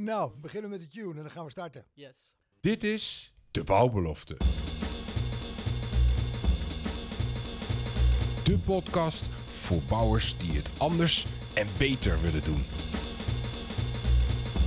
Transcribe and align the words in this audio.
Nou, 0.00 0.30
we 0.34 0.40
beginnen 0.40 0.70
met 0.70 0.80
de 0.80 0.88
tune 0.88 1.14
en 1.14 1.22
dan 1.22 1.30
gaan 1.30 1.44
we 1.44 1.50
starten. 1.50 1.84
Yes. 1.92 2.34
Dit 2.60 2.84
is 2.84 3.32
De 3.50 3.64
Bouwbelofte. 3.64 4.36
De 8.44 8.58
podcast 8.64 9.24
voor 9.46 9.82
bouwers 9.88 10.38
die 10.38 10.52
het 10.52 10.70
anders 10.76 11.26
en 11.54 11.66
beter 11.78 12.22
willen 12.22 12.44
doen. 12.44 12.62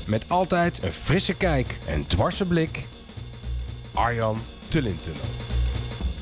Met 0.08 0.30
altijd 0.30 0.84
een 0.84 0.92
frisse 0.92 1.38
kijk 1.38 1.78
en 1.88 2.08
dwarse 2.08 2.48
blik. 2.48 2.84
Arjan 3.94 4.38
Tullintunnel. 4.70 5.26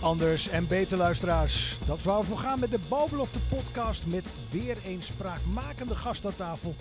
Anders 0.01 0.47
en 0.47 0.67
beter 0.67 0.97
luisteraars. 0.97 1.77
Dat 1.87 1.97
is 1.97 2.03
waar 2.03 2.19
we 2.19 2.25
voor 2.25 2.37
gaan 2.37 2.59
met 2.59 2.71
de 2.71 2.79
Bouwbelofte 2.89 3.39
podcast 3.39 4.05
met 4.05 4.33
weer 4.51 4.77
een 4.85 5.03
spraakmakende 5.03 5.95
gast 5.95 6.25
aan 6.25 6.35
tafel. 6.35 6.75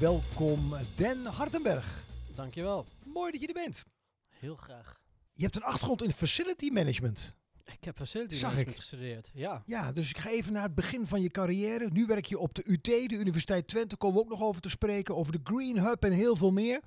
Welkom 0.00 0.74
Den 0.96 1.24
Hartenberg. 1.26 2.04
Dankjewel. 2.34 2.86
Mooi 3.04 3.32
dat 3.32 3.40
je 3.40 3.46
er 3.46 3.52
bent. 3.52 3.84
Heel 4.28 4.56
graag. 4.56 5.00
Je 5.32 5.42
hebt 5.42 5.56
een 5.56 5.62
achtergrond 5.62 6.02
in 6.02 6.12
facility 6.12 6.68
management. 6.70 7.34
Ik 7.64 7.84
heb 7.84 7.96
facility 7.96 8.34
Zag 8.34 8.42
management 8.42 8.76
ik. 8.76 8.76
gestudeerd. 8.82 9.30
Ja. 9.34 9.62
Ja, 9.66 9.92
dus 9.92 10.10
ik 10.10 10.18
ga 10.18 10.30
even 10.30 10.52
naar 10.52 10.62
het 10.62 10.74
begin 10.74 11.06
van 11.06 11.20
je 11.22 11.30
carrière. 11.30 11.88
Nu 11.92 12.06
werk 12.06 12.24
je 12.26 12.38
op 12.38 12.54
de 12.54 12.62
UT, 12.66 12.84
de 12.84 13.08
Universiteit 13.16 13.68
Twente. 13.68 13.96
Komen 13.96 14.16
we 14.16 14.22
ook 14.22 14.30
nog 14.30 14.40
over 14.42 14.60
te 14.60 14.70
spreken. 14.70 15.16
Over 15.16 15.32
de 15.32 15.40
Green 15.44 15.78
Hub 15.78 16.04
en 16.04 16.12
heel 16.12 16.36
veel 16.36 16.50
meer. 16.52 16.80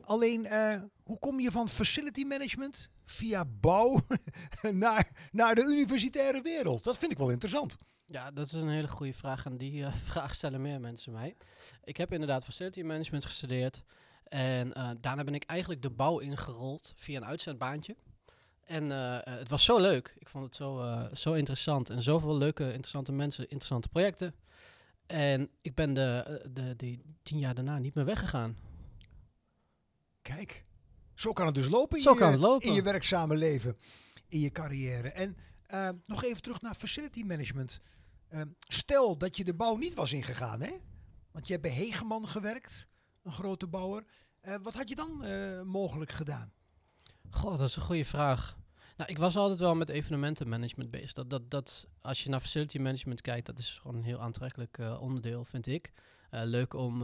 Alleen, 0.00 0.46
eh, 0.46 0.80
hoe 1.02 1.18
kom 1.18 1.40
je 1.40 1.50
van 1.50 1.68
facility 1.68 2.24
management 2.24 2.90
via 3.04 3.44
bouw 3.44 4.00
naar, 4.72 5.28
naar 5.32 5.54
de 5.54 5.62
universitaire 5.62 6.42
wereld? 6.42 6.84
Dat 6.84 6.98
vind 6.98 7.12
ik 7.12 7.18
wel 7.18 7.30
interessant. 7.30 7.76
Ja, 8.10 8.30
dat 8.30 8.46
is 8.46 8.52
een 8.52 8.68
hele 8.68 8.88
goede 8.88 9.12
vraag 9.12 9.44
en 9.44 9.56
die 9.56 9.84
eh, 9.84 9.94
vraag 10.12 10.34
stellen 10.34 10.62
meer 10.62 10.80
mensen 10.80 11.12
mij. 11.12 11.36
Ik 11.84 11.96
heb 11.96 12.12
inderdaad 12.12 12.44
facility 12.44 12.82
management 12.82 13.24
gestudeerd 13.24 13.82
en 14.24 14.74
eh, 14.74 14.90
daarna 15.00 15.24
ben 15.24 15.34
ik 15.34 15.44
eigenlijk 15.44 15.82
de 15.82 15.90
bouw 15.90 16.18
ingerold 16.18 16.92
via 16.96 17.16
een 17.16 17.24
uitzendbaantje. 17.24 17.96
En 18.64 18.92
eh, 18.92 19.18
het 19.38 19.48
was 19.48 19.64
zo 19.64 19.78
leuk. 19.78 20.14
Ik 20.18 20.28
vond 20.28 20.44
het 20.44 20.54
zo, 20.54 20.98
zo 21.12 21.32
interessant 21.32 21.90
en 21.90 22.02
zoveel 22.02 22.36
leuke, 22.36 22.64
interessante 22.64 23.12
mensen, 23.12 23.48
interessante 23.48 23.88
projecten. 23.88 24.34
En 25.06 25.50
ik 25.60 25.74
ben 25.74 25.94
de, 25.94 26.40
de, 26.52 26.76
die 26.76 27.02
tien 27.22 27.38
jaar 27.38 27.54
daarna 27.54 27.78
niet 27.78 27.94
meer 27.94 28.04
weggegaan. 28.04 28.56
Kijk, 30.22 30.64
zo 31.14 31.32
kan 31.32 31.46
het 31.46 31.54
dus 31.54 31.68
lopen, 31.68 31.96
in, 31.96 32.02
Zo 32.02 32.12
je, 32.12 32.18
kan 32.18 32.30
het 32.30 32.40
lopen. 32.40 32.68
in 32.68 32.74
je 32.74 32.82
werkzame 32.82 33.36
leven, 33.36 33.76
in 34.28 34.40
je 34.40 34.50
carrière. 34.50 35.08
En 35.08 35.36
nog 36.04 36.24
even 36.24 36.42
terug 36.42 36.60
naar 36.60 36.74
facility 36.74 37.22
management. 37.22 37.80
Eh, 38.28 38.40
stel 38.58 39.18
dat 39.18 39.36
je 39.36 39.44
de 39.44 39.54
bouw 39.54 39.76
niet 39.76 39.94
was 39.94 40.12
ingegaan, 40.12 40.60
hè? 40.60 40.72
Want 41.30 41.46
je 41.46 41.52
hebt 41.52 41.66
bij 41.66 41.76
Hegeman 41.76 42.28
gewerkt, 42.28 42.88
een 43.22 43.32
grote 43.32 43.66
bouwer. 43.66 44.04
Eh, 44.40 44.54
wat 44.62 44.74
had 44.74 44.88
je 44.88 44.94
dan 44.94 45.24
eh, 45.24 45.62
mogelijk 45.62 46.12
gedaan? 46.12 46.52
Goh, 47.30 47.58
dat 47.58 47.68
is 47.68 47.76
een 47.76 47.82
goede 47.82 48.04
vraag. 48.04 48.56
Nou, 48.96 49.10
ik 49.10 49.18
was 49.18 49.36
altijd 49.36 49.60
wel 49.60 49.74
met 49.74 49.88
evenementenmanagement 49.88 50.90
bezig. 50.90 51.12
Dat, 51.12 51.30
dat, 51.30 51.50
dat, 51.50 51.86
als 52.00 52.22
je 52.22 52.30
naar 52.30 52.40
facility 52.40 52.78
management 52.78 53.20
kijkt, 53.20 53.46
dat 53.46 53.58
is 53.58 53.78
gewoon 53.82 53.96
een 53.96 54.04
heel 54.04 54.20
aantrekkelijk 54.20 54.78
eh, 54.78 55.00
onderdeel, 55.00 55.44
vind 55.44 55.66
ik. 55.66 55.92
Leuk 56.30 56.74
om 56.74 56.98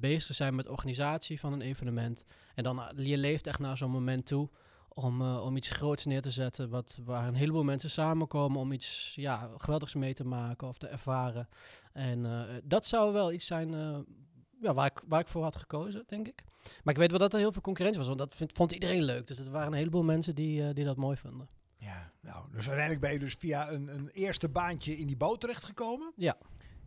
bezig 0.00 0.26
te 0.26 0.32
zijn 0.32 0.54
met 0.54 0.66
organisatie 0.66 1.40
van 1.40 1.52
een 1.52 1.60
evenement. 1.60 2.24
En 2.54 2.64
dan, 2.64 2.82
je 2.94 3.18
leeft 3.18 3.46
echt 3.46 3.58
naar 3.58 3.76
zo'n 3.76 3.90
moment 3.90 4.26
toe 4.26 4.50
om, 5.02 5.20
eh, 5.22 5.44
om 5.44 5.56
iets 5.56 5.70
groots 5.70 6.04
neer 6.04 6.22
te 6.22 6.30
zetten, 6.30 6.68
wat, 6.68 6.98
waar 7.04 7.28
een 7.28 7.34
heleboel 7.34 7.64
mensen 7.64 7.90
samenkomen 7.90 8.60
om 8.60 8.72
iets 8.72 9.12
ja, 9.14 9.48
geweldigs 9.56 9.94
mee 9.94 10.14
te 10.14 10.24
maken 10.24 10.68
of 10.68 10.78
te 10.78 10.86
ervaren. 10.86 11.48
En 11.92 12.26
eh, 12.26 12.54
dat 12.64 12.86
zou 12.86 13.12
wel 13.12 13.32
iets 13.32 13.46
zijn 13.46 13.74
eh, 13.74 13.98
ja, 14.60 14.74
waar, 14.74 14.86
ik, 14.86 15.02
waar 15.06 15.20
ik 15.20 15.28
voor 15.28 15.42
had 15.42 15.56
gekozen, 15.56 16.04
denk 16.06 16.26
ik. 16.28 16.42
Maar 16.84 16.94
ik 16.94 17.00
weet 17.00 17.10
wel 17.10 17.18
dat 17.18 17.32
er 17.32 17.38
heel 17.38 17.52
veel 17.52 17.62
concurrentie 17.62 17.98
was, 17.98 18.08
want 18.08 18.18
dat 18.20 18.34
vind- 18.34 18.52
vond 18.52 18.72
iedereen 18.72 19.02
leuk. 19.02 19.26
Dus 19.26 19.38
er 19.38 19.50
waren 19.50 19.72
een 19.72 19.78
heleboel 19.78 20.02
mensen 20.02 20.34
die, 20.34 20.72
die 20.72 20.84
dat 20.84 20.96
mooi 20.96 21.16
vonden. 21.16 21.48
Ja, 21.76 22.12
nou, 22.20 22.46
dus 22.52 22.66
uiteindelijk 22.66 23.00
ben 23.00 23.12
je 23.12 23.18
dus 23.18 23.34
via 23.38 23.70
een, 23.70 23.88
een 23.88 24.08
eerste 24.08 24.48
baantje 24.48 24.96
in 24.98 25.06
die 25.06 25.16
bouw 25.16 25.34
terechtgekomen. 25.34 26.12
Ja. 26.16 26.36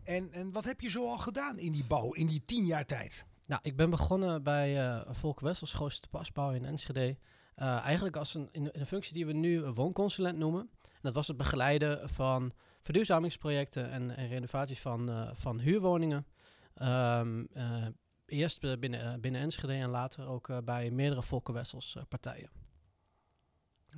En, 0.04 0.32
en 0.32 0.52
wat 0.52 0.66
heb 0.66 0.82
je 0.82 0.90
zo 0.90 1.06
al 1.06 1.18
gedaan 1.18 1.60
in 1.60 1.72
die 1.72 1.86
bouw, 1.86 2.12
in 2.12 2.28
die 2.28 2.42
tien 2.46 2.66
jaar 2.66 2.86
tijd? 2.86 3.26
Nou, 3.46 3.62
ik 3.64 3.76
ben 3.76 3.90
begonnen 3.90 4.44
bij 4.44 5.02
Volker 5.10 5.46
Wessels, 5.46 5.74
grootste 5.74 6.08
pasbouw 6.10 6.52
in 6.52 6.66
Enschede. 6.66 7.18
Eh, 7.62 7.86
eigenlijk 7.86 8.16
als 8.16 8.34
een, 8.34 8.50
in, 8.52 8.70
een 8.72 8.86
functie 8.86 9.14
die 9.14 9.26
we 9.26 9.34
nu 9.34 9.64
een 9.64 9.74
woonconsulent 9.74 10.38
noemen. 10.38 10.70
En 10.82 11.00
dat 11.02 11.14
was 11.14 11.28
het 11.28 11.38
begeleiden 11.38 12.10
van 12.10 12.52
verduurzamingsprojecten 12.82 13.90
en, 13.90 14.16
en 14.16 14.28
renovaties 14.28 14.80
van, 14.80 15.10
eh, 15.10 15.30
van 15.34 15.60
huurwoningen. 15.60 16.26
Ehm, 16.74 17.46
eh, 17.54 17.86
eerst 18.26 18.80
binnen, 18.80 19.22
binnen 19.22 19.42
Enschede 19.42 19.74
en 19.74 19.90
later 19.90 20.28
ook 20.28 20.66
bij 20.66 20.92
meerdere 20.92 21.24
Volker 21.24 21.54
Wessels 21.54 21.96
eh, 21.96 22.04
partijen. 22.10 22.50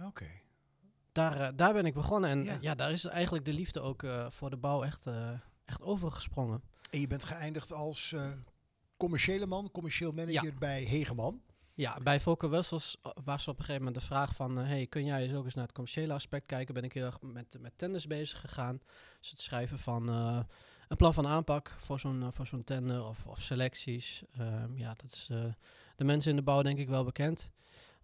Oké. 0.01 0.28
Daar, 1.12 1.56
daar 1.56 1.74
ben 1.74 1.85
ik 1.85 1.94
begonnen 1.94 2.30
en 2.30 2.62
Ja. 2.62 2.75
daar 2.75 2.91
is 2.91 3.06
eigenlijk 3.06 3.45
de 3.45 3.53
liefde 3.53 3.80
ook 3.80 4.06
voor 4.30 4.50
de 4.50 4.57
bouw 4.57 4.84
echt, 4.84 5.07
echt 5.66 5.81
overgesprongen. 5.81 6.63
En 6.91 7.00
je 7.00 7.07
bent 7.07 7.24
geëindigd 7.24 7.72
als 7.72 8.16
commerciële 8.97 9.45
man, 9.45 9.72
commercieel 9.72 10.12
manager 10.12 10.53
bij 10.59 10.84
Hegeman. 10.84 11.41
Ja, 11.75 11.97
bij 12.03 12.19
Volker 12.19 12.50
Wessels 12.50 12.97
uh, 13.06 13.11
was 13.25 13.47
op 13.47 13.57
een 13.59 13.66
gegeven 13.66 13.84
moment 13.85 14.01
de 14.01 14.07
vraag 14.07 14.35
van... 14.35 14.59
eh, 14.59 14.66
hey, 14.66 14.88
kun 14.88 15.06
jij 15.06 15.23
eens 15.23 15.34
ook 15.34 15.45
eens 15.45 15.53
naar 15.53 15.63
het 15.63 15.73
commerciële 15.73 16.13
aspect 16.13 16.45
kijken? 16.45 16.73
Ben 16.73 16.84
ik 16.84 16.94
heel 16.94 17.06
erg 17.06 17.22
met, 17.22 17.57
met 17.59 17.73
tenders 17.75 18.07
bezig 18.07 18.39
gegaan. 18.39 18.81
Dus 19.19 19.29
het 19.29 19.41
schrijven 19.41 19.79
van 19.79 20.09
eh, 20.09 20.39
een 20.88 20.97
plan 20.97 21.13
van 21.13 21.28
aanpak 21.28 21.75
voor 21.79 22.00
zo'n 22.00 22.22
eh, 22.22 22.28
voor 22.31 22.47
zo'n 22.47 22.63
tender 22.63 23.03
of, 23.03 23.25
of 23.25 23.41
selecties. 23.41 24.23
Ehm, 24.38 24.78
ja, 24.78 24.94
dat 24.94 25.12
is 25.12 25.28
eh, 25.31 25.44
de 25.95 26.03
mensen 26.03 26.29
in 26.29 26.35
de 26.38 26.44
bouw 26.44 26.62
denk 26.62 26.78
ik 26.79 26.89
wel 26.89 27.03
bekend. 27.03 27.50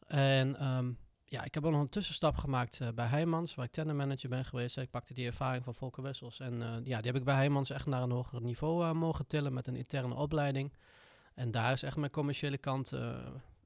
En 0.07 0.55
ehm, 0.59 0.91
ja, 1.25 1.43
ik 1.43 1.53
heb 1.53 1.65
ook 1.65 1.71
nog 1.71 1.81
een 1.81 1.89
tussenstap 1.89 2.35
gemaakt 2.37 2.79
eh, 2.81 2.87
bij 2.95 3.05
Heijmans... 3.05 3.55
waar 3.55 3.65
ik 3.65 3.71
tendermanager 3.71 4.29
ben 4.29 4.45
geweest. 4.45 4.77
Ik 4.77 4.89
pakte 4.89 5.13
die 5.13 5.25
ervaring 5.27 5.63
van 5.63 5.75
Volker 5.75 6.03
Wessels. 6.03 6.39
En 6.39 6.61
eh, 6.61 6.69
ja, 6.83 6.97
die 6.97 7.11
heb 7.11 7.15
ik 7.15 7.23
bij 7.23 7.35
Heijmans 7.35 7.69
echt 7.69 7.85
naar 7.85 8.01
een 8.01 8.11
hoger 8.11 8.41
niveau 8.41 8.83
eh, 8.83 8.91
mogen 8.91 9.27
tillen... 9.27 9.53
met 9.53 9.67
een 9.67 9.75
interne 9.75 10.13
opleiding. 10.13 10.73
En 11.33 11.51
daar 11.51 11.71
is 11.71 11.83
echt 11.83 11.97
mijn 11.97 12.11
commerciële 12.11 12.57
kant... 12.57 12.91
eh, 12.91 13.17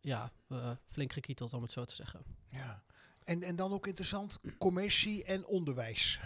ja, 0.04 0.32
eh, 0.48 0.72
flink 0.90 1.14
gekieteld 1.14 1.54
om 1.54 1.62
het 1.62 1.72
zo 1.72 1.86
te 1.86 1.96
zeggen. 1.96 2.22
Ja. 2.50 2.84
En, 3.24 3.44
en 3.44 3.56
dan 3.56 3.72
ook 3.72 3.88
interessant, 3.88 4.40
commercie 4.58 5.24
en 5.24 5.46
onderwijs. 5.46 6.20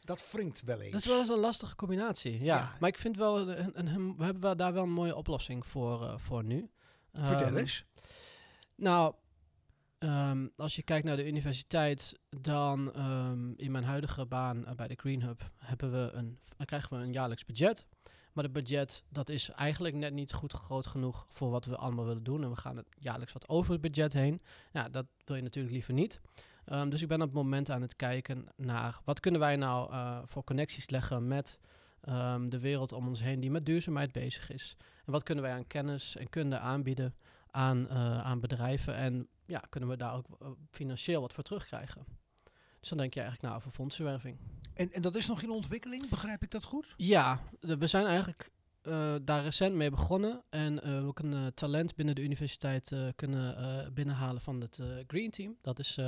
Dat 0.00 0.30
wringt 0.32 0.62
wel 0.62 0.80
eens. 0.80 0.92
Dat 0.92 1.00
is 1.00 1.06
wel 1.06 1.18
eens 1.18 1.28
een 1.28 1.38
lastige 1.38 1.76
combinatie, 1.76 2.32
ja. 2.32 2.56
Ja. 2.56 2.76
Maar 2.80 2.88
ik 2.88 2.98
vind 2.98 3.16
wel, 3.16 3.48
een, 3.48 3.78
een, 3.78 3.86
een- 3.86 4.16
we 4.16 4.24
hebben 4.24 4.42
wel 4.42 4.56
daar 4.56 4.72
wel 4.72 4.82
een 4.82 4.92
mooie 4.92 5.16
oplossing 5.16 5.66
voor, 5.66 6.02
eh, 6.06 6.18
voor 6.18 6.44
nu. 6.44 6.70
Vertel 7.12 7.46
Ehm, 7.46 7.56
eens. 7.56 7.84
Nou, 8.74 9.14
ehm, 9.98 10.46
als 10.56 10.76
je 10.76 10.82
kijkt 10.82 11.04
naar 11.04 11.16
de 11.16 11.26
universiteit, 11.26 12.18
dan 12.28 12.92
ehm, 12.92 13.52
in 13.56 13.70
mijn 13.70 13.84
huidige 13.84 14.26
baan 14.26 14.66
eh, 14.66 14.74
bij 14.74 14.88
de 14.88 14.94
Green 14.94 15.22
Hub 15.22 15.42
hebben 15.56 15.92
we 15.92 16.10
een, 16.12 16.38
krijgen 16.64 16.96
we 16.98 17.04
een 17.04 17.12
jaarlijks 17.12 17.44
budget. 17.44 17.86
Maar 18.32 18.44
het 18.44 18.52
budget, 18.52 19.04
dat 19.08 19.28
is 19.28 19.50
eigenlijk 19.50 19.94
net 19.94 20.12
niet 20.12 20.32
goed 20.32 20.52
groot 20.52 20.86
genoeg 20.86 21.26
voor 21.30 21.50
wat 21.50 21.64
we 21.64 21.76
allemaal 21.76 22.04
willen 22.04 22.22
doen. 22.22 22.42
En 22.42 22.50
we 22.50 22.56
gaan 22.56 22.76
het 22.76 22.86
jaarlijks 22.98 23.32
wat 23.32 23.48
over 23.48 23.72
het 23.72 23.80
budget 23.80 24.12
heen. 24.12 24.42
Ja, 24.72 24.88
dat 24.88 25.06
wil 25.24 25.36
je 25.36 25.42
natuurlijk 25.42 25.74
liever 25.74 25.94
niet. 25.94 26.20
Ehm, 26.64 26.88
dus 26.88 27.02
ik 27.02 27.08
ben 27.08 27.20
op 27.20 27.26
het 27.26 27.36
moment 27.36 27.70
aan 27.70 27.82
het 27.82 27.96
kijken 27.96 28.46
naar 28.56 29.00
wat 29.04 29.20
kunnen 29.20 29.40
wij 29.40 29.56
nou 29.56 29.92
eh, 29.92 30.18
voor 30.24 30.44
connecties 30.44 30.90
leggen 30.90 31.28
met 31.28 31.58
ehm, 32.00 32.48
de 32.48 32.58
wereld 32.58 32.92
om 32.92 33.08
ons 33.08 33.22
heen 33.22 33.40
die 33.40 33.50
met 33.50 33.66
duurzaamheid 33.66 34.12
bezig 34.12 34.50
is. 34.50 34.76
En 35.06 35.12
wat 35.12 35.22
kunnen 35.22 35.44
wij 35.44 35.52
aan 35.52 35.66
kennis 35.66 36.16
en 36.16 36.28
kunde 36.28 36.58
aanbieden 36.58 37.14
aan, 37.50 37.88
eh, 37.88 38.20
aan 38.20 38.40
bedrijven. 38.40 38.94
En 38.94 39.28
ja, 39.46 39.62
kunnen 39.68 39.88
we 39.88 39.96
daar 39.96 40.14
ook 40.14 40.26
eh, 40.40 40.48
financieel 40.70 41.20
wat 41.20 41.32
voor 41.32 41.44
terugkrijgen. 41.44 42.19
Dus 42.80 42.88
dan 42.88 42.98
denk 42.98 43.14
je 43.14 43.20
eigenlijk 43.20 43.48
nou 43.50 43.60
over 43.62 43.76
fondsenwerving. 43.76 44.36
En, 44.74 44.92
en 44.92 45.02
dat 45.02 45.14
is 45.16 45.26
nog 45.26 45.42
in 45.42 45.50
ontwikkeling, 45.50 46.08
begrijp 46.08 46.42
ik 46.42 46.50
dat 46.50 46.64
goed? 46.64 46.94
Ja, 46.96 47.40
de- 47.60 47.78
we 47.78 47.86
zijn 47.86 48.06
eigenlijk 48.06 48.50
eh, 48.82 49.14
daar 49.22 49.42
recent 49.42 49.74
mee 49.74 49.90
begonnen. 49.90 50.42
En 50.50 50.82
eh, 50.82 51.06
ook 51.06 51.18
een 51.18 51.32
eh, 51.34 51.46
talent 51.46 51.94
binnen 51.94 52.14
de 52.14 52.22
universiteit 52.22 52.92
kunnen 53.16 53.94
binnenhalen 53.94 54.40
van 54.42 54.60
het 54.60 54.78
Green 55.06 55.30
Team. 55.30 55.56
Dat 55.60 55.78
is 55.78 55.98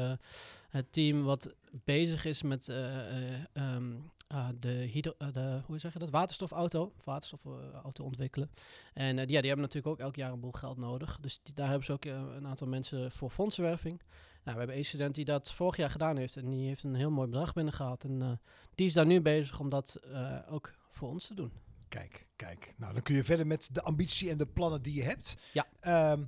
het 0.68 0.92
team 0.92 1.22
wat 1.22 1.54
bezig 1.84 2.24
is 2.24 2.42
met 2.42 2.68
eh, 2.68 3.32
eh, 3.34 3.40
ehm, 3.52 3.92
ah, 4.26 4.48
de, 4.60 4.68
hydro, 4.68 5.14
de, 5.32 5.60
hoe 5.66 5.78
zeg 5.78 5.92
je 5.92 5.98
dat? 5.98 6.10
waterstofauto. 6.10 6.92
Waterstofauto 7.04 8.04
ontwikkelen. 8.04 8.50
En 8.94 9.16
die, 9.16 9.30
ja, 9.30 9.40
die 9.40 9.48
hebben 9.50 9.66
natuurlijk 9.66 9.86
ook 9.86 9.98
elk 10.00 10.16
jaar 10.16 10.32
een 10.32 10.40
boel 10.40 10.52
geld 10.52 10.76
nodig. 10.78 11.18
Dus 11.20 11.40
die- 11.42 11.54
daar 11.54 11.68
hebben 11.68 11.84
ze 11.86 11.92
ook 11.92 12.04
een 12.04 12.46
aantal 12.46 12.66
mensen 12.66 13.12
voor 13.12 13.30
fondsenwerving. 13.30 14.00
Nou, 14.44 14.54
we 14.56 14.58
hebben 14.58 14.74
één 14.76 14.84
student 14.84 15.14
die 15.14 15.24
dat 15.24 15.52
vorig 15.52 15.76
jaar 15.76 15.90
gedaan 15.90 16.16
heeft. 16.16 16.36
En 16.36 16.50
die 16.50 16.66
heeft 16.66 16.84
een 16.84 16.94
heel 16.94 17.10
mooi 17.10 17.28
bedrag 17.28 17.52
binnengehaald. 17.52 18.04
En 18.04 18.22
eh, 18.22 18.30
die 18.74 18.86
is 18.86 18.92
daar 18.92 19.06
nu 19.06 19.20
bezig 19.20 19.60
om 19.60 19.68
dat 19.68 19.94
eh, 20.12 20.38
ook 20.48 20.72
voor 20.90 21.08
ons 21.08 21.26
te 21.26 21.34
doen. 21.34 21.52
Kijk, 21.88 22.26
kijk. 22.36 22.74
Nou, 22.76 22.92
dan 22.92 23.02
kun 23.02 23.14
je 23.14 23.24
verder 23.24 23.46
met 23.46 23.68
de 23.72 23.82
ambitie 23.82 24.30
en 24.30 24.36
de 24.38 24.46
plannen 24.46 24.82
die 24.82 24.94
je 24.94 25.02
hebt. 25.02 25.36
Ja. 25.52 25.66
Ehm, 25.80 26.24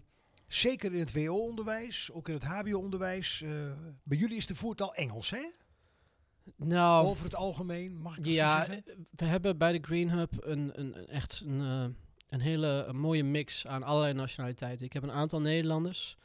zeker 0.47 0.93
in 0.93 0.99
het 0.99 1.13
WO-onderwijs, 1.13 2.11
ook 2.13 2.29
in 2.29 2.35
het 2.35 2.45
HBO-onderwijs. 2.45 3.43
eh, 3.43 3.51
bij 4.03 4.19
jullie 4.19 4.37
is 4.37 4.47
de 4.47 4.55
voertaal 4.55 4.95
Engels, 4.95 5.31
hè? 5.31 5.51
Nou, 6.57 7.07
Over 7.07 7.25
het 7.25 7.35
algemeen, 7.35 7.97
mag 8.01 8.17
ik 8.17 8.25
dat 8.25 8.35
ja, 8.35 8.65
zeggen? 8.65 8.85
we 9.11 9.25
hebben 9.25 9.59
bij 9.59 9.73
de 9.73 9.79
Green 9.87 10.11
Hub 10.11 10.33
een, 10.41 10.81
een, 10.81 10.99
een 10.99 11.07
echt 11.07 11.43
een, 11.47 11.61
een 12.29 12.41
hele 12.41 12.93
mooie 12.93 13.25
mix 13.25 13.67
aan 13.67 13.83
allerlei 13.83 14.13
nationaliteiten. 14.13 14.87
Ik 14.87 14.93
heb 14.93 15.03
een 15.03 15.13
aantal 15.13 15.41
Nederlanders, 15.41 16.17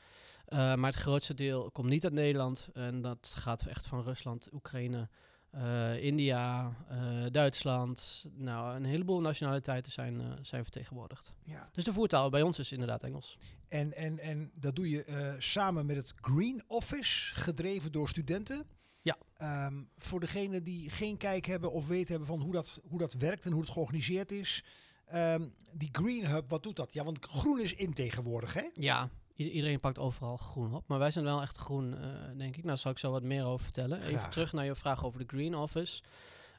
eh, 0.49 0.75
maar 0.75 0.91
het 0.91 0.99
grootste 0.99 1.33
deel 1.33 1.71
komt 1.71 1.89
niet 1.89 2.03
uit 2.03 2.13
Nederland. 2.13 2.67
En 2.73 3.01
dat 3.01 3.33
gaat 3.37 3.65
echt 3.65 3.87
van 3.87 4.03
Rusland, 4.03 4.49
Oekraïne, 4.53 5.09
eh, 5.49 6.03
India, 6.03 6.73
eh, 6.87 6.99
Duitsland. 7.31 8.25
Nou, 8.35 8.75
een 8.75 8.85
heleboel 8.85 9.19
nationaliteiten 9.19 9.91
zijn, 9.91 10.37
zijn 10.41 10.63
vertegenwoordigd. 10.63 11.33
Ja. 11.43 11.69
Dus 11.71 11.83
de 11.83 11.93
voertaal 11.93 12.29
bij 12.29 12.41
ons 12.41 12.59
is 12.59 12.71
inderdaad 12.71 13.03
Engels. 13.03 13.37
En, 13.67 13.95
en, 13.95 14.19
en 14.19 14.51
dat 14.53 14.75
doe 14.75 14.89
je 14.89 15.35
samen 15.39 15.85
met 15.85 15.95
het 15.95 16.13
Green 16.21 16.63
Office, 16.67 17.35
gedreven 17.35 17.91
door 17.91 18.09
studenten. 18.09 18.65
Ja. 19.01 19.17
Ehm, 19.37 19.81
voor 19.97 20.19
degenen 20.19 20.63
die 20.63 20.89
geen 20.89 21.17
kijk 21.17 21.45
hebben 21.45 21.71
of 21.71 21.87
weten 21.87 22.09
hebben 22.09 22.27
van 22.27 22.41
hoe 22.41 22.53
dat, 22.53 22.79
hoe 22.83 22.99
dat 22.99 23.13
werkt 23.13 23.45
en 23.45 23.51
hoe 23.51 23.61
het 23.61 23.71
georganiseerd 23.71 24.31
is. 24.31 24.63
Ehm, 25.05 25.47
die 25.73 25.89
Green 25.91 26.25
Hub, 26.25 26.49
wat 26.49 26.63
doet 26.63 26.75
dat? 26.75 26.93
Ja, 26.93 27.03
want 27.03 27.25
groen 27.25 27.59
is 27.59 27.73
in 27.73 27.93
tegenwoordig, 27.93 28.53
hè? 28.53 28.69
Ja, 28.73 29.09
iedereen 29.47 29.79
pakt 29.79 29.99
overal 29.99 30.37
groen 30.37 30.73
op. 30.73 30.83
Maar 30.87 30.99
wij 30.99 31.11
zijn 31.11 31.25
wel 31.25 31.41
echt 31.41 31.57
groen, 31.57 31.97
eh, 31.97 32.09
denk 32.37 32.49
ik. 32.49 32.55
Nou, 32.55 32.67
daar 32.67 32.77
zal 32.77 32.91
ik 32.91 32.97
zo 32.97 33.11
wat 33.11 33.23
meer 33.23 33.45
over 33.45 33.63
vertellen. 33.63 34.01
Even 34.01 34.29
terug 34.29 34.53
naar 34.53 34.65
je 34.65 34.75
vraag 34.75 35.05
over 35.05 35.19
de 35.19 35.25
Green 35.27 35.55
Office. 35.55 36.01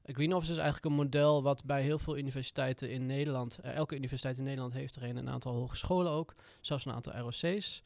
De 0.02 0.12
Green 0.12 0.34
Office 0.34 0.52
is 0.52 0.58
eigenlijk 0.58 0.86
een 0.86 1.04
model 1.04 1.42
wat 1.42 1.64
bij 1.64 1.82
heel 1.82 1.98
veel 1.98 2.16
universiteiten 2.16 2.90
in 2.90 3.06
Nederland... 3.06 3.58
eh, 3.58 3.74
elke 3.74 3.96
universiteit 3.96 4.38
in 4.38 4.44
Nederland 4.44 4.72
heeft 4.72 4.96
er 4.96 5.02
een, 5.02 5.16
een 5.16 5.28
aantal 5.28 5.52
hogescholen 5.52 6.12
ook. 6.12 6.34
Zelfs 6.60 6.84
een 6.84 6.92
aantal 6.92 7.12
ROC's. 7.12 7.82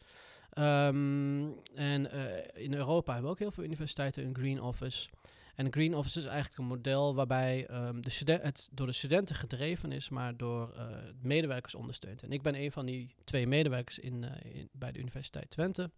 Ehm, 0.51 1.47
en 1.75 2.11
eh, 2.11 2.63
in 2.65 2.75
Europa 2.75 3.13
hebben 3.13 3.31
ook 3.31 3.39
heel 3.39 3.51
veel 3.51 3.65
universiteiten 3.65 4.27
een 4.27 4.35
Green 4.35 4.63
Office. 4.63 5.09
En 5.55 5.67
een 5.67 5.73
Green 5.73 5.95
Office 5.95 6.19
is 6.19 6.25
eigenlijk 6.25 6.59
een 6.59 6.67
model 6.67 7.15
waarbij 7.15 7.67
ehm, 7.67 8.01
de 8.01 8.33
het 8.43 8.69
door 8.73 8.87
de 8.87 8.93
studenten 8.93 9.37
gedreven 9.37 9.93
is, 9.93 10.09
maar 10.09 10.37
door 10.37 10.73
eh, 10.73 10.87
medewerkers 11.21 11.75
ondersteund. 11.75 12.23
En 12.23 12.33
ik 12.33 12.43
ben 12.43 12.55
een 12.55 12.73
van 12.73 12.87
die 12.87 13.15
twee 13.25 13.47
medewerkers 13.47 13.99
in, 13.99 14.25
eh, 14.25 14.65
bij 14.73 14.93
de 14.93 14.99
Universiteit 14.99 15.51
Twente. 15.51 15.91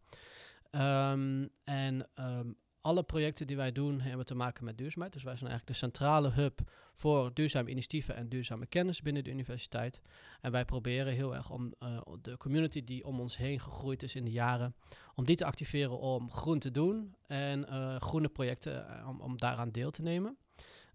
Ehm, 0.70 1.47
en 1.64 2.08
ehm, 2.14 2.50
alle 2.87 3.03
projecten 3.03 3.47
die 3.47 3.56
wij 3.56 3.73
doen 3.73 4.00
hebben 4.00 4.27
te 4.27 4.35
maken 4.35 4.65
met 4.65 4.79
duurzaamheid. 4.79 5.12
Dus 5.12 5.23
wij 5.23 5.37
zijn 5.37 5.50
eigenlijk 5.50 5.79
de 5.79 5.87
centrale 5.87 6.31
hub 6.31 6.61
voor 6.94 7.35
duurzame 7.35 7.71
initiatieven 7.71 8.17
en 8.17 8.29
duurzame 8.29 8.67
kennis 8.67 9.03
binnen 9.03 9.25
de 9.25 9.31
universiteit. 9.31 10.03
En 10.41 10.53
wij 10.53 10.65
proberen 10.65 11.12
heel 11.12 11.35
erg 11.35 11.50
om 11.50 11.75
eh, 11.79 11.99
de 12.23 12.37
community 12.37 12.85
die 12.85 13.05
om 13.05 13.21
ons 13.21 13.37
heen 13.37 13.61
gegroeid 13.61 14.03
is 14.03 14.15
in 14.15 14.25
de 14.25 14.31
jaren, 14.31 14.75
om 15.15 15.25
die 15.25 15.37
te 15.37 15.44
activeren 15.44 15.99
om 15.99 16.31
groen 16.31 16.59
te 16.59 16.71
doen 16.71 17.15
en 17.27 17.69
eh, 17.69 17.97
groene 18.00 18.29
projecten 18.29 18.88
eh, 18.88 19.09
om, 19.21 19.38
daaraan 19.38 19.71
deel 19.71 19.91
te 19.91 20.03
nemen. 20.03 20.37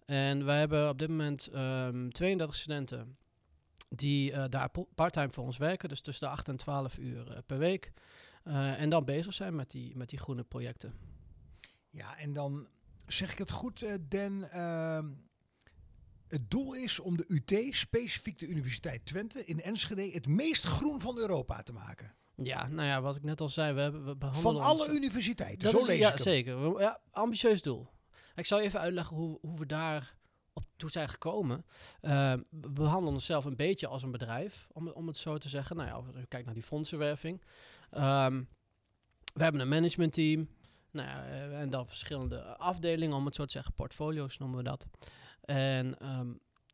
En 0.05 0.45
wij 0.45 0.59
hebben 0.59 0.89
op 0.89 0.99
dit 0.99 1.09
moment 1.09 1.47
ehm 1.47 2.09
32 2.09 2.55
studenten 2.55 3.17
die 3.89 4.31
eh, 4.31 4.43
daar 4.49 4.69
parttime 4.95 5.31
voor 5.31 5.43
ons 5.43 5.57
werken, 5.57 5.89
dus 5.89 6.01
tussen 6.01 6.27
de 6.27 6.33
8 6.33 6.47
en 6.47 6.57
12 6.57 6.97
uur 6.97 7.41
per 7.45 7.57
week. 7.57 7.91
En 8.43 8.89
dan 8.89 9.05
bezig 9.05 9.33
zijn 9.33 9.55
met 9.55 9.71
die, 9.71 9.97
met 9.97 10.09
die 10.09 10.19
groene 10.19 10.43
projecten. 10.43 10.93
Ja, 11.91 12.17
en 12.17 12.33
dan 12.33 12.67
zeg 13.07 13.31
ik 13.31 13.38
het 13.38 13.51
goed, 13.51 13.81
eh 13.81 13.93
Dan. 14.09 14.47
ehm, 14.47 15.09
het 16.27 16.51
doel 16.51 16.73
is 16.73 16.99
om 16.99 17.17
de 17.17 17.25
UT, 17.27 17.75
specifiek 17.75 18.39
de 18.39 18.47
Universiteit 18.47 19.05
Twente 19.05 19.45
in 19.45 19.61
Enschede, 19.61 20.11
het 20.11 20.27
meest 20.27 20.63
groen 20.65 21.01
van 21.01 21.17
Europa 21.17 21.61
te 21.63 21.71
maken. 21.73 22.15
Ja, 22.35 22.67
nou 22.67 22.88
ja, 22.88 23.01
wat 23.01 23.15
ik 23.15 23.23
net 23.23 23.41
al 23.41 23.49
zei, 23.49 23.73
we, 23.73 23.81
hebben, 23.81 24.01
we 24.05 24.09
Van 24.09 24.17
behandelen 24.19 24.61
alle 24.61 24.83
ons- 24.85 24.93
universiteiten, 24.95 25.59
Dat 25.63 25.71
zo 25.71 25.77
is, 25.79 25.88
lees 25.88 25.99
ja, 25.99 26.11
ik 26.13 26.19
zeker. 26.19 26.79
Ja, 26.79 26.99
ambitieus 27.11 27.61
doel. 27.61 27.88
Ik 28.35 28.45
zal 28.45 28.59
even 28.59 28.79
uitleggen 28.79 29.15
hoe, 29.15 29.38
hoe 29.41 29.57
we 29.59 29.65
daar 29.65 30.15
op 30.53 30.63
toe 30.75 30.89
zijn 30.89 31.09
gekomen. 31.09 31.65
Eh, 32.01 32.33
we 32.49 32.69
behandelen 32.69 33.13
onszelf 33.13 33.45
een 33.45 33.55
beetje 33.55 33.88
als 33.88 34.03
een 34.03 34.11
bedrijf, 34.11 34.67
om, 34.71 34.88
om 34.88 35.07
het 35.07 35.17
zo 35.17 35.38
te 35.38 35.49
zeggen. 35.49 35.75
Nou 35.75 35.88
ja, 35.89 36.21
kijkt 36.27 36.45
naar 36.45 36.53
die 36.55 36.63
fondsenwerving. 36.63 37.41
Ehm, 37.89 38.43
we 39.33 39.43
hebben 39.43 39.61
een 39.61 39.67
managementteam. 39.69 40.47
Nou 40.91 41.07
ja, 41.07 41.25
eh, 41.25 41.59
en 41.59 41.69
dan 41.69 41.88
verschillende 41.88 42.57
afdelingen, 42.57 43.15
om 43.15 43.25
het 43.25 43.35
zo 43.35 43.45
te 43.45 43.51
zeggen. 43.51 43.73
Portfolio's 43.73 44.38
noemen 44.38 44.57
we 44.57 44.63
dat. 44.63 44.88
En 45.41 45.97
ehm, 45.99 46.31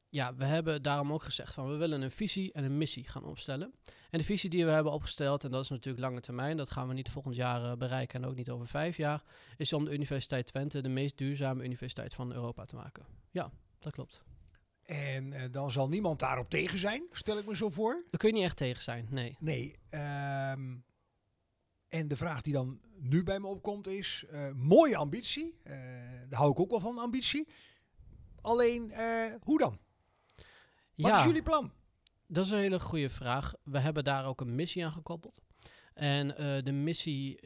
ja, 0.10 0.36
we 0.36 0.46
hebben 0.46 0.82
daarom 0.82 1.14
ook 1.14 1.24
gezegd 1.24 1.54
van 1.54 1.70
we 1.70 1.76
willen 1.76 2.02
een 2.02 2.12
visie 2.12 2.54
en 2.54 2.64
een 2.64 2.78
missie 2.78 3.08
gaan 3.08 3.24
opstellen. 3.24 3.74
En 4.10 4.20
de 4.20 4.26
visie 4.26 4.50
die 4.50 4.66
we 4.66 4.72
hebben 4.72 4.92
opgesteld, 4.92 5.44
en 5.44 5.52
dat 5.52 5.64
is 5.64 5.70
natuurlijk 5.70 6.04
lange 6.04 6.22
termijn, 6.22 6.58
dat 6.58 6.72
gaan 6.72 6.88
we 6.88 6.94
niet 6.94 7.10
volgend 7.10 7.36
jaar 7.36 7.72
eh, 7.72 7.78
bereiken 7.78 8.24
en 8.24 8.30
ook 8.30 8.36
niet 8.36 8.50
over 8.50 8.68
vijf 8.68 8.98
jaar, 8.98 9.24
is 9.58 9.74
om 9.74 9.86
de 9.86 9.94
Universiteit 9.94 10.46
Twente 10.46 10.82
de 10.82 10.90
meest 10.90 11.18
duurzame 11.18 11.64
universiteit 11.64 12.14
van 12.14 12.34
Europa 12.34 12.66
te 12.66 12.76
maken. 12.76 13.06
Ja, 13.32 13.52
dat 13.80 13.94
klopt. 13.94 14.24
En 14.84 15.32
eh, 15.32 15.52
dan 15.52 15.72
zal 15.72 15.90
niemand 15.90 16.20
daarop 16.20 16.50
tegen 16.50 16.80
zijn, 16.80 17.04
stel 17.12 17.38
ik 17.38 17.46
me 17.46 17.56
zo 17.56 17.70
voor. 17.70 17.94
Daar 17.94 18.20
kun 18.20 18.30
je 18.30 18.36
niet 18.36 18.44
echt 18.44 18.58
tegen 18.58 18.84
zijn, 18.84 19.08
nee. 19.10 19.36
Nee. 19.40 19.76
ehm, 19.90 20.76
en 21.88 22.08
de 22.08 22.16
vraag 22.16 22.42
die 22.42 22.54
dan 22.54 22.80
nu 23.00 23.24
bij 23.24 23.40
me 23.40 23.48
opkomt 23.48 23.88
is, 23.88 24.26
eh, 24.30 24.52
mooie 24.54 24.98
ambitie. 24.98 25.60
eh, 25.64 25.74
daar 26.30 26.40
hou 26.40 26.52
ik 26.52 26.60
ook 26.60 26.70
wel 26.70 26.80
van, 26.80 26.98
ambitie. 26.98 27.48
Alleen, 28.42 28.92
eh, 28.92 29.34
hoe 29.44 29.58
dan? 29.60 29.80
Wat 30.96 31.12
ja, 31.12 31.18
is 31.20 31.24
jullie 31.26 31.44
plan? 31.44 31.72
dat 32.28 32.46
is 32.46 32.52
een 32.52 32.60
hele 32.60 32.80
goede 32.80 33.10
vraag. 33.10 33.54
We 33.64 33.80
hebben 33.80 34.04
daar 34.04 34.26
ook 34.26 34.42
een 34.42 34.56
missie 34.56 34.86
aan 34.86 34.92
gekoppeld. 34.92 35.40
En 35.94 36.28
de 36.64 36.72
missie, 36.72 37.40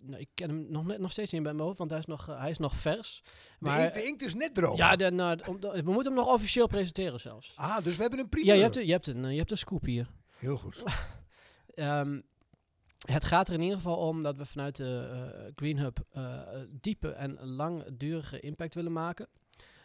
nou, 0.00 0.20
ik 0.20 0.28
ken 0.34 0.48
hem 0.48 0.66
nog, 0.70 0.84
net, 0.86 0.98
nog 0.98 1.10
steeds 1.12 1.32
niet 1.32 1.42
bij 1.42 1.52
mijn 1.52 1.64
hoofd, 1.64 1.78
want 1.78 1.90
hij 1.90 1.98
is 1.98 2.06
nog, 2.06 2.26
hij 2.26 2.50
is 2.50 2.58
nog 2.58 2.76
vers. 2.76 3.22
De, 3.24 3.30
Maar 3.58 3.80
inkt, 3.82 3.94
de 3.94 4.04
inkt 4.04 4.22
is 4.22 4.34
net 4.34 4.54
droog. 4.54 4.76
ja, 4.76 4.96
de, 4.96 5.10
nou, 5.10 5.38
om- 5.46 5.60
we 5.60 5.82
moeten 5.84 6.12
hem 6.12 6.14
nog 6.24 6.32
officieel 6.32 6.66
presenteren 6.66 7.20
zelfs. 7.20 7.52
Ah, 7.56 7.84
dus 7.84 7.96
we 7.96 8.00
hebben 8.02 8.18
een 8.20 8.28
primeur. 8.28 8.48
Ja, 8.48 8.54
je 8.54 8.62
hebt, 8.62 8.76
een- 8.76 8.86
je, 8.86 8.92
hebt 8.92 9.06
een, 9.06 9.30
je 9.32 9.38
hebt 9.38 9.50
een 9.50 9.58
scoop 9.58 9.84
hier. 9.84 10.10
Heel 10.36 10.56
goed. 10.56 10.82
Ehm, 11.74 12.20
het 12.98 13.24
gaat 13.24 13.48
er 13.48 13.54
in 13.54 13.60
ieder 13.60 13.76
geval 13.76 13.96
om 13.96 14.22
dat 14.22 14.36
we 14.36 14.46
vanuit 14.46 14.76
de 14.76 15.08
eh, 15.10 15.52
Green 15.54 15.78
Hub 15.78 15.98
eh, 16.10 16.40
diepe 16.70 17.10
en 17.10 17.40
langdurige 17.44 18.40
impact 18.40 18.74
willen 18.74 18.92
maken. 18.92 19.28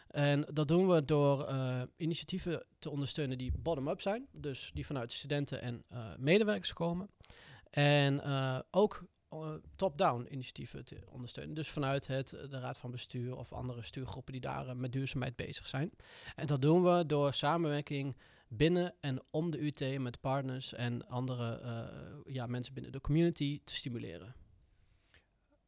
En 0.08 0.46
dat 0.52 0.68
doen 0.68 0.88
we 0.88 1.04
door 1.04 1.44
eh, 1.44 1.82
initiatieven 1.96 2.64
te 2.78 2.90
ondersteunen 2.90 3.38
die 3.38 3.52
bottom-up 3.58 4.00
zijn. 4.00 4.26
Dus 4.32 4.70
die 4.74 4.86
vanuit 4.86 5.12
studenten 5.12 5.60
en 5.60 5.84
medewerkers 6.18 6.72
komen. 6.72 7.10
En 7.70 8.22
ook 8.70 9.04
top-down 9.76 10.26
initiatieven 10.30 10.84
te 10.84 10.98
ondersteunen. 11.10 11.54
Dus 11.54 11.68
vanuit 11.68 12.06
het, 12.06 12.28
de 12.28 12.58
Raad 12.58 12.78
van 12.78 12.90
Bestuur 12.90 13.36
of 13.36 13.52
andere 13.52 13.82
stuurgroepen 13.82 14.32
die 14.32 14.40
daar 14.40 14.76
met 14.76 14.92
duurzaamheid 14.92 15.36
bezig 15.36 15.66
zijn. 15.66 15.90
En 16.36 16.46
dat 16.46 16.62
doen 16.62 16.82
we 16.82 17.06
door 17.06 17.32
samenwerking 17.32 18.16
binnen 18.56 18.94
en 19.00 19.22
om 19.30 19.50
de 19.50 19.58
UT 19.58 19.98
met 20.00 20.20
partners 20.20 20.72
en 20.74 21.06
andere 21.08 21.60
eh, 21.60 22.32
ja, 22.34 22.46
mensen 22.46 22.74
binnen 22.74 22.92
de 22.92 23.00
community 23.00 23.60
te 23.64 23.74
stimuleren. 23.74 24.34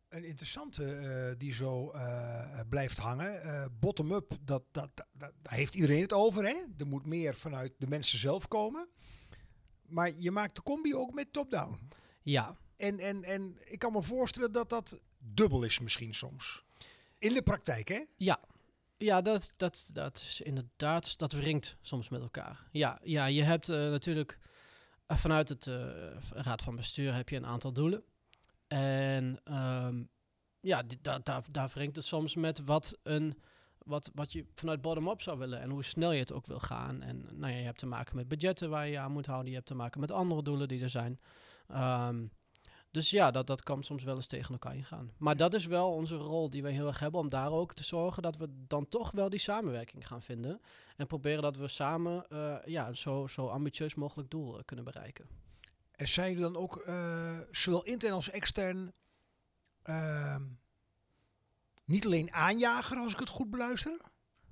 Een 0.09 0.25
interessante 0.25 0.85
eh, 0.95 1.39
die 1.39 1.53
zo 1.53 1.91
eh, 1.91 2.61
blijft 2.69 2.99
hangen. 2.99 3.77
Bottom-up, 3.81 4.31
dat, 4.41 4.63
dat, 4.73 4.91
dat, 4.97 5.07
dat- 5.13 5.33
daar 5.43 5.55
heeft 5.55 5.75
iedereen 5.75 6.03
het 6.03 6.13
over. 6.13 6.45
Hè? 6.45 6.57
Er 6.79 6.87
moet 6.87 7.07
meer 7.07 7.35
vanuit 7.35 7.73
de 7.79 7.87
mensen 7.87 8.19
zelf 8.19 8.49
komen. 8.49 8.89
Maar 9.87 10.11
je 10.17 10.31
maakt 10.31 10.55
de 10.55 10.63
combi 10.63 10.95
ook 10.95 11.13
met 11.15 11.33
top-down. 11.33 11.79
Ja, 12.23 12.57
En, 12.77 12.99
en, 12.99 13.23
en 13.25 13.57
ik 13.65 13.79
kan 13.79 13.93
me 13.93 14.03
voorstellen 14.03 14.53
dat 14.53 14.71
dat 14.71 14.99
dubbel 15.19 15.63
is 15.63 15.81
misschien 15.81 16.15
soms. 16.15 16.65
In 17.19 17.35
de 17.35 17.43
praktijk, 17.43 17.89
hè? 17.89 18.05
ja. 18.17 18.41
Ja, 18.99 19.21
dat, 19.21 19.55
dat, 19.57 19.91
dat 19.93 20.17
is 20.17 20.41
inderdaad, 20.41 21.19
dat 21.19 21.33
wringt 21.33 21.77
soms 21.81 22.09
met 22.09 22.21
elkaar. 22.21 22.69
Ja, 22.71 22.99
ja 23.03 23.27
je 23.27 23.43
hebt 23.43 23.69
eh, 23.69 23.77
natuurlijk 23.77 24.39
eh, 25.07 25.17
vanuit 25.17 25.49
het 25.49 25.67
eh, 25.67 25.77
Raad 26.31 26.63
van 26.63 26.77
Bestuur 26.77 27.15
heb 27.15 27.29
je 27.29 27.37
een 27.37 27.47
aantal 27.47 27.73
doelen. 27.73 28.05
En 28.67 29.41
ehm, 29.45 30.05
ja, 30.61 30.83
di- 30.83 30.99
da, 31.03 31.19
da, 31.19 31.43
daar 31.51 31.69
wringt 31.69 31.97
het 31.97 32.05
soms 32.05 32.35
met 32.35 32.65
wat, 32.65 32.99
een, 33.03 33.39
wat, 33.79 34.11
wat 34.15 34.33
je 34.33 34.47
vanuit 34.55 34.81
bottom-up 34.81 35.23
zou 35.23 35.39
willen 35.39 35.61
en 35.61 35.71
hoe 35.71 35.85
snel 35.85 36.13
je 36.13 36.19
het 36.21 36.33
ook 36.33 36.47
wil 36.47 36.61
gaan. 36.61 37.03
En 37.03 37.29
nou 37.33 37.53
ja, 37.53 37.59
je 37.59 37.65
hebt 37.65 37.79
te 37.79 37.87
maken 37.87 38.17
met 38.17 38.29
budgetten 38.29 38.71
waar 38.71 38.89
je 38.89 38.99
aan 38.99 39.13
moet 39.13 39.27
houden. 39.27 39.49
Je 39.49 39.55
hebt 39.55 39.67
te 39.67 39.75
maken 39.75 40.01
met 40.01 40.11
andere 40.11 40.43
doelen 40.43 40.69
die 40.69 40.83
er 40.83 40.91
zijn. 40.91 41.21
Ehm, 41.69 42.27
dus 42.97 43.11
ja, 43.11 43.31
dat, 43.31 43.47
dat 43.47 43.63
kan 43.63 43.83
soms 43.83 44.05
wel 44.05 44.15
eens 44.15 44.27
tegen 44.27 44.53
elkaar 44.53 44.77
ingaan. 44.77 45.13
Maar 45.17 45.37
dat 45.37 45.55
is 45.55 45.67
wel 45.67 45.93
onze 45.93 46.17
rol 46.17 46.51
die 46.51 46.63
wij 46.63 46.73
heel 46.73 46.87
erg 46.87 46.99
hebben 46.99 47.21
om 47.21 47.29
daar 47.29 47.51
ook 47.51 47.75
te 47.75 47.85
zorgen 47.85 48.23
dat 48.23 48.37
we 48.37 48.49
dan 48.67 48.89
toch 48.89 49.11
wel 49.11 49.29
die 49.29 49.39
samenwerking 49.39 50.07
gaan 50.07 50.23
vinden. 50.23 50.61
En 50.97 51.07
proberen 51.07 51.43
dat 51.43 51.57
we 51.57 51.69
samen 51.69 52.29
eh, 52.29 52.57
ja, 52.65 52.93
zo, 52.93 53.27
zo 53.27 53.47
ambitieus 53.47 53.95
mogelijk 53.95 54.31
doel 54.31 54.59
eh, 54.59 54.65
kunnen 54.65 54.85
bereiken. 54.85 55.27
En 55.93 56.09
zijn 56.09 56.29
jullie 56.29 56.45
dan 56.45 56.57
ook, 56.57 56.77
eh, 56.77 57.39
zowel 57.51 57.83
intern 57.83 58.13
als 58.13 58.31
extern, 58.31 58.93
ehm, 59.83 60.43
niet 61.85 62.05
alleen 62.05 62.33
aanjager 62.33 62.97
als 62.97 63.13
ik 63.13 63.19
het 63.19 63.29
goed 63.29 63.51
beluister, 63.51 64.01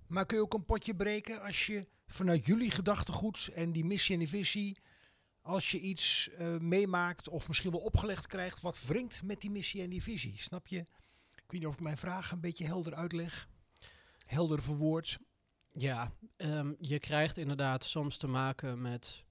maar 0.06 0.26
kun 0.26 0.36
je 0.36 0.42
ook 0.42 0.54
een 0.54 0.64
potje 0.64 0.94
breken 0.94 1.40
als 1.40 1.66
je 1.66 1.86
vanuit 2.06 2.46
jullie 2.46 2.70
gedachtegoed 2.70 3.50
en 3.54 3.72
die 3.72 3.84
missie 3.84 4.14
en 4.14 4.20
die 4.20 4.28
visie, 4.28 4.78
als 5.44 5.70
je 5.70 5.80
iets 5.80 6.28
eh, 6.28 6.56
meemaakt 6.56 7.28
of 7.28 7.48
misschien 7.48 7.70
wel 7.70 7.80
opgelegd 7.80 8.26
krijgt 8.26 8.60
wat 8.60 8.86
wringt 8.86 9.22
met 9.22 9.40
die 9.40 9.50
missie 9.50 9.82
en 9.82 9.90
die 9.90 10.02
visie. 10.02 10.38
Snap 10.38 10.66
je? 10.66 10.78
Ik 10.78 11.50
weet 11.50 11.60
niet 11.60 11.66
of 11.66 11.74
ik 11.74 11.80
mijn 11.80 11.96
vraag 11.96 12.30
een 12.30 12.40
beetje 12.40 12.64
helder 12.64 12.94
uitleg, 12.94 13.48
helder 14.26 14.62
verwoord. 14.62 15.18
Ja, 15.72 16.12
ehm, 16.36 16.72
je 16.78 16.98
krijgt 16.98 17.36
inderdaad 17.36 17.84
soms 17.84 18.16
te 18.16 18.26
maken 18.26 18.80
met 18.80 19.24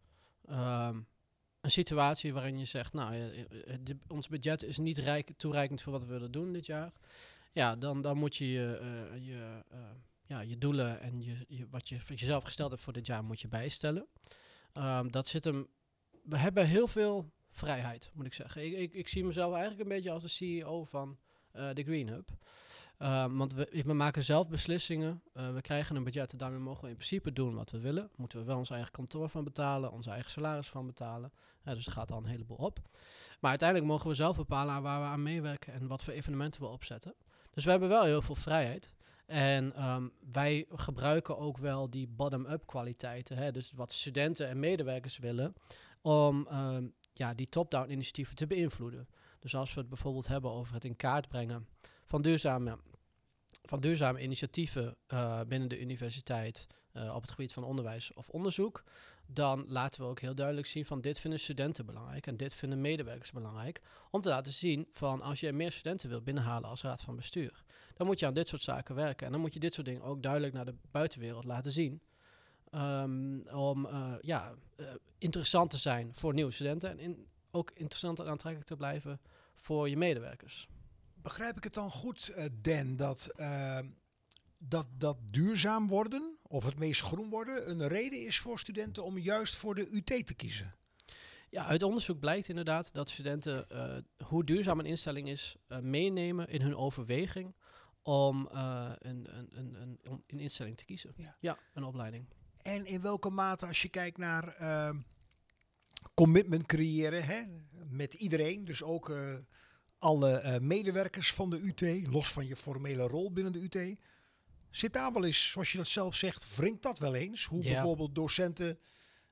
ehm, 0.46 1.00
een 1.62 1.72
situatie 1.72 2.34
waarin 2.34 2.60
je 2.60 2.66
zegt, 2.66 2.94
nou, 2.94 3.14
eh, 3.14 3.74
eh, 3.74 3.96
ons 4.08 4.28
budget 4.28 4.64
is 4.64 4.78
niet 4.78 4.98
rijk, 4.98 5.32
toereikend 5.38 5.82
voor 5.82 5.92
wat 5.92 6.04
we 6.04 6.14
willen 6.14 6.32
doen 6.32 6.54
dit 6.54 6.66
jaar. 6.66 6.92
Ja, 7.54 7.76
dan, 7.76 8.02
dan 8.02 8.18
moet 8.18 8.36
je 8.36 8.52
je, 8.52 8.78
eh, 8.78 9.26
je, 9.26 9.64
eh, 9.70 9.80
ja, 10.26 10.40
je 10.40 10.58
doelen 10.58 11.00
en 11.00 11.22
je, 11.22 11.68
wat 11.70 11.90
je 11.90 12.00
voor 12.00 12.16
jezelf 12.16 12.44
gesteld 12.44 12.72
hebt 12.72 12.84
voor 12.84 12.94
dit 12.94 13.06
jaar 13.06 13.24
moet 13.24 13.42
je 13.42 13.48
bijstellen. 13.48 14.08
Ehm, 14.74 15.10
dat 15.10 15.28
zit 15.28 15.44
hem. 15.44 15.68
We 16.24 16.38
hebben 16.38 16.66
heel 16.66 16.88
veel 16.88 17.32
vrijheid, 17.50 18.12
moet 18.14 18.26
ik 18.26 18.34
zeggen. 18.34 18.66
Ik, 18.66 18.74
ik, 18.78 18.94
ik 18.94 19.08
zie 19.08 19.24
mezelf 19.24 19.54
eigenlijk 19.54 19.82
een 19.82 19.96
beetje 19.96 20.12
als 20.12 20.24
de 20.24 20.30
CEO 20.30 20.84
van 20.84 21.18
eh, 21.52 21.70
de 21.74 21.84
Green 21.84 22.08
Hub. 22.08 22.30
Ehm, 22.98 23.36
want 23.36 23.54
we, 23.54 23.82
we 23.86 23.94
maken 23.94 24.24
zelf 24.24 24.48
beslissingen. 24.48 25.22
Eh, 25.34 25.54
we 25.54 25.62
krijgen 25.62 25.96
een 25.96 26.04
budget 26.04 26.32
en 26.32 26.38
daarmee 26.38 26.60
mogen 26.60 26.84
we 26.84 26.90
in 26.90 26.96
principe 26.96 27.34
doen 27.34 27.56
wat 27.56 27.72
we 27.72 27.80
willen. 27.80 28.10
Moeten 28.16 28.40
we 28.40 28.46
wel 28.46 28.58
ons 28.58 28.70
eigen 28.70 28.92
kantoor 28.92 29.30
van 29.30 29.44
betalen, 29.44 29.92
ons 29.92 30.08
eigen 30.08 30.32
salaris 30.32 30.70
van 30.70 30.86
betalen. 30.86 31.32
Dus 31.64 31.86
er 31.86 31.92
gaat 31.92 32.12
al 32.12 32.18
een 32.18 32.26
heleboel 32.26 32.58
op. 32.58 32.80
Maar 33.40 33.50
uiteindelijk 33.50 33.90
mogen 33.90 34.08
we 34.08 34.16
zelf 34.16 34.36
bepalen 34.36 34.74
aan 34.74 34.82
waar 34.82 35.00
we 35.00 35.06
aan 35.06 35.24
meewerken 35.24 35.74
en 35.74 35.88
wat 35.88 36.04
voor 36.04 36.14
evenementen 36.14 36.62
we 36.62 36.68
opzetten. 36.68 37.16
Dus 37.52 37.64
we 37.64 37.72
hebben 37.72 37.90
wel 37.90 38.04
heel 38.04 38.22
veel 38.22 38.36
vrijheid. 38.36 38.94
En 39.26 39.76
ehm, 39.76 40.08
wij 40.32 40.66
gebruiken 40.70 41.38
ook 41.38 41.58
wel 41.58 41.90
die 41.90 42.08
bottom-up 42.08 42.66
kwaliteiten. 42.66 43.38
Hè? 43.38 43.52
Dus 43.52 43.72
wat 43.76 43.92
studenten 43.92 44.48
en 44.48 44.60
medewerkers 44.60 45.18
willen 45.18 45.54
om 46.04 46.48
ehm, 46.48 46.88
ja, 47.14 47.34
die 47.34 47.48
top-down 47.48 47.92
initiatieven 47.92 48.36
te 48.36 48.48
beïnvloeden. 48.48 49.08
Dus 49.40 49.56
als 49.56 49.74
we 49.74 49.80
het 49.80 49.90
bijvoorbeeld 49.90 50.28
hebben 50.28 50.52
over 50.52 50.74
het 50.74 50.86
in 50.86 50.96
kaart 50.96 51.28
brengen 51.28 51.68
van 52.06 52.22
duurzame, 52.22 52.78
van 53.64 53.80
duurzame 53.80 54.22
initiatieven 54.22 54.96
eh, 55.08 55.42
binnen 55.48 55.70
de 55.70 55.80
universiteit 55.80 56.68
eh, 56.92 57.16
op 57.16 57.22
het 57.22 57.32
gebied 57.32 57.54
van 57.54 57.64
onderwijs 57.64 58.14
of 58.14 58.30
onderzoek, 58.30 58.84
dan 59.26 59.66
laten 59.68 60.02
we 60.02 60.08
ook 60.08 60.20
heel 60.20 60.36
duidelijk 60.36 60.68
zien 60.68 60.86
van 60.86 61.02
dit 61.02 61.20
vinden 61.20 61.40
studenten 61.40 61.86
belangrijk 61.86 62.28
en 62.28 62.38
dit 62.38 62.54
vinden 62.54 62.82
medewerkers 62.82 63.32
belangrijk. 63.32 63.82
Om 64.12 64.22
te 64.22 64.30
laten 64.30 64.52
zien 64.52 64.88
van 64.92 65.22
als 65.22 65.40
je 65.40 65.54
meer 65.54 65.72
studenten 65.72 66.10
wilt 66.10 66.24
binnenhalen 66.24 66.70
als 66.70 66.82
raad 66.82 67.02
van 67.02 67.16
bestuur, 67.16 67.64
dan 67.94 68.08
moet 68.08 68.20
je 68.20 68.26
aan 68.26 68.34
dit 68.34 68.48
soort 68.48 68.62
zaken 68.62 68.96
werken. 68.96 69.26
En 69.26 69.32
dan 69.32 69.42
moet 69.42 69.54
je 69.54 69.60
dit 69.60 69.74
soort 69.74 69.88
dingen 69.88 70.04
ook 70.04 70.24
duidelijk 70.24 70.54
naar 70.54 70.66
de 70.66 70.76
buitenwereld 70.92 71.44
laten 71.44 71.72
zien. 71.72 72.02
Ehm, 72.74 73.40
om 73.48 73.86
eh, 73.86 74.14
ja, 74.22 74.54
eh, 74.76 74.86
interessant 75.18 75.70
te 75.70 75.78
zijn 75.78 76.12
voor 76.14 76.34
nieuwe 76.34 76.52
studenten 76.52 76.90
en 76.90 77.00
in, 77.00 77.28
ook 77.52 77.72
interessant 77.74 78.20
en 78.20 78.28
aantrekkelijk 78.28 78.70
te 78.70 78.76
blijven 78.76 79.22
voor 79.56 79.90
je 79.90 79.98
medewerkers. 79.98 80.68
Begrijp 81.14 81.58
ik 81.58 81.64
het 81.64 81.74
dan 81.74 81.92
goed, 81.92 82.30
eh, 82.30 82.46
Dan, 82.62 82.96
dat, 82.96 83.26
eh, 83.36 83.80
dat, 84.58 84.88
dat 84.98 85.18
duurzaam 85.32 85.88
worden 85.88 86.38
of 86.42 86.66
het 86.66 86.78
meest 86.78 87.02
groen 87.02 87.30
worden 87.30 87.70
een 87.70 87.88
reden 87.88 88.26
is 88.26 88.40
voor 88.40 88.60
studenten 88.60 89.04
om 89.04 89.18
juist 89.18 89.56
voor 89.56 89.76
de 89.76 89.88
UT 89.92 90.26
te 90.26 90.34
kiezen? 90.34 90.76
Ja, 91.50 91.66
uit 91.66 91.84
onderzoek 91.84 92.20
blijkt 92.20 92.48
inderdaad 92.48 92.94
dat 92.94 93.10
studenten 93.10 93.68
hoe 94.26 94.44
duurzaam 94.44 94.80
een 94.80 94.86
instelling 94.86 95.30
is 95.30 95.56
meenemen 95.82 96.48
in 96.48 96.62
hun 96.62 96.76
overweging 96.76 97.56
om 98.02 98.48
een, 98.52 99.28
een, 99.30 99.58
een, 99.58 100.00
een 100.28 100.40
instelling 100.40 100.78
te 100.78 100.86
kiezen. 100.86 101.14
Ja. 101.40 101.58
een 101.74 101.84
opleiding. 101.84 102.26
En 102.64 102.86
in 102.86 103.02
welke 103.02 103.30
mate, 103.30 103.66
als 103.66 103.82
je 103.82 103.90
kijkt 103.90 104.18
naar 104.18 104.48
eh, 104.48 104.90
commitment 106.14 106.66
creëren 106.66 107.24
hè, 107.24 107.44
met 107.90 108.14
iedereen, 108.14 108.66
dus 108.66 108.84
ook 108.84 109.10
eh, 109.10 109.34
alle 109.98 110.32
eh, 110.32 110.60
medewerkers 110.60 111.34
van 111.34 111.50
de 111.50 111.60
UT, 111.60 112.08
los 112.08 112.32
van 112.32 112.48
je 112.48 112.56
formele 112.56 113.08
rol 113.08 113.32
binnen 113.32 113.54
de 113.54 113.60
UT, 113.60 113.98
zit 114.70 114.94
daar 114.94 115.14
wel 115.14 115.26
eens, 115.26 115.52
zoals 115.52 115.72
je 115.72 115.78
dat 115.78 115.88
zelf 115.88 116.16
zegt, 116.16 116.56
wringt 116.56 116.84
dat 116.84 117.00
wel 117.00 117.16
eens? 117.16 117.46
Hoe 117.46 117.64
Ja. 117.64 117.74
bijvoorbeeld 117.74 118.16
docenten, 118.16 118.80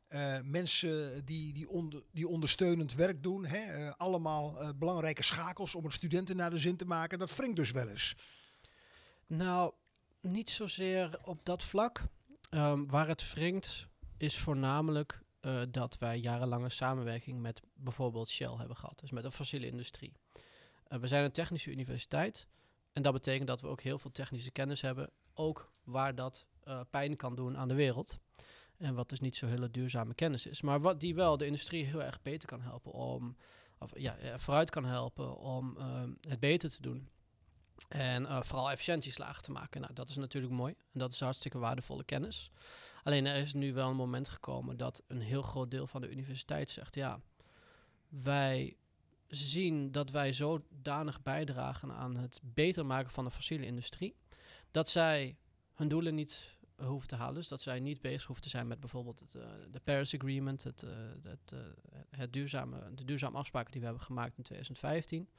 eh, 0.08 0.40
mensen 0.44 1.26
die, 1.26 1.54
die, 1.54 1.70
onder, 1.70 2.04
die 2.12 2.28
ondersteunend 2.28 2.94
werk 2.94 3.24
doen, 3.24 3.46
hè, 3.46 3.92
allemaal 3.98 4.76
belangrijke 4.76 5.24
schakels 5.24 5.76
om 5.76 5.84
het 5.84 5.94
studenten 5.94 6.36
naar 6.36 6.50
de 6.50 6.60
zin 6.60 6.76
te 6.78 6.86
maken, 6.86 7.18
dat 7.20 7.36
wringt 7.36 7.56
dus 7.56 7.72
wel 7.72 7.88
eens. 7.88 8.16
Nou, 9.28 9.74
niet 10.22 10.50
zozeer 10.50 11.20
op 11.24 11.46
dat 11.46 11.64
vlak. 11.64 12.04
Ehm, 12.52 12.86
waar 12.86 13.08
het 13.08 13.34
wringt 13.34 13.88
is 14.18 14.40
voornamelijk 14.40 15.22
eh, 15.40 15.62
dat 15.70 15.98
wij 15.98 16.20
jarenlange 16.20 16.70
samenwerking 16.70 17.40
met 17.40 17.62
bijvoorbeeld 17.74 18.30
Shell 18.30 18.56
hebben 18.58 18.76
gehad. 18.76 19.00
Dus 19.00 19.12
met 19.12 19.24
de 19.24 19.32
fossiele 19.32 19.68
industrie. 19.68 20.14
Eh, 20.84 21.00
we 21.00 21.08
zijn 21.08 21.24
een 21.24 21.32
technische 21.32 21.72
universiteit. 21.72 22.48
En 22.94 23.02
dat 23.02 23.14
betekent 23.14 23.48
dat 23.48 23.62
we 23.62 23.68
ook 23.68 23.82
heel 23.82 24.00
veel 24.00 24.12
technische 24.12 24.52
kennis 24.52 24.82
hebben. 24.82 25.10
Ook 25.34 25.72
waar 25.84 26.16
dat 26.16 26.46
eh, 26.64 26.82
pijn 26.90 27.16
kan 27.16 27.36
doen 27.36 27.58
aan 27.58 27.68
de 27.68 27.74
wereld. 27.74 28.20
En 28.78 28.96
wat 28.96 29.10
dus 29.10 29.20
niet 29.20 29.36
zo 29.36 29.48
hele 29.48 29.72
duurzame 29.72 30.14
kennis 30.14 30.46
is. 30.46 30.62
Maar 30.62 30.82
wat 30.82 31.00
die 31.00 31.16
wel 31.16 31.38
de 31.38 31.46
industrie 31.46 31.86
heel 31.86 32.04
erg 32.04 32.22
beter 32.22 32.48
kan 32.48 32.62
helpen 32.62 32.92
om... 32.92 33.36
Of 33.80 34.00
ja, 34.00 34.40
vooruit 34.40 34.70
kan 34.70 34.86
helpen 34.86 35.38
om 35.38 35.78
ehm, 35.78 36.12
het 36.28 36.40
beter 36.40 36.70
te 36.70 36.82
doen. 36.82 37.10
En 37.90 38.26
eh, 38.26 38.42
vooral 38.44 38.72
efficiëntieslagen 38.72 39.44
te 39.44 39.52
maken. 39.52 39.82
Nou, 39.82 39.94
dat 39.94 40.10
is 40.10 40.16
natuurlijk 40.16 40.54
mooi. 40.54 40.74
En 40.94 41.00
dat 41.00 41.12
is 41.12 41.20
hartstikke 41.20 41.58
waardevolle 41.58 42.04
kennis. 42.04 42.52
Alleen 43.04 43.26
er 43.26 43.36
is 43.36 43.54
nu 43.54 43.74
wel 43.74 43.90
een 43.90 43.96
moment 43.96 44.30
gekomen 44.30 44.78
dat 44.78 45.04
een 45.08 45.22
heel 45.22 45.42
groot 45.42 45.72
deel 45.72 45.88
van 45.88 46.02
de 46.02 46.12
universiteit 46.12 46.70
zegt: 46.70 46.96
ja, 46.96 47.20
wij 48.08 48.76
zien 49.28 49.92
dat 49.92 50.10
wij 50.10 50.34
zodanig 50.34 51.22
bijdragen 51.22 51.92
aan 51.92 52.18
het 52.18 52.40
beter 52.44 52.86
maken 52.86 53.12
van 53.12 53.24
de 53.24 53.32
fossiele 53.32 53.66
industrie, 53.66 54.16
dat 54.72 54.90
zij 54.90 55.38
hun 55.74 55.88
doelen 55.88 56.16
niet 56.16 56.60
hoeven 56.76 57.08
te 57.08 57.16
halen. 57.16 57.36
Dus 57.36 57.48
dat 57.48 57.62
zij 57.62 57.80
niet 57.80 58.02
bezig 58.02 58.26
hoeven 58.26 58.44
te 58.44 58.50
zijn 58.50 58.68
met 58.68 58.80
bijvoorbeeld 58.80 59.20
het, 59.20 59.36
eh, 59.36 59.42
de 59.72 59.80
Paris 59.80 60.16
Agreement, 60.16 60.64
het, 60.64 60.84
eh, 60.84 60.92
het, 62.10 62.34
duurzame, 62.34 62.94
de 62.94 63.06
duurzame 63.06 63.38
afspraken 63.38 63.72
die 63.72 63.80
we 63.80 63.88
hebben 63.88 64.06
gemaakt 64.06 64.38
in 64.38 64.44
2015. 64.44 65.30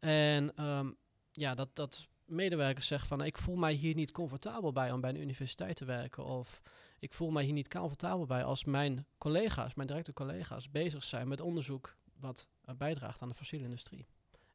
En 0.00 0.56
ehm, 0.56 0.90
ja, 1.36 1.54
dat, 1.54 1.68
dat 1.76 2.06
medewerkers 2.24 2.86
zeggen 2.86 3.08
van 3.08 3.20
ik 3.24 3.38
voel 3.38 3.56
mij 3.56 3.72
hier 3.72 3.94
niet 3.94 4.10
comfortabel 4.12 4.72
bij 4.72 4.92
om 4.92 5.00
bij 5.00 5.10
een 5.10 5.20
universiteit 5.20 5.76
te 5.76 5.84
werken. 5.84 6.24
Of 6.24 6.62
ik 6.98 7.12
voel 7.12 7.30
mij 7.30 7.44
hier 7.44 7.52
niet 7.52 7.68
comfortabel 7.68 8.26
bij 8.26 8.44
als 8.44 8.64
mijn 8.64 9.06
collega's, 9.18 9.74
mijn 9.74 9.88
directe 9.88 10.12
collega's, 10.12 10.70
bezig 10.70 11.04
zijn 11.04 11.28
met 11.28 11.40
onderzoek 11.40 11.96
wat 12.20 12.48
bijdraagt 12.76 13.20
aan 13.22 13.28
de 13.28 13.34
fossiele 13.34 13.64
industrie. 13.64 14.06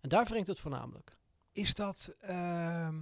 En 0.02 0.10
daar 0.10 0.26
wringt 0.26 0.48
het 0.48 0.60
voornamelijk. 0.60 1.18
Is 1.52 1.74
dat. 1.74 2.16
ehm, 2.20 3.02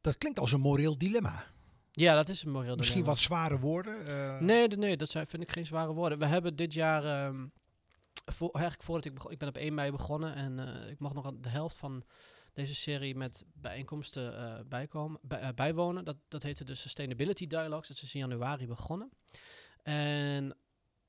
dat 0.00 0.18
klinkt 0.18 0.38
als 0.38 0.52
een 0.52 0.60
moreel 0.60 0.98
dilemma. 0.98 1.44
Ja, 1.92 2.14
dat 2.14 2.28
is 2.28 2.42
een 2.42 2.50
moreel 2.50 2.76
Misschien 2.76 3.00
dilemma. 3.02 3.14
wat 3.16 3.24
zware 3.24 3.58
woorden. 3.58 4.06
eh, 4.06 4.40
Nee, 4.40 4.68
nee, 4.68 4.76
nee, 4.78 4.96
dat 4.96 5.08
zijn, 5.08 5.26
vind 5.26 5.42
ik 5.42 5.52
geen 5.52 5.66
zware 5.66 5.92
woorden. 5.92 6.18
We 6.18 6.26
hebben 6.26 6.56
dit 6.56 6.72
jaar, 6.74 7.04
ehm, 7.04 7.46
voor, 8.24 8.50
eigenlijk 8.50 8.84
voordat 8.84 9.04
ik 9.04 9.24
ik 9.24 9.38
ben 9.38 9.48
op 9.48 9.56
1 9.56 9.74
mei 9.74 9.90
begonnen 9.90 10.34
en 10.34 10.58
eh, 10.58 10.90
ik 10.90 10.98
mag 10.98 11.14
nog 11.14 11.32
de 11.40 11.48
helft 11.48 11.76
van 11.76 12.04
deze 12.52 12.74
serie 12.74 13.14
met 13.14 13.44
bijeenkomsten 13.52 14.38
eh, 14.38 14.64
bijkomen, 14.68 15.18
bij, 15.22 15.40
eh, 15.40 15.48
bijwonen. 15.54 16.04
Dat, 16.04 16.16
dat 16.28 16.42
heette 16.42 16.64
de 16.64 16.74
Sustainability 16.74 17.46
Dialogues. 17.46 17.88
Dat 17.88 18.02
is 18.02 18.14
in 18.14 18.20
januari 18.20 18.66
begonnen. 18.66 19.10
En 19.82 20.56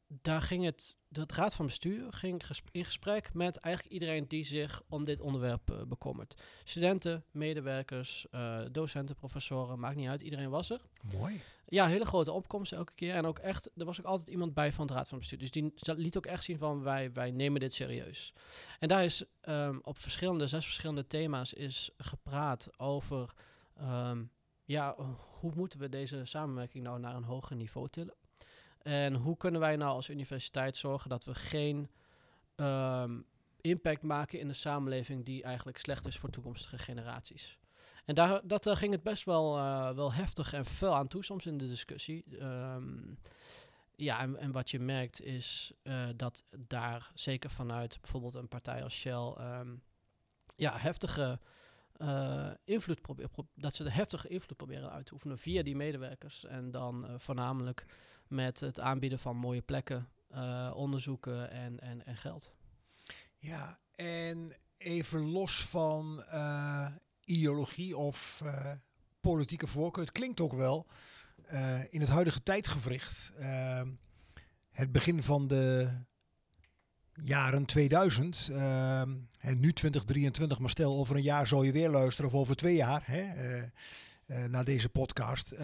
daar 0.07 0.41
ging 0.41 0.63
het, 0.63 0.95
de 1.07 1.23
raad 1.27 1.53
van 1.53 1.65
bestuur 1.65 2.13
ging 2.13 2.41
in 2.71 2.85
gesprek 2.85 3.33
met 3.33 3.57
eigenlijk 3.57 3.93
iedereen 3.93 4.27
die 4.27 4.45
zich 4.45 4.83
om 4.89 5.05
dit 5.05 5.19
onderwerp 5.19 5.71
eh, 5.71 5.81
bekommert. 5.81 6.43
Studenten, 6.63 7.23
medewerkers, 7.31 8.29
eh, 8.31 8.59
docenten, 8.71 9.15
professoren, 9.15 9.79
maakt 9.79 9.95
niet 9.95 10.07
uit. 10.07 10.21
Iedereen 10.21 10.49
was 10.49 10.69
er. 10.69 10.81
Mooi. 11.13 11.41
Ja, 11.65 11.87
hele 11.87 12.05
grote 12.05 12.31
opkomst 12.31 12.71
elke 12.71 12.93
keer. 12.95 13.13
En 13.13 13.25
ook 13.25 13.39
echt, 13.39 13.69
er 13.75 13.85
was 13.85 13.99
ook 13.99 14.05
altijd 14.05 14.27
iemand 14.27 14.53
bij 14.53 14.71
van 14.71 14.87
de 14.87 14.93
Raad 14.93 15.07
van 15.07 15.17
Bestuur. 15.17 15.39
Dus 15.39 15.51
die 15.51 15.73
liet 15.75 16.17
ook 16.17 16.25
echt 16.25 16.43
zien 16.43 16.57
van 16.57 16.83
wij, 16.83 17.11
wij 17.13 17.31
nemen 17.31 17.59
dit 17.59 17.73
serieus. 17.73 18.33
En 18.79 18.87
daar 18.87 19.03
is 19.03 19.23
ehm, 19.41 19.77
op 19.81 19.99
verschillende, 19.99 20.47
zes 20.47 20.65
verschillende 20.65 21.07
thema's 21.07 21.53
is 21.53 21.89
gepraat 21.97 22.69
over 22.77 23.33
ehm, 23.75 24.23
ja, 24.65 24.95
hoe 25.39 25.51
moeten 25.55 25.79
we 25.79 25.89
deze 25.89 26.25
samenwerking 26.25 26.83
nou 26.83 26.99
naar 26.99 27.15
een 27.15 27.23
hoger 27.23 27.55
niveau 27.55 27.87
tillen? 27.87 28.15
En 28.85 29.13
hoe 29.13 29.37
kunnen 29.37 29.61
wij 29.61 29.75
nou 29.75 29.91
als 29.95 30.09
universiteit 30.09 30.77
zorgen 30.77 31.09
dat 31.09 31.23
we 31.23 31.35
geen 31.35 31.89
ehm, 32.55 33.19
impact 33.61 34.01
maken 34.01 34.39
in 34.39 34.47
de 34.47 34.53
samenleving 34.53 35.25
die 35.25 35.43
eigenlijk 35.43 35.77
slecht 35.77 36.07
is 36.07 36.17
voor 36.17 36.29
toekomstige 36.29 36.77
generaties? 36.77 37.57
En 38.05 38.15
daar, 38.15 38.41
dat, 38.43 38.63
daar 38.63 38.77
ging 38.77 38.91
het 38.91 39.03
best 39.03 39.23
wel, 39.23 39.57
eh, 39.57 39.91
wel 39.91 40.13
heftig 40.13 40.53
en 40.53 40.65
fel 40.65 40.95
aan 40.95 41.07
toe, 41.07 41.23
soms 41.23 41.45
in 41.45 41.57
de 41.57 41.67
discussie. 41.67 42.25
Ehm, 42.39 43.13
ja, 43.95 44.19
en, 44.19 44.37
en 44.37 44.51
wat 44.51 44.71
je 44.71 44.79
merkt 44.79 45.21
is 45.21 45.73
eh, 45.83 46.07
dat 46.15 46.43
daar 46.57 47.11
zeker 47.13 47.49
vanuit 47.49 48.01
bijvoorbeeld 48.01 48.35
een 48.35 48.47
partij 48.47 48.83
als 48.83 48.95
Shell 48.95 49.33
ehm, 49.37 49.75
ja, 50.55 50.77
heftige 50.77 51.39
eh, 51.97 52.51
invloed 52.63 53.01
probeert, 53.01 53.31
dat 53.55 53.73
ze 53.73 53.83
de 53.83 53.91
heftige 53.91 54.27
invloed 54.27 54.57
proberen 54.57 54.91
uit 54.91 55.05
te 55.05 55.13
oefenen 55.13 55.37
via 55.37 55.63
die 55.63 55.75
medewerkers. 55.75 56.45
En 56.45 56.71
dan 56.71 57.07
eh, 57.07 57.13
voornamelijk 57.17 57.85
met 58.27 58.59
het 58.59 58.79
aanbieden 58.79 59.19
van 59.19 59.37
mooie 59.37 59.61
plekken, 59.61 60.09
eh, 60.29 60.71
onderzoeken 60.75 61.51
en, 61.51 61.79
en, 61.79 62.05
en 62.05 62.17
geld. 62.17 62.51
Ja, 63.37 63.79
en 63.95 64.55
even 64.77 65.21
los 65.21 65.65
van 65.65 66.23
eh, 66.23 66.87
ideologie 67.25 67.97
of 67.97 68.41
eh, 68.45 68.71
politieke 69.21 69.67
voorkeur. 69.67 70.03
Het 70.03 70.13
klinkt 70.13 70.39
ook 70.39 70.53
wel 70.53 70.87
in 71.89 71.99
het 71.99 72.09
huidige 72.09 72.43
tijdgevricht, 72.43 73.31
eh, 73.37 73.81
het 74.71 74.91
begin 74.91 75.23
van 75.23 75.47
de 75.47 75.89
jaren 77.13 77.65
2000, 77.65 78.49
eh, 78.51 79.01
en 79.01 79.59
nu 79.59 79.73
2023, 79.73 80.59
maar 80.59 80.69
stel 80.69 80.97
over 80.97 81.15
een 81.15 81.21
jaar 81.21 81.47
zou 81.47 81.65
je 81.65 81.71
weer 81.71 81.89
luisteren 81.89 82.31
of 82.31 82.37
over 82.37 82.55
twee 82.55 82.75
jaar 82.75 83.03
hè, 83.05 83.27
naar 84.47 84.65
deze 84.65 84.89
podcast. 84.89 85.55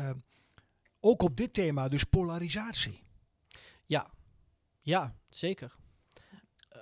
Ook 1.01 1.21
op 1.21 1.37
dit 1.37 1.53
thema, 1.53 1.87
dus 1.87 2.03
polarisatie. 2.03 3.03
Ja, 3.85 4.11
ja 4.81 5.15
zeker. 5.29 5.75
Eh, 6.69 6.79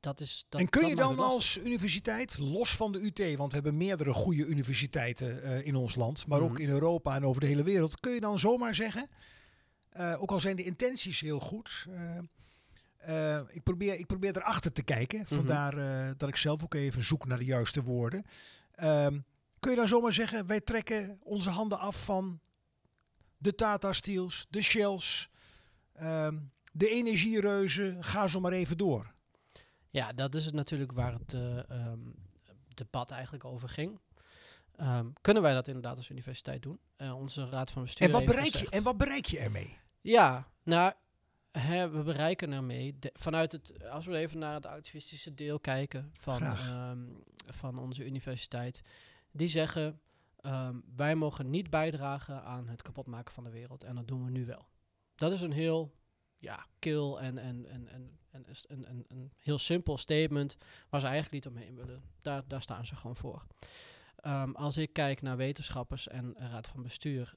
dat 0.00 0.20
is, 0.20 0.46
dat, 0.48 0.60
en 0.60 0.68
kun 0.68 0.80
dat 0.80 0.90
je 0.90 0.96
dan 0.96 1.18
als 1.18 1.58
universiteit, 1.58 2.38
los 2.38 2.76
van 2.76 2.92
de 2.92 2.98
UT, 3.00 3.36
want 3.36 3.52
we 3.52 3.54
hebben 3.58 3.76
meerdere 3.76 4.12
goede 4.12 4.46
universiteiten 4.46 5.42
eh, 5.42 5.66
in 5.66 5.74
ons 5.76 5.94
land, 5.94 6.26
maar 6.26 6.40
ook 6.40 6.52
Mhm. 6.52 6.60
in 6.60 6.68
Europa 6.68 7.14
en 7.16 7.24
over 7.24 7.40
de 7.40 7.46
hele 7.46 7.62
wereld, 7.62 8.00
kun 8.00 8.12
je 8.12 8.20
dan 8.20 8.38
zomaar 8.38 8.74
zeggen, 8.74 9.08
eh, 9.88 10.22
ook 10.22 10.30
al 10.30 10.40
zijn 10.40 10.56
de 10.56 10.62
intenties 10.64 11.20
heel 11.20 11.40
goed, 11.40 11.86
ik, 13.50 13.62
probeer, 13.62 13.94
ik 13.94 14.06
probeer 14.06 14.36
erachter 14.36 14.72
te 14.72 14.82
kijken, 14.82 15.26
vandaar 15.26 15.78
eh, 15.78 16.10
dat 16.16 16.28
ik 16.28 16.36
zelf 16.36 16.62
ook 16.62 16.74
even 16.74 17.02
zoek 17.04 17.26
naar 17.26 17.38
de 17.38 17.44
juiste 17.44 17.82
woorden. 17.82 18.24
Ehm, 18.72 19.18
kun 19.58 19.70
je 19.70 19.76
dan 19.76 19.88
zomaar 19.88 20.12
zeggen, 20.12 20.46
wij 20.46 20.60
trekken 20.60 21.18
onze 21.22 21.50
handen 21.50 21.78
af 21.78 22.04
van 22.04 22.40
de 23.46 23.54
Tata 23.54 23.92
Steels, 23.92 24.46
de 24.50 24.62
Shells, 24.62 25.30
ehm, 25.92 26.38
de 26.72 26.88
energiereuzen, 26.88 28.04
ga 28.04 28.28
zo 28.28 28.40
maar 28.40 28.52
even 28.52 28.76
door. 28.76 29.14
Ja, 29.90 30.12
dat 30.12 30.34
is 30.34 30.44
het 30.44 30.54
natuurlijk 30.54 30.92
waar 30.92 31.12
het 31.12 31.32
eh, 31.34 31.70
ehm, 31.70 32.00
debat 32.74 33.10
eigenlijk 33.10 33.44
over 33.44 33.68
ging. 33.68 34.00
Ehm, 34.76 35.06
kunnen 35.20 35.42
wij 35.42 35.54
dat 35.54 35.66
inderdaad 35.66 35.96
als 35.96 36.10
universiteit 36.10 36.62
doen? 36.62 36.78
Eh, 36.96 37.16
onze 37.16 37.48
raad 37.48 37.70
van 37.70 37.82
bestuur 37.82 38.06
En 38.06 38.12
wat, 38.12 38.24
bereik 38.24 38.54
je, 38.54 38.70
en 38.70 38.82
wat 38.82 38.96
bereik 38.96 39.24
je 39.24 39.38
ermee? 39.38 39.78
Ja, 40.00 40.48
nou, 40.62 40.92
hè, 41.52 41.90
we 41.90 42.02
bereiken 42.02 42.52
ermee 42.52 42.98
de- 42.98 43.10
vanuit 43.14 43.52
het, 43.52 43.88
als 43.88 44.06
we 44.06 44.16
even 44.16 44.38
naar 44.38 44.54
het 44.54 44.66
activistische 44.66 45.34
deel 45.34 45.60
kijken 45.60 46.10
van, 46.12 46.56
van 47.46 47.78
onze 47.78 48.04
universiteit, 48.04 48.82
die 49.30 49.48
zeggen 49.48 50.00
ehm, 50.46 50.80
wij 50.96 51.14
mogen 51.14 51.50
niet 51.50 51.70
bijdragen 51.70 52.42
aan 52.42 52.68
het 52.68 52.82
kapotmaken 52.82 53.34
van 53.34 53.44
de 53.44 53.50
wereld 53.50 53.84
en 53.84 53.94
dat 53.94 54.08
doen 54.08 54.24
we 54.24 54.30
nu 54.30 54.46
wel. 54.46 54.66
Dat 55.14 55.32
is 55.32 55.40
een 55.40 55.52
heel 55.52 55.94
ja, 56.38 56.66
kil 56.78 57.20
en, 57.20 57.38
en, 57.38 57.66
en, 57.66 57.88
en, 57.88 58.18
en, 58.30 58.46
een, 58.66 58.90
een, 58.90 59.04
een 59.08 59.32
heel 59.36 59.58
simpel 59.58 59.98
statement 59.98 60.56
waar 60.88 61.00
ze 61.00 61.06
eigenlijk 61.06 61.44
niet 61.44 61.54
omheen 61.54 61.76
willen. 61.76 62.02
Daar, 62.20 62.42
daar 62.46 62.62
staan 62.62 62.86
ze 62.86 62.96
gewoon 62.96 63.16
voor. 63.16 63.46
Ehm, 64.16 64.50
als 64.50 64.76
ik 64.76 64.92
kijk 64.92 65.22
naar 65.22 65.36
wetenschappers 65.36 66.08
en 66.08 66.34
raad 66.38 66.68
van 66.68 66.82
bestuur, 66.82 67.34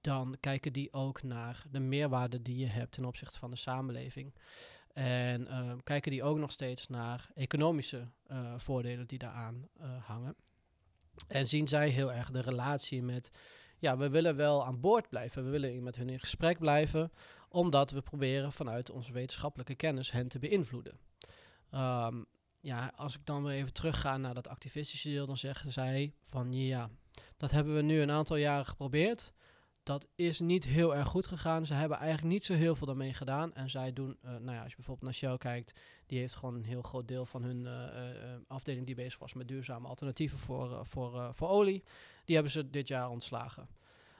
dan 0.00 0.36
kijken 0.40 0.72
die 0.72 0.92
ook 0.92 1.22
naar 1.22 1.64
de 1.70 1.80
meerwaarde 1.80 2.42
die 2.42 2.58
je 2.58 2.66
hebt 2.66 2.92
ten 2.92 3.04
opzichte 3.04 3.38
van 3.38 3.50
de 3.50 3.56
samenleving. 3.56 4.34
En 4.92 5.46
ehm, 5.46 5.78
kijken 5.84 6.10
die 6.10 6.22
ook 6.22 6.38
nog 6.38 6.50
steeds 6.50 6.88
naar 6.88 7.30
economische 7.34 8.08
eh, 8.26 8.54
voordelen 8.56 9.06
die 9.06 9.18
daaraan 9.18 9.68
eh, 9.76 10.04
hangen. 10.04 10.36
En 11.28 11.46
zien 11.46 11.68
zij 11.68 11.88
heel 11.88 12.12
erg 12.12 12.30
de 12.30 12.40
relatie 12.40 13.02
met, 13.02 13.30
ja, 13.78 13.96
we 13.96 14.08
willen 14.08 14.36
wel 14.36 14.64
aan 14.64 14.80
boord 14.80 15.08
blijven, 15.08 15.44
we 15.44 15.50
willen 15.50 15.82
met 15.82 15.96
hun 15.96 16.08
in 16.08 16.20
gesprek 16.20 16.58
blijven, 16.58 17.12
omdat 17.48 17.90
we 17.90 18.00
proberen 18.00 18.52
vanuit 18.52 18.90
onze 18.90 19.12
wetenschappelijke 19.12 19.74
kennis 19.74 20.10
hen 20.10 20.28
te 20.28 20.38
beïnvloeden. 20.38 20.98
Ehm, 21.70 22.22
ja, 22.60 22.92
als 22.96 23.14
ik 23.14 23.26
dan 23.26 23.44
weer 23.44 23.54
even 23.54 23.72
terugga 23.72 24.16
naar 24.16 24.34
dat 24.34 24.48
activistische 24.48 25.08
deel, 25.08 25.26
dan 25.26 25.36
zeggen 25.36 25.72
zij 25.72 26.14
van 26.24 26.52
ja, 26.52 26.90
dat 27.36 27.50
hebben 27.50 27.74
we 27.74 27.82
nu 27.82 28.00
een 28.00 28.10
aantal 28.10 28.36
jaren 28.36 28.66
geprobeerd. 28.66 29.32
Dat 29.88 30.08
is 30.14 30.40
niet 30.40 30.64
heel 30.64 30.96
erg 30.96 31.08
goed 31.08 31.26
gegaan. 31.26 31.66
Ze 31.66 31.74
hebben 31.74 31.98
eigenlijk 31.98 32.32
niet 32.32 32.44
zo 32.44 32.54
heel 32.54 32.74
veel 32.74 32.86
daarmee 32.86 33.14
gedaan. 33.14 33.54
En 33.54 33.70
zij 33.70 33.92
doen, 33.92 34.16
eh, 34.22 34.30
nou 34.30 34.52
ja, 34.52 34.60
als 34.60 34.70
je 34.70 34.76
bijvoorbeeld 34.76 35.04
naar 35.04 35.14
Shell 35.14 35.38
kijkt, 35.38 35.80
die 36.06 36.18
heeft 36.18 36.34
gewoon 36.34 36.54
een 36.54 36.64
heel 36.64 36.82
groot 36.82 37.08
deel 37.08 37.24
van 37.24 37.42
hun 37.42 37.66
eh, 37.66 38.32
eh, 38.32 38.40
afdeling 38.46 38.86
die 38.86 38.94
bezig 38.94 39.18
was 39.18 39.32
met 39.32 39.48
duurzame 39.48 39.88
alternatieven 39.88 40.38
voor, 40.38 40.86
voor, 40.86 41.34
voor 41.34 41.48
olie. 41.48 41.84
Die 42.24 42.34
hebben 42.34 42.52
ze 42.52 42.70
dit 42.70 42.88
jaar 42.88 43.10
ontslagen. 43.10 43.68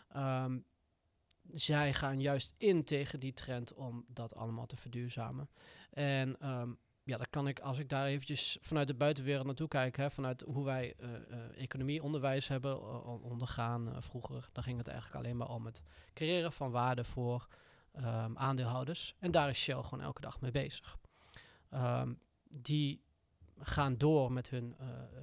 Ehm, 0.09 0.59
zij 1.53 1.95
gaan 1.95 2.21
juist 2.21 2.55
in 2.59 2.85
tegen 2.85 3.21
die 3.21 3.33
trend 3.33 3.75
om 3.75 4.05
dat 4.09 4.35
allemaal 4.35 4.67
te 4.67 4.77
verduurzamen. 4.77 5.49
En 5.91 6.41
ehm, 6.41 6.73
ja, 7.09 7.17
dan 7.17 7.27
kan 7.31 7.49
ik, 7.49 7.61
als 7.61 7.79
ik 7.79 7.89
daar 7.89 8.07
eventjes 8.07 8.59
vanuit 8.61 8.87
de 8.87 8.95
buitenwereld 8.95 9.47
naartoe 9.47 9.69
kijk, 9.69 9.97
hè, 9.97 10.11
vanuit 10.11 10.41
hoe 10.41 10.65
wij 10.65 10.95
eh, 10.97 11.63
economie, 11.63 12.03
onderwijs 12.03 12.49
hebben 12.49 12.71
eh, 12.71 13.07
on- 13.07 13.23
ondergaan 13.23 14.03
vroeger, 14.03 14.49
dan 14.53 14.63
ging 14.63 14.79
het 14.79 14.89
eigenlijk 14.89 15.25
alleen 15.25 15.37
maar 15.37 15.49
om 15.49 15.67
het 15.67 15.83
creëren 16.15 16.53
van 16.53 16.71
waarde 16.71 17.05
voor 17.05 17.49
ehm, 17.93 18.37
aandeelhouders. 18.37 19.15
En 19.19 19.31
daar 19.31 19.49
is 19.49 19.59
Shell 19.59 19.83
gewoon 19.83 20.01
elke 20.05 20.21
dag 20.21 20.41
mee 20.41 20.51
bezig. 20.51 20.99
Ehm, 21.71 22.15
die 22.61 23.03
gaan 23.59 23.97
door 23.97 24.33
met 24.33 24.51
hun, 24.51 24.77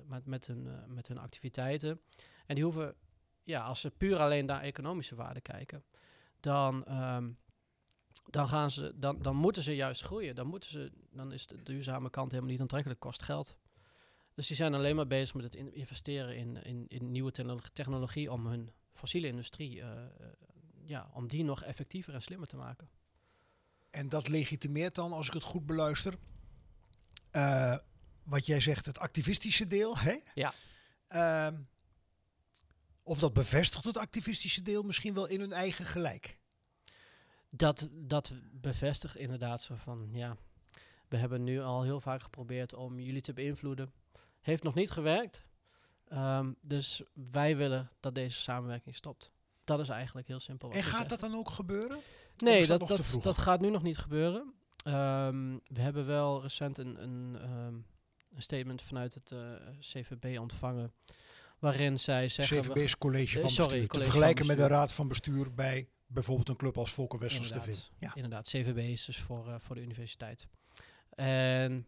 met, 0.08 0.26
met, 0.26 0.46
hun, 0.48 0.68
met 0.88 1.08
hun 1.08 1.18
activiteiten. 1.18 2.02
En 2.46 2.56
die 2.56 2.64
hoeven, 2.64 2.96
ja, 3.44 3.64
als 3.64 3.80
ze 3.80 3.92
puur 3.92 4.18
alleen 4.18 4.46
naar 4.46 4.62
economische 4.62 5.16
waarde 5.16 5.42
kijken, 5.42 5.84
dan, 6.40 6.84
ehm, 6.86 7.32
dan, 8.24 8.48
gaan 8.48 8.72
ze, 8.72 8.94
dan, 8.96 9.22
dan 9.22 9.36
moeten 9.36 9.64
ze 9.64 9.76
juist 9.76 10.02
groeien. 10.02 10.36
Dan, 10.36 10.48
moeten 10.48 10.70
ze, 10.70 10.92
dan 11.12 11.32
is 11.32 11.48
de 11.48 11.64
duurzame 11.64 12.10
kant 12.10 12.32
helemaal 12.32 12.52
niet 12.52 12.62
aantrekkelijk, 12.62 13.00
kost 13.00 13.22
geld. 13.24 13.58
Dus 14.34 14.48
die 14.48 14.56
zijn 14.56 14.74
alleen 14.74 14.96
maar 14.96 15.08
bezig 15.08 15.36
met 15.36 15.44
het 15.44 15.56
in- 15.56 15.74
investeren 15.74 16.36
in, 16.38 16.64
in, 16.64 16.86
in 16.88 17.12
nieuwe 17.12 17.32
techno- 17.32 17.60
technologie 17.74 18.32
om 18.32 18.48
hun 18.48 18.72
fossiele 18.94 19.28
industrie, 19.28 19.82
eh, 19.82 19.92
eh, 19.92 20.08
ja, 20.84 21.10
om 21.14 21.28
die 21.28 21.44
nog 21.44 21.64
effectiever 21.64 22.14
en 22.14 22.22
slimmer 22.22 22.48
te 22.48 22.56
maken. 22.56 22.90
En 23.90 24.10
dat 24.10 24.28
legitimeert 24.28 24.96
dan, 24.96 25.14
als 25.14 25.28
ik 25.28 25.34
het 25.34 25.44
goed 25.44 25.66
beluister, 25.66 26.18
eh, 27.32 27.78
wat 28.24 28.46
jij 28.46 28.60
zegt, 28.60 28.86
het 28.86 29.00
activistische 29.00 29.68
deel. 29.68 29.98
Hè? 29.98 30.20
Ja. 30.34 30.54
Ehm, 31.08 31.62
of 33.04 33.20
dat 33.20 33.34
bevestigt 33.34 33.84
het 33.84 33.98
activistische 33.98 34.62
deel 34.62 34.84
misschien 34.84 35.14
wel 35.14 35.26
in 35.26 35.40
hun 35.40 35.54
eigen 35.54 35.86
gelijk. 35.86 36.40
Dat, 37.56 37.90
dat 37.92 38.34
bevestigt 38.52 39.18
inderdaad 39.18 39.62
zo 39.62 39.76
van, 39.76 40.10
ja, 40.12 40.38
we 41.08 41.18
hebben 41.18 41.44
nu 41.44 41.62
al 41.62 41.84
heel 41.84 42.02
vaak 42.02 42.22
geprobeerd 42.22 42.74
om 42.74 43.00
jullie 43.00 43.22
te 43.22 43.34
beïnvloeden. 43.34 43.94
Heeft 44.42 44.64
nog 44.64 44.76
niet 44.76 44.92
gewerkt. 44.92 45.46
Ehm, 46.08 46.52
dus 46.62 47.04
wij 47.32 47.58
willen 47.58 47.92
dat 48.00 48.16
deze 48.16 48.42
samenwerking 48.42 48.96
stopt. 48.96 49.32
Dat 49.64 49.80
is 49.80 49.90
eigenlijk 49.90 50.28
heel 50.28 50.40
simpel. 50.40 50.72
En 50.72 50.84
gaat 50.84 51.10
dat 51.10 51.20
dan 51.20 51.36
ook 51.36 51.50
gebeuren? 51.50 52.00
Nee, 52.38 52.68
dat 52.68 52.88
dat, 52.88 53.18
dat, 53.22 53.38
gaat 53.38 53.62
nu 53.62 53.70
nog 53.70 53.84
niet 53.84 53.98
gebeuren. 53.98 54.54
Ehm, 54.84 55.58
we 55.68 55.82
hebben 55.82 56.06
wel 56.06 56.42
recent 56.42 56.78
een, 56.78 57.04
een, 57.04 57.38
ehm, 57.42 57.74
een 58.36 58.42
statement 58.42 58.82
vanuit 58.82 59.14
het 59.14 59.32
eh, 59.32 59.40
CVB 59.80 60.40
ontvangen. 60.40 60.94
Waarin 61.60 62.00
zij 62.00 62.30
zeggen. 62.30 62.62
CVB 62.62 62.76
is 62.78 62.98
college 62.98 63.36
Eh, 63.36 63.42
van 63.42 63.50
sorry, 63.50 63.80
bestuur. 63.80 63.88
Te 63.88 64.00
vergelijken 64.00 64.46
met 64.46 64.58
de 64.58 64.68
raad 64.68 64.94
van 64.94 65.08
bestuur 65.08 65.54
bij 65.54 65.90
bijvoorbeeld 66.16 66.50
een 66.50 66.56
club 66.56 66.78
als 66.78 66.94
Volker 66.94 67.20
Wessels 67.20 67.48
te 67.52 67.62
vinden. 67.62 67.84
Ja. 68.00 68.16
Inderdaad, 68.16 68.48
CVB 68.48 68.78
is 68.78 69.06
dus 69.06 69.20
voor, 69.20 69.48
eh, 69.48 69.56
voor 69.60 69.76
de 69.76 69.82
universiteit. 69.82 70.48
En 71.10 71.88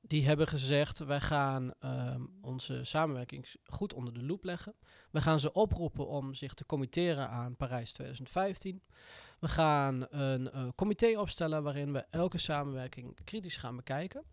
die 0.00 0.26
hebben 0.26 0.46
gezegd, 0.46 0.98
wij 0.98 1.20
gaan 1.20 1.72
ehm, 1.78 2.22
onze 2.40 2.84
samenwerking 2.84 3.46
goed 3.64 3.92
onder 3.92 4.14
de 4.14 4.22
loep 4.22 4.44
leggen. 4.44 4.74
We 5.10 5.20
gaan 5.20 5.40
ze 5.40 5.52
oproepen 5.52 6.06
om 6.06 6.34
zich 6.34 6.54
te 6.54 6.66
committeren 6.66 7.28
aan 7.28 7.56
Parijs 7.56 7.92
2015. 7.92 8.82
We 9.38 9.48
gaan 9.48 10.06
een 10.10 10.50
eh, 10.50 10.68
comité 10.74 11.18
opstellen 11.18 11.62
waarin 11.62 11.92
we 11.92 12.04
elke 12.10 12.38
samenwerking 12.38 13.18
kritisch 13.24 13.56
gaan 13.56 13.76
bekijken. 13.76 14.24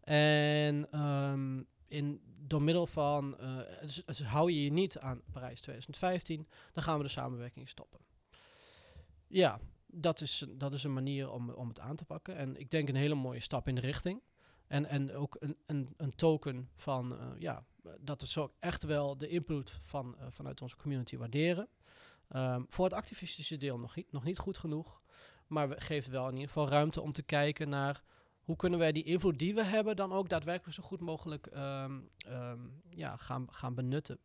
En 0.00 0.90
ehm, 0.90 1.62
in, 1.88 2.20
door 2.46 2.62
middel 2.62 2.86
van, 2.86 3.38
eh, 3.38 3.58
dus, 3.80 4.02
dus 4.04 4.22
hou 4.22 4.52
je 4.52 4.64
je 4.64 4.72
niet 4.72 4.98
aan 4.98 5.22
Parijs 5.32 5.60
2015, 5.60 6.48
dan 6.72 6.82
gaan 6.82 6.96
we 6.96 7.02
de 7.02 7.10
samenwerking 7.10 7.68
stoppen. 7.68 8.00
Ja, 9.26 9.60
dat 9.86 10.20
is, 10.20 10.44
dat 10.48 10.72
is 10.72 10.84
een 10.84 10.92
manier 10.92 11.30
om, 11.30 11.50
om 11.50 11.68
het 11.68 11.80
aan 11.80 11.96
te 11.96 12.04
pakken. 12.04 12.36
En 12.36 12.56
ik 12.56 12.70
denk 12.70 12.88
een 12.88 12.94
hele 12.94 13.14
mooie 13.14 13.40
stap 13.40 13.68
in 13.68 13.74
de 13.74 13.80
richting. 13.80 14.22
En, 14.66 14.86
en 14.86 15.14
ook 15.14 15.36
een, 15.38 15.56
een, 15.66 15.94
een 15.96 16.14
token 16.14 16.70
van, 16.74 17.18
eh, 17.18 17.26
ja, 17.38 17.64
dat 18.00 18.20
we 18.20 18.26
zo 18.26 18.52
echt 18.58 18.82
wel 18.82 19.16
de 19.16 19.28
invloed 19.28 19.80
van, 19.82 20.18
eh, 20.18 20.26
vanuit 20.30 20.62
onze 20.62 20.76
community 20.76 21.16
waarderen. 21.16 21.68
Ehm, 22.28 22.62
voor 22.68 22.84
het 22.84 22.94
activistische 22.94 23.56
deel 23.56 23.78
nog 23.78 23.96
nog 24.10 24.24
niet 24.24 24.38
goed 24.38 24.58
genoeg. 24.58 25.02
Maar 25.46 25.68
we 25.68 25.80
geven 25.80 26.12
wel 26.12 26.26
in 26.26 26.32
ieder 26.32 26.48
geval 26.48 26.68
ruimte 26.68 27.00
om 27.00 27.12
te 27.12 27.22
kijken 27.22 27.68
naar 27.68 28.02
hoe 28.48 28.56
kunnen 28.56 28.78
wij 28.78 28.92
die 28.92 29.02
invloed 29.02 29.38
die 29.38 29.54
we 29.54 29.64
hebben 29.64 29.96
dan 29.96 30.12
ook 30.12 30.28
daadwerkelijk 30.28 30.74
zo 30.74 30.82
goed 30.82 31.00
mogelijk 31.00 31.46
ehm, 31.46 31.98
ehm, 32.18 32.58
ja, 32.90 33.16
gaan, 33.16 33.46
gaan 33.50 33.74
benutten. 33.74 34.18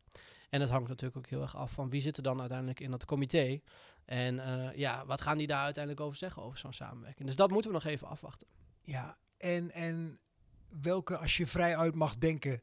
En 0.50 0.60
het 0.60 0.70
hangt 0.70 0.88
natuurlijk 0.88 1.16
ook 1.16 1.26
heel 1.26 1.42
erg 1.42 1.56
af 1.56 1.72
van 1.72 1.90
wie 1.90 2.00
zit 2.00 2.16
er 2.16 2.22
dan 2.22 2.40
uiteindelijk 2.40 2.80
in 2.80 2.90
dat 2.90 3.04
comité. 3.04 3.60
En 4.04 4.38
eh, 4.38 4.76
ja, 4.76 5.06
wat 5.06 5.20
gaan 5.20 5.38
die 5.38 5.46
daar 5.46 5.64
uiteindelijk 5.64 6.04
over 6.04 6.18
zeggen 6.18 6.42
over 6.42 6.58
zo'n 6.58 6.72
samenwerking. 6.72 7.26
Dus 7.26 7.36
dat 7.36 7.50
moeten 7.50 7.70
we 7.70 7.76
nog 7.76 7.86
even 7.86 8.08
afwachten. 8.08 8.46
Ja, 8.82 9.18
en, 9.36 9.70
en 9.70 10.18
welke, 10.68 11.16
als 11.16 11.36
je 11.36 11.46
vrij 11.46 11.76
uit 11.76 11.94
mag 11.94 12.16
denken, 12.16 12.60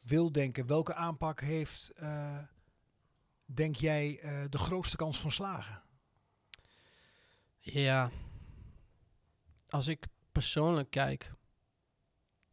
wil 0.00 0.32
denken, 0.32 0.66
welke 0.66 0.94
aanpak 0.94 1.40
heeft 1.40 1.90
eh, 1.90 2.38
denk 3.44 3.76
jij 3.76 4.18
eh, 4.18 4.44
de 4.48 4.58
grootste 4.58 4.96
kans 4.96 5.20
van 5.20 5.32
slagen? 5.32 5.82
Ja. 7.58 8.10
Als 9.68 9.86
ik 9.86 10.06
persoonlijk 10.32 10.90
kijk, 10.90 11.32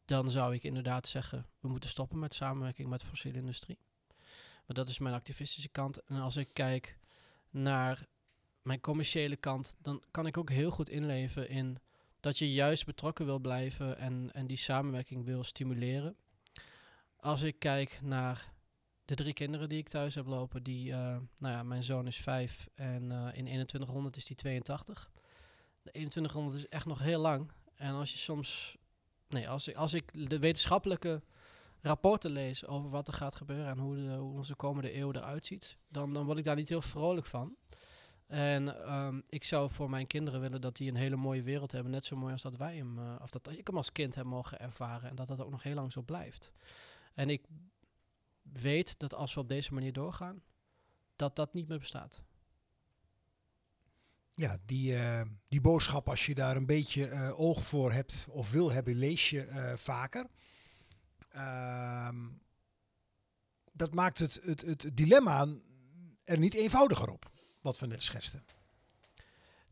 dan 0.06 0.32
zou 0.32 0.54
ik 0.54 0.64
inderdaad 0.64 1.08
zeggen, 1.08 1.46
we 1.60 1.68
moeten 1.68 1.90
stoppen 1.90 2.20
met 2.20 2.34
samenwerking 2.34 2.90
met 2.90 3.00
de 3.00 3.06
fossiele 3.06 3.38
industrie. 3.38 3.80
Maar 4.66 4.76
dat 4.76 4.90
is 4.90 5.00
mijn 5.00 5.16
activistische 5.16 5.70
kant. 5.70 6.04
En 6.04 6.16
als 6.16 6.38
ik 6.38 6.50
kijk 6.54 6.98
naar 7.50 8.08
mijn 8.62 8.82
commerciële 8.82 9.36
kant, 9.36 9.76
dan 9.82 10.04
kan 10.12 10.26
ik 10.26 10.38
ook 10.38 10.50
heel 10.50 10.72
goed 10.72 10.90
inleven 10.90 11.50
in 11.50 11.78
dat 12.20 12.38
je 12.38 12.54
juist 12.54 12.86
betrokken 12.86 13.26
wil 13.26 13.40
blijven 13.40 13.98
en, 13.98 14.30
en 14.34 14.48
die 14.48 14.58
samenwerking 14.58 15.26
wil 15.26 15.44
stimuleren. 15.44 16.16
Als 17.16 17.42
ik 17.42 17.60
kijk 17.60 18.00
naar 18.02 18.54
de 19.06 19.16
drie 19.16 19.34
kinderen 19.34 19.70
die 19.70 19.78
ik 19.78 19.90
thuis 19.90 20.16
heb 20.16 20.26
lopen, 20.26 20.64
die, 20.64 20.92
eh, 20.92 21.18
nou 21.38 21.54
ja, 21.56 21.64
mijn 21.64 21.84
zoon 21.84 22.08
is 22.08 22.18
vijf 22.18 22.68
en 22.76 23.12
eh, 23.12 23.38
in 23.38 23.46
2100 23.46 24.16
is 24.16 24.26
die 24.26 24.36
82. 24.36 25.12
De 25.82 25.90
2100 25.90 26.58
is 26.58 26.68
echt 26.68 26.86
nog 26.86 27.00
heel 27.00 27.20
lang. 27.20 27.52
En 27.80 27.94
als 27.94 28.12
je 28.12 28.18
soms, 28.18 28.78
nee, 29.28 29.50
als 29.50 29.68
ik, 29.68 29.76
als 29.76 29.94
ik 29.94 30.30
de 30.30 30.40
wetenschappelijke 30.40 31.22
rapporten 31.82 32.32
lees 32.32 32.66
over 32.66 32.90
wat 32.90 33.08
er 33.08 33.14
gaat 33.14 33.36
gebeuren 33.36 33.68
en 33.68 33.78
hoe, 33.78 33.96
de, 33.96 34.16
hoe 34.16 34.34
onze 34.34 34.56
komende 34.56 34.96
eeuw 34.96 35.12
eruit 35.12 35.46
ziet, 35.46 35.78
dan, 35.88 36.14
dan 36.14 36.26
word 36.26 36.38
ik 36.38 36.44
daar 36.44 36.56
niet 36.56 36.70
heel 36.70 36.82
vrolijk 36.82 37.26
van. 37.26 37.56
En 38.28 38.84
ehm, 38.86 39.22
ik 39.30 39.44
zou 39.44 39.72
voor 39.72 39.90
mijn 39.90 40.08
kinderen 40.08 40.42
willen 40.42 40.62
dat 40.62 40.76
die 40.76 40.90
een 40.90 40.96
hele 40.96 41.16
mooie 41.16 41.44
wereld 41.44 41.72
hebben. 41.72 41.92
Net 41.92 42.06
zo 42.06 42.16
mooi 42.16 42.34
als 42.34 42.42
dat 42.42 42.58
wij 42.58 42.76
hem, 42.76 43.00
eh, 43.00 43.16
of 43.22 43.30
dat 43.30 43.50
ik 43.52 43.68
hem 43.68 43.78
als 43.78 43.92
kind 43.92 44.16
heb 44.16 44.26
mogen 44.26 44.60
ervaren. 44.60 45.10
En 45.10 45.16
dat 45.16 45.28
dat 45.28 45.42
ook 45.42 45.52
nog 45.52 45.64
heel 45.64 45.76
lang 45.76 45.92
zo 45.92 46.02
blijft. 46.02 46.52
En 47.14 47.30
ik 47.30 47.46
weet 48.42 49.00
dat 49.00 49.14
als 49.14 49.34
we 49.34 49.40
op 49.40 49.50
deze 49.50 49.74
manier 49.74 49.94
doorgaan, 49.94 50.44
dat 51.16 51.36
dat 51.36 51.54
niet 51.54 51.68
meer 51.68 51.80
bestaat. 51.80 52.22
Ja, 54.40 54.58
die, 54.66 54.96
eh, 54.96 55.22
die 55.48 55.62
boodschap, 55.62 56.10
als 56.10 56.26
je 56.26 56.36
daar 56.36 56.56
een 56.56 56.66
beetje 56.66 57.06
eh, 57.06 57.40
oog 57.40 57.64
voor 57.64 57.92
hebt 57.92 58.28
of 58.30 58.52
wil 58.52 58.72
hebben, 58.72 58.96
lees 58.96 59.30
je 59.30 59.42
eh, 59.42 59.78
vaker. 59.78 60.26
Ehm, 61.30 62.28
dat 63.72 63.94
maakt 63.94 64.20
het, 64.20 64.40
het, 64.44 64.62
het 64.62 64.90
dilemma 64.94 65.48
er 66.24 66.38
niet 66.38 66.54
eenvoudiger 66.54 67.10
op, 67.10 67.32
wat 67.62 67.80
we 67.80 67.88
net 67.88 68.04
schetsten. 68.04 68.46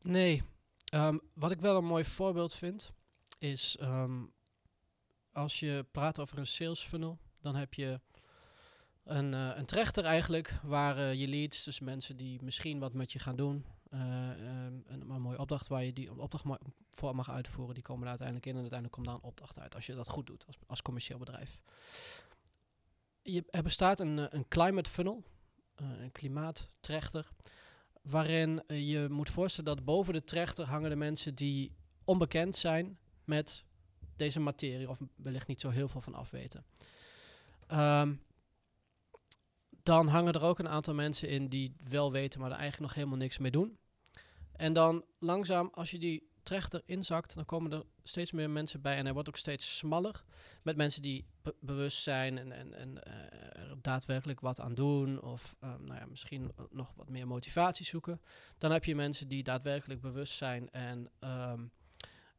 Nee, 0.01 0.43
ehm, 0.85 1.17
wat 1.33 1.51
ik 1.51 1.61
wel 1.61 1.77
een 1.77 1.85
mooi 1.85 2.05
voorbeeld 2.05 2.53
vind, 2.53 2.91
is 3.39 3.77
ehm, 3.79 4.23
als 5.31 5.59
je 5.59 5.85
praat 5.91 6.19
over 6.19 6.37
een 6.37 6.47
sales 6.47 6.83
funnel, 6.83 7.19
dan 7.41 7.55
heb 7.55 7.73
je 7.73 7.99
een, 9.03 9.33
een 9.33 9.65
trechter 9.65 10.03
eigenlijk, 10.03 10.59
waar 10.63 11.15
je 11.15 11.27
leads, 11.27 11.63
dus 11.63 11.79
mensen 11.79 12.17
die 12.17 12.43
misschien 12.43 12.79
wat 12.79 12.93
met 12.93 13.11
je 13.11 13.19
gaan 13.19 13.35
doen, 13.35 13.65
eh, 13.97 14.31
ehm, 14.31 14.73
een, 14.85 15.09
een 15.09 15.21
mooie 15.21 15.39
opdracht 15.39 15.67
waar 15.67 15.83
je 15.83 15.93
die 15.93 16.21
opdracht 16.21 16.45
voor 16.89 17.15
mag 17.15 17.29
uitvoeren, 17.29 17.73
die 17.73 17.83
komen 17.83 18.03
er 18.03 18.09
uiteindelijk 18.09 18.47
in 18.47 18.55
en 18.55 18.61
uiteindelijk 18.61 18.95
komt 18.95 19.07
daar 19.07 19.15
een 19.15 19.29
opdracht 19.29 19.59
uit, 19.59 19.75
als 19.75 19.85
je 19.85 19.95
dat 19.95 20.07
goed 20.07 20.27
doet 20.27 20.45
als, 20.47 20.55
als 20.67 20.81
commercieel 20.81 21.19
bedrijf. 21.19 21.61
Je, 23.21 23.43
er 23.49 23.63
bestaat 23.63 23.99
een, 23.99 24.19
eh, 24.19 24.25
een 24.29 24.47
climate 24.47 24.89
funnel, 24.89 25.23
eh, 25.75 25.87
een 25.99 26.11
klimaattrechter, 26.11 27.29
waarin 28.01 28.63
je 28.67 29.07
moet 29.09 29.29
voorstellen 29.29 29.75
dat 29.75 29.85
boven 29.85 30.13
de 30.13 30.23
trechter 30.23 30.65
hangen 30.65 30.89
de 30.89 30.95
mensen 30.95 31.35
die 31.35 31.75
onbekend 32.03 32.55
zijn 32.55 32.97
met 33.23 33.63
deze 34.15 34.39
materie, 34.39 34.89
of 34.89 34.99
wellicht 35.15 35.47
niet 35.47 35.61
zo 35.61 35.69
heel 35.69 35.87
veel 35.87 36.01
van 36.01 36.13
afweten. 36.13 36.65
Ehm, 37.67 38.15
dan 39.83 40.07
hangen 40.07 40.33
er 40.33 40.41
ook 40.41 40.59
een 40.59 40.69
aantal 40.69 40.93
mensen 40.93 41.29
in 41.29 41.47
die 41.47 41.75
wel 41.89 42.11
weten, 42.11 42.39
maar 42.39 42.51
er 42.51 42.57
eigenlijk 42.57 42.87
nog 42.87 42.93
helemaal 42.93 43.17
niks 43.17 43.37
mee 43.37 43.51
doen. 43.51 43.77
En 44.57 44.73
dan 44.73 45.05
langzaam, 45.19 45.69
als 45.73 45.91
je 45.91 45.99
die 45.99 46.29
trechter 46.43 46.81
inzakt, 46.85 47.35
dan 47.35 47.45
komen 47.45 47.71
er 47.71 47.83
steeds 48.03 48.31
meer 48.31 48.49
mensen 48.49 48.81
bij. 48.81 48.95
En 48.95 49.03
hij 49.03 49.13
wordt 49.13 49.29
ook 49.29 49.37
steeds 49.37 49.77
smaller. 49.77 50.23
Met 50.63 50.77
mensen 50.77 51.01
die 51.01 51.25
be- 51.41 51.55
bewust 51.59 52.03
zijn 52.03 52.37
en, 52.37 52.51
en, 52.51 52.73
en 52.73 53.03
eh, 53.03 53.61
er 53.61 53.77
daadwerkelijk 53.81 54.39
wat 54.39 54.59
aan 54.59 54.75
doen. 54.75 55.21
Of 55.21 55.55
ehm, 55.59 55.83
nou 55.83 55.99
ja, 55.99 56.05
misschien 56.05 56.51
nog 56.69 56.93
wat 56.95 57.09
meer 57.09 57.27
motivatie 57.27 57.85
zoeken. 57.85 58.21
Dan 58.57 58.71
heb 58.71 58.85
je 58.85 58.95
mensen 58.95 59.27
die 59.27 59.43
daadwerkelijk 59.43 60.01
bewust 60.01 60.33
zijn 60.33 60.69
en 60.69 61.11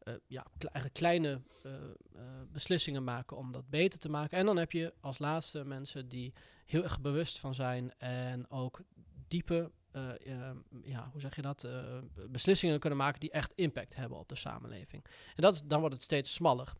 eh, 0.08 0.14
ja, 0.26 0.46
kleine 0.92 1.40
eh, 1.62 1.72
eh, 1.74 2.22
beslissingen 2.52 3.04
maken 3.04 3.36
om 3.36 3.52
dat 3.52 3.68
beter 3.70 3.98
te 3.98 4.08
maken. 4.08 4.38
En 4.38 4.46
dan 4.46 4.56
heb 4.56 4.72
je 4.72 4.94
als 5.00 5.18
laatste 5.18 5.64
mensen 5.64 6.08
die 6.08 6.32
heel 6.64 6.82
erg 6.82 7.00
bewust 7.00 7.38
van 7.38 7.54
zijn 7.54 7.92
en 7.98 8.50
ook 8.50 8.80
diepe, 9.28 9.70
eh, 9.98 10.48
eh, 10.48 10.56
ja, 10.82 11.08
hoe 11.12 11.20
zeg 11.20 11.36
je 11.36 11.42
dat, 11.42 11.64
eh, 11.64 11.98
beslissingen 12.30 12.80
kunnen 12.80 12.98
maken 12.98 13.20
die 13.20 13.30
echt 13.30 13.52
impact 13.52 13.94
hebben 13.94 14.18
op 14.18 14.28
de 14.28 14.36
samenleving. 14.36 15.04
En 15.34 15.42
dat, 15.42 15.62
dan 15.64 15.80
wordt 15.80 15.94
het 15.94 16.04
steeds 16.04 16.34
smaller. 16.34 16.72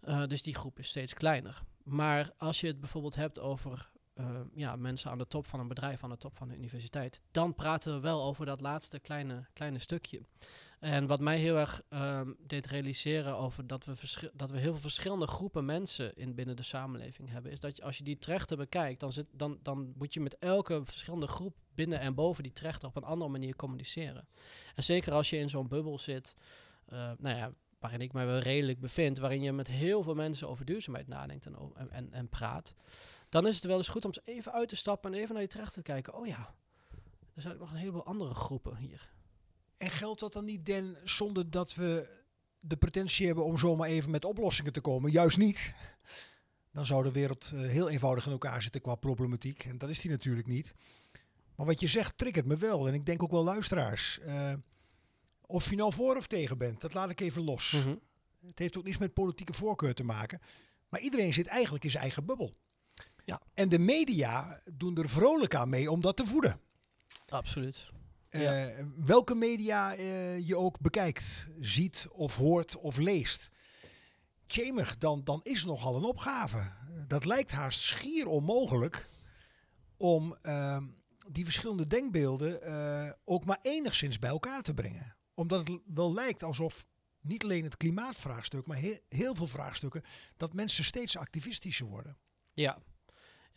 Eh, 0.00 0.26
dus 0.26 0.42
die 0.42 0.54
groep 0.54 0.78
is 0.78 0.88
steeds 0.88 1.14
kleiner. 1.14 1.62
Maar 1.82 2.30
als 2.36 2.60
je 2.60 2.66
het 2.66 2.80
bijvoorbeeld 2.80 3.14
hebt 3.14 3.38
over 3.38 3.90
eh, 4.18 4.40
ja, 4.54 4.76
mensen 4.76 5.10
aan 5.10 5.18
de 5.18 5.26
top 5.26 5.46
van 5.46 5.60
een 5.60 5.68
bedrijf, 5.68 6.04
aan 6.04 6.10
de 6.10 6.16
top 6.16 6.36
van 6.36 6.48
de 6.48 6.56
universiteit, 6.56 7.20
dan 7.30 7.54
praten 7.54 7.94
we 7.94 8.00
wel 8.00 8.22
over 8.22 8.46
dat 8.46 8.60
laatste 8.60 8.98
kleine, 8.98 9.44
kleine 9.52 9.78
stukje. 9.78 10.20
En 10.78 11.06
wat 11.06 11.20
mij 11.20 11.38
heel 11.38 11.56
erg 11.56 11.82
ehm, 11.88 12.32
deed 12.46 12.66
realiseren 12.66 13.36
over 13.36 13.66
dat 13.66 13.84
we, 13.84 13.92
dat 14.34 14.50
we 14.50 14.58
heel 14.58 14.72
veel 14.72 14.80
verschillende 14.80 15.26
groepen 15.26 15.64
mensen 15.64 16.16
in 16.16 16.34
binnen 16.34 16.56
de 16.56 16.62
samenleving 16.62 17.30
hebben, 17.30 17.52
is 17.52 17.60
dat 17.60 17.82
als 17.82 17.98
je 17.98 18.04
die 18.04 18.18
trechter 18.18 18.56
bekijkt, 18.56 19.00
dan, 19.00 19.12
zit, 19.12 19.26
dan, 19.32 19.58
dan 19.62 19.92
moet 19.96 20.14
je 20.14 20.20
met 20.20 20.38
elke 20.38 20.80
verschillende 20.84 21.26
groep 21.26 21.56
binnen 21.74 22.00
en 22.00 22.14
boven 22.14 22.42
die 22.42 22.52
trechter 22.52 22.88
op 22.88 22.96
een 22.96 23.04
andere 23.04 23.30
manier 23.30 23.56
communiceren. 23.56 24.28
En 24.74 24.84
zeker 24.84 25.12
als 25.12 25.30
je 25.30 25.38
in 25.38 25.48
zo'n 25.48 25.68
bubbel 25.68 25.98
zit, 25.98 26.36
eh, 26.86 27.10
nou 27.18 27.36
ja, 27.36 27.52
waarin 27.78 28.00
ik 28.00 28.12
mij 28.12 28.26
wel 28.26 28.38
redelijk 28.38 28.80
bevind, 28.80 29.18
waarin 29.18 29.42
je 29.42 29.52
met 29.52 29.68
heel 29.68 30.02
veel 30.02 30.14
mensen 30.14 30.48
over 30.48 30.64
duurzaamheid 30.64 31.08
nadenkt 31.08 31.46
en, 31.46 31.56
en, 31.90 32.12
en 32.12 32.28
praat, 32.28 32.74
dan 33.28 33.46
is 33.46 33.54
het 33.54 33.64
wel 33.64 33.76
eens 33.76 33.88
goed 33.88 34.04
om 34.04 34.10
eens 34.10 34.36
even 34.36 34.52
uit 34.52 34.68
te 34.68 34.76
stappen 34.76 35.12
en 35.12 35.18
even 35.18 35.32
naar 35.32 35.42
je 35.42 35.48
trechter 35.48 35.74
te 35.74 35.92
kijken. 35.92 36.14
Oh 36.14 36.26
ja, 36.26 36.54
er 37.34 37.42
zijn 37.42 37.54
ook 37.54 37.60
nog 37.60 37.70
een 37.70 37.76
heleboel 37.76 38.04
andere 38.04 38.34
groepen 38.34 38.76
hier. 38.76 39.10
En 39.76 39.90
geldt 39.90 40.20
dat 40.20 40.32
dan 40.32 40.44
niet, 40.44 40.66
Den, 40.66 40.96
zonder 41.04 41.50
dat 41.50 41.74
we 41.74 42.16
de 42.58 42.76
pretentie 42.76 43.26
hebben 43.26 43.44
om 43.44 43.58
zomaar 43.58 43.88
even 43.88 44.10
met 44.10 44.24
oplossingen 44.24 44.72
te 44.72 44.80
komen? 44.80 45.10
Juist 45.10 45.38
niet. 45.38 45.74
Dan 46.72 46.86
zou 46.86 47.02
de 47.02 47.12
wereld 47.12 47.52
eh, 47.54 47.60
heel 47.60 47.88
eenvoudig 47.88 48.26
in 48.26 48.32
elkaar 48.32 48.62
zitten 48.62 48.80
qua 48.80 48.94
problematiek. 48.94 49.64
En 49.64 49.78
dat 49.78 49.88
is 49.88 50.00
die 50.00 50.10
natuurlijk 50.10 50.46
niet. 50.46 50.74
Maar 51.54 51.66
wat 51.66 51.80
je 51.80 51.86
zegt 51.86 52.18
triggert 52.18 52.46
me 52.46 52.56
wel. 52.56 52.88
En 52.88 52.94
ik 52.94 53.06
denk 53.06 53.22
ook 53.22 53.30
wel 53.30 53.44
luisteraars. 53.44 54.18
Eh, 54.18 54.52
of 55.46 55.70
je 55.70 55.76
nou 55.76 55.92
voor 55.92 56.16
of 56.16 56.26
tegen 56.26 56.58
bent, 56.58 56.80
dat 56.80 56.94
laat 56.94 57.10
ik 57.10 57.20
even 57.20 57.42
los. 57.42 57.72
Mhm. 57.72 57.94
Het 58.46 58.58
heeft 58.58 58.78
ook 58.78 58.84
niets 58.84 58.98
met 58.98 59.12
politieke 59.12 59.52
voorkeur 59.52 59.94
te 59.94 60.04
maken. 60.04 60.40
Maar 60.88 61.00
iedereen 61.00 61.32
zit 61.32 61.46
eigenlijk 61.46 61.84
in 61.84 61.90
zijn 61.90 62.02
eigen 62.02 62.24
bubbel. 62.24 62.56
Ja. 63.28 63.40
En 63.54 63.68
de 63.68 63.78
media 63.78 64.60
doen 64.74 64.96
er 64.96 65.08
vrolijk 65.08 65.54
aan 65.54 65.68
mee 65.68 65.90
om 65.90 66.00
dat 66.00 66.16
te 66.16 66.24
voeden. 66.24 66.60
Absoluut. 67.28 67.90
Eh, 68.28 68.66
welke 68.96 69.34
media 69.34 69.94
eh, 69.94 70.46
je 70.46 70.56
ook 70.56 70.80
bekijkt, 70.80 71.48
ziet 71.60 72.06
of 72.10 72.36
hoort 72.36 72.76
of 72.76 72.96
leest. 72.96 73.50
Tjemig, 74.46 74.98
dan, 74.98 75.24
dan 75.24 75.40
is 75.42 75.64
nogal 75.64 75.96
een 75.96 76.04
opgave. 76.04 76.72
Dat 77.06 77.24
lijkt 77.24 77.50
haast 77.52 77.80
schier 77.80 78.26
onmogelijk 78.26 79.08
om 79.96 80.36
ehm, 80.42 80.84
die 81.28 81.44
verschillende 81.44 81.86
denkbeelden 81.86 82.62
eh, 82.62 83.10
ook 83.24 83.44
maar 83.44 83.58
enigszins 83.62 84.18
bij 84.18 84.30
elkaar 84.30 84.62
te 84.62 84.74
brengen. 84.74 85.16
Omdat 85.34 85.68
het 85.68 85.80
wel 85.86 86.12
lijkt 86.12 86.42
alsof 86.42 86.86
niet 87.20 87.44
alleen 87.44 87.64
het 87.64 87.76
klimaatvraagstuk, 87.76 88.66
maar 88.66 88.80
he- 88.80 89.00
heel 89.08 89.34
veel 89.34 89.46
vraagstukken, 89.46 90.04
dat 90.36 90.52
mensen 90.52 90.84
steeds 90.84 91.16
activistischer 91.16 91.86
worden. 91.86 92.16
Ja. 92.54 92.78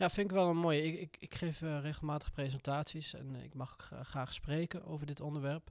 Ja, 0.02 0.10
vind 0.10 0.30
ik 0.30 0.36
wel 0.36 0.48
een 0.48 0.56
mooie. 0.56 0.82
Ik, 0.84 1.00
ik, 1.00 1.16
ik 1.18 1.34
geef 1.34 1.62
eh, 1.62 1.80
regelmatig 1.80 2.32
presentaties 2.32 3.14
en 3.14 3.36
ik 3.42 3.54
mag 3.54 3.74
gra- 3.78 4.02
graag 4.02 4.32
spreken 4.32 4.84
over 4.84 5.06
dit 5.06 5.20
onderwerp. 5.20 5.70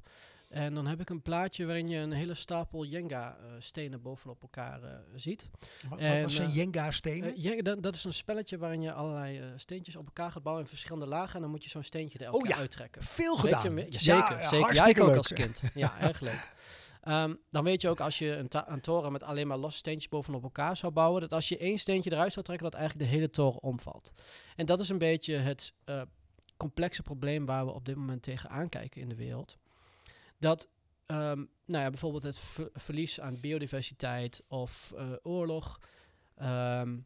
En 0.50 0.74
dan 0.74 0.88
heb 0.88 1.00
ik 1.00 1.10
een 1.10 1.22
plaatje 1.22 1.66
waarin 1.66 1.88
je 1.88 1.98
een 1.98 2.12
hele 2.12 2.34
stapel 2.36 2.86
Jenga-stenen 2.86 4.02
bovenop 4.02 4.42
elkaar 4.42 4.84
eh, 4.84 4.92
ziet. 5.16 5.50
Wat, 5.90 6.00
En, 6.00 6.22
wat 6.22 6.32
zijn 6.32 6.50
eh, 6.50 6.56
Jenga-stenen? 6.56 7.34
Eh, 7.36 7.44
Jenga, 7.44 7.62
dat, 7.62 7.84
dat 7.84 7.96
is 7.96 8.04
een 8.04 8.14
spelletje 8.14 8.58
waarin 8.58 8.82
je 8.82 8.94
allerlei 8.94 9.40
eh, 9.40 9.46
steentjes 9.56 9.96
op 9.96 10.06
elkaar 10.06 10.32
gaat 10.32 10.44
bouwen 10.44 10.64
in 10.64 10.70
verschillende 10.70 11.06
lagen. 11.08 11.36
En 11.36 11.42
dan 11.42 11.50
moet 11.50 11.64
je 11.64 11.70
zo'n 11.70 11.84
steentje 11.84 12.20
er 12.20 12.26
elke 12.26 12.38
Oh 12.38 12.48
ja, 12.48 12.56
uittrekken. 12.56 13.04
Veel 13.04 13.36
je 13.36 13.40
gedaan. 13.42 13.76
Ja, 13.78 13.84
zeker, 14.00 14.00
zeker. 14.00 14.58
Ja, 14.58 14.60
hartstikke 14.60 15.02
ook 15.02 15.08
leuk. 15.08 15.18
als 15.18 15.34
kind. 15.34 15.62
Ja, 15.74 16.00
erg 16.00 16.20
leuk. 16.20 16.52
Ehm, 17.02 17.36
dan 17.50 17.64
weet 17.64 17.82
je 17.82 17.90
ook 17.90 18.00
als 18.00 18.20
je 18.20 18.36
een, 18.36 18.48
een 18.66 18.82
toren 18.82 19.12
met 19.12 19.24
alleen 19.24 19.48
maar 19.48 19.58
losse 19.58 19.78
steentjes 19.78 20.10
bovenop 20.10 20.44
elkaar 20.44 20.78
zou 20.78 20.94
bouwen, 20.94 21.22
dat 21.22 21.34
als 21.34 21.50
je 21.50 21.58
één 21.58 21.78
steentje 21.78 22.12
eruit 22.12 22.34
zou 22.34 22.46
trekken, 22.46 22.70
dat 22.70 22.80
eigenlijk 22.80 23.10
de 23.10 23.16
hele 23.16 23.30
toren 23.30 23.62
omvalt. 23.62 24.12
En 24.56 24.66
dat 24.66 24.80
is 24.80 24.90
een 24.90 24.98
beetje 24.98 25.36
het 25.36 25.74
eh, 25.84 26.02
complexe 26.58 27.02
probleem 27.02 27.46
waar 27.46 27.66
we 27.66 27.72
op 27.72 27.86
dit 27.86 27.96
moment 27.96 28.22
tegen 28.22 28.50
aankijken 28.50 29.02
in 29.02 29.10
de 29.10 29.16
wereld. 29.16 29.58
Dat 30.40 30.70
ehm, 31.06 31.46
nou 31.66 31.84
ja, 31.84 31.90
bijvoorbeeld 31.90 32.24
het 32.24 32.40
ver- 32.40 32.70
verlies 32.74 33.20
aan 33.20 33.40
biodiversiteit 33.40 34.44
of 34.48 34.94
eh, 34.96 35.12
oorlog, 35.22 35.80
ehm, 36.36 36.98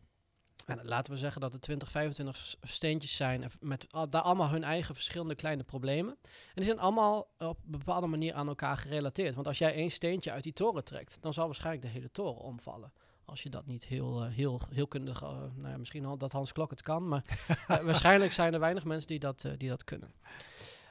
En 0.65 0.79
laten 0.85 1.13
we 1.13 1.19
zeggen 1.19 1.41
dat 1.41 1.53
er 1.53 1.59
20, 1.59 1.91
25 1.91 2.37
s- 2.37 2.57
steentjes 2.61 3.15
zijn 3.15 3.51
met 3.59 3.85
daar 4.09 4.21
allemaal 4.21 4.49
hun 4.49 4.63
eigen 4.63 4.95
verschillende 4.95 5.35
kleine 5.35 5.63
problemen. 5.63 6.17
En 6.21 6.29
die 6.53 6.63
zijn 6.63 6.79
allemaal 6.79 7.27
op 7.37 7.57
een 7.65 7.71
bepaalde 7.71 8.07
manier 8.07 8.33
aan 8.33 8.47
elkaar 8.47 8.77
gerelateerd. 8.77 9.35
Want 9.35 9.47
als 9.47 9.57
jij 9.57 9.73
één 9.73 9.91
steentje 9.91 10.31
uit 10.31 10.43
die 10.43 10.53
toren 10.53 10.83
trekt, 10.83 11.17
dan 11.21 11.33
zal 11.33 11.45
waarschijnlijk 11.45 11.85
de 11.85 11.91
hele 11.91 12.11
toren 12.11 12.41
omvallen. 12.41 12.93
Als 13.25 13.43
je 13.43 13.49
dat 13.49 13.65
niet 13.65 13.85
heel, 13.85 14.23
eh, 14.23 14.31
heel, 14.31 14.61
heel 14.73 14.87
kundig, 14.87 15.21
eh, 15.21 15.29
nou 15.55 15.69
ja, 15.69 15.77
misschien 15.77 16.05
al 16.05 16.17
dat 16.17 16.31
Hans 16.31 16.51
Klok 16.51 16.69
het 16.69 16.81
kan, 16.81 17.07
maar 17.07 17.23
eh, 17.67 17.77
waarschijnlijk 17.79 18.31
zijn 18.31 18.53
er 18.53 18.59
weinig 18.59 18.83
mensen 18.83 19.07
die 19.07 19.19
dat, 19.19 19.45
die 19.57 19.69
dat 19.69 19.83
kunnen. 19.83 20.13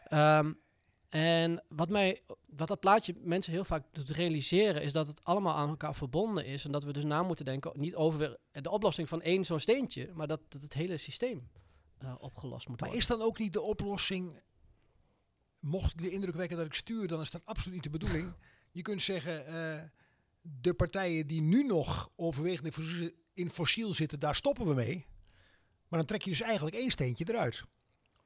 Ehm, 0.04 0.52
en 1.14 1.62
wat, 1.68 1.88
mij, 1.88 2.22
wat 2.46 2.68
dat 2.68 2.80
plaatje 2.80 3.14
mensen 3.18 3.52
heel 3.52 3.64
vaak 3.64 3.84
doet 3.92 4.10
realiseren, 4.10 4.82
is 4.82 4.92
dat 4.92 5.06
het 5.06 5.24
allemaal 5.24 5.54
aan 5.54 5.68
elkaar 5.68 5.94
verbonden 5.94 6.46
is. 6.46 6.64
En 6.64 6.72
dat 6.72 6.84
we 6.84 6.92
dus 6.92 7.04
na 7.04 7.22
moeten 7.22 7.44
denken, 7.44 7.72
niet 7.74 7.94
over 7.94 8.38
de 8.52 8.70
oplossing 8.70 9.08
van 9.08 9.22
één 9.22 9.44
zo'n 9.44 9.60
steentje, 9.60 10.10
maar 10.14 10.26
dat, 10.26 10.40
dat 10.48 10.62
het 10.62 10.72
hele 10.72 10.96
systeem 10.96 11.48
eh, 11.98 12.14
opgelost 12.18 12.68
moet 12.68 12.80
Maar 12.80 12.88
worden. 12.88 12.98
is 12.98 13.06
dan 13.06 13.22
ook 13.22 13.38
niet 13.38 13.52
de 13.52 13.60
oplossing, 13.60 14.42
mocht 15.58 15.92
ik 15.92 16.02
de 16.02 16.10
indruk 16.10 16.34
wekken 16.34 16.56
dat 16.56 16.66
ik 16.66 16.74
stuur, 16.74 17.08
dan 17.08 17.20
is 17.20 17.30
dat 17.30 17.46
absoluut 17.46 17.74
niet 17.74 17.92
de 17.92 17.98
bedoeling. 17.98 18.36
Je 18.70 18.82
kunt 18.82 19.02
zeggen, 19.02 19.46
eh, 19.46 19.82
de 20.40 20.74
partijen 20.74 21.26
die 21.26 21.40
nu 21.40 21.66
nog 21.66 22.10
overwegend 22.16 22.76
in 23.34 23.50
fossiel 23.50 23.92
zitten, 23.92 24.20
daar 24.20 24.34
stoppen 24.34 24.66
we 24.66 24.74
mee. 24.74 25.06
Maar 25.88 25.98
dan 25.98 26.04
trek 26.04 26.22
je 26.22 26.30
dus 26.30 26.40
eigenlijk 26.40 26.76
één 26.76 26.90
steentje 26.90 27.24
eruit. 27.28 27.64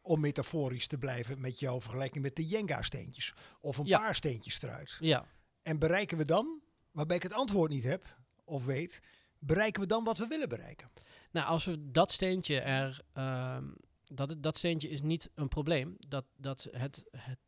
Om 0.08 0.20
metaforisch 0.20 0.86
te 0.86 0.98
blijven 0.98 1.40
met 1.40 1.58
jouw 1.58 1.80
vergelijking 1.80 2.22
met 2.22 2.36
de 2.36 2.46
Jenga-steentjes. 2.46 3.34
Of 3.60 3.76
een 3.78 3.86
Ja. 3.86 3.98
paar 3.98 4.14
steentjes 4.14 4.62
eruit. 4.62 4.96
Ja, 5.00 5.26
En 5.62 5.78
bereiken 5.78 6.16
we 6.18 6.24
dan, 6.24 6.60
waarbij 6.90 7.16
ik 7.16 7.22
het 7.22 7.32
antwoord 7.32 7.70
niet 7.70 7.84
heb 7.84 8.16
of 8.44 8.64
weet, 8.64 9.00
bereiken 9.38 9.80
we 9.80 9.86
dan 9.86 10.04
wat 10.04 10.18
we 10.18 10.26
willen 10.26 10.48
bereiken? 10.48 10.90
nou 11.30 11.46
als 11.46 11.64
we 11.64 11.90
dat 11.90 12.12
steentje 12.12 12.60
er, 12.60 13.00
ehm, 13.12 13.64
dat, 14.06 14.28
het- 14.28 14.42
dat 14.42 14.56
steentje 14.56 14.88
is 14.88 15.02
niet 15.02 15.30
een 15.34 15.48
probleem. 15.48 15.96
Dat, 16.06 16.24
dat 16.36 16.68
het, 16.70 17.04
het 17.16 17.38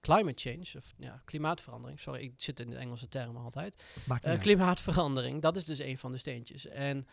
climate 0.00 0.50
change, 0.50 0.66
of 0.76 0.92
ja, 0.96 1.22
klimaatverandering, 1.24 2.00
sorry, 2.00 2.22
ik 2.22 2.32
zit 2.36 2.60
in 2.60 2.70
de 2.70 2.76
Engelse 2.76 3.08
termen 3.08 3.42
altijd. 3.42 3.82
Eh, 4.22 4.40
klimaatverandering, 4.40 5.42
dat 5.42 5.56
is 5.56 5.64
dus 5.64 5.78
een 5.78 5.98
van 5.98 6.12
de 6.12 6.18
steentjes. 6.18 6.66
En 6.66 7.06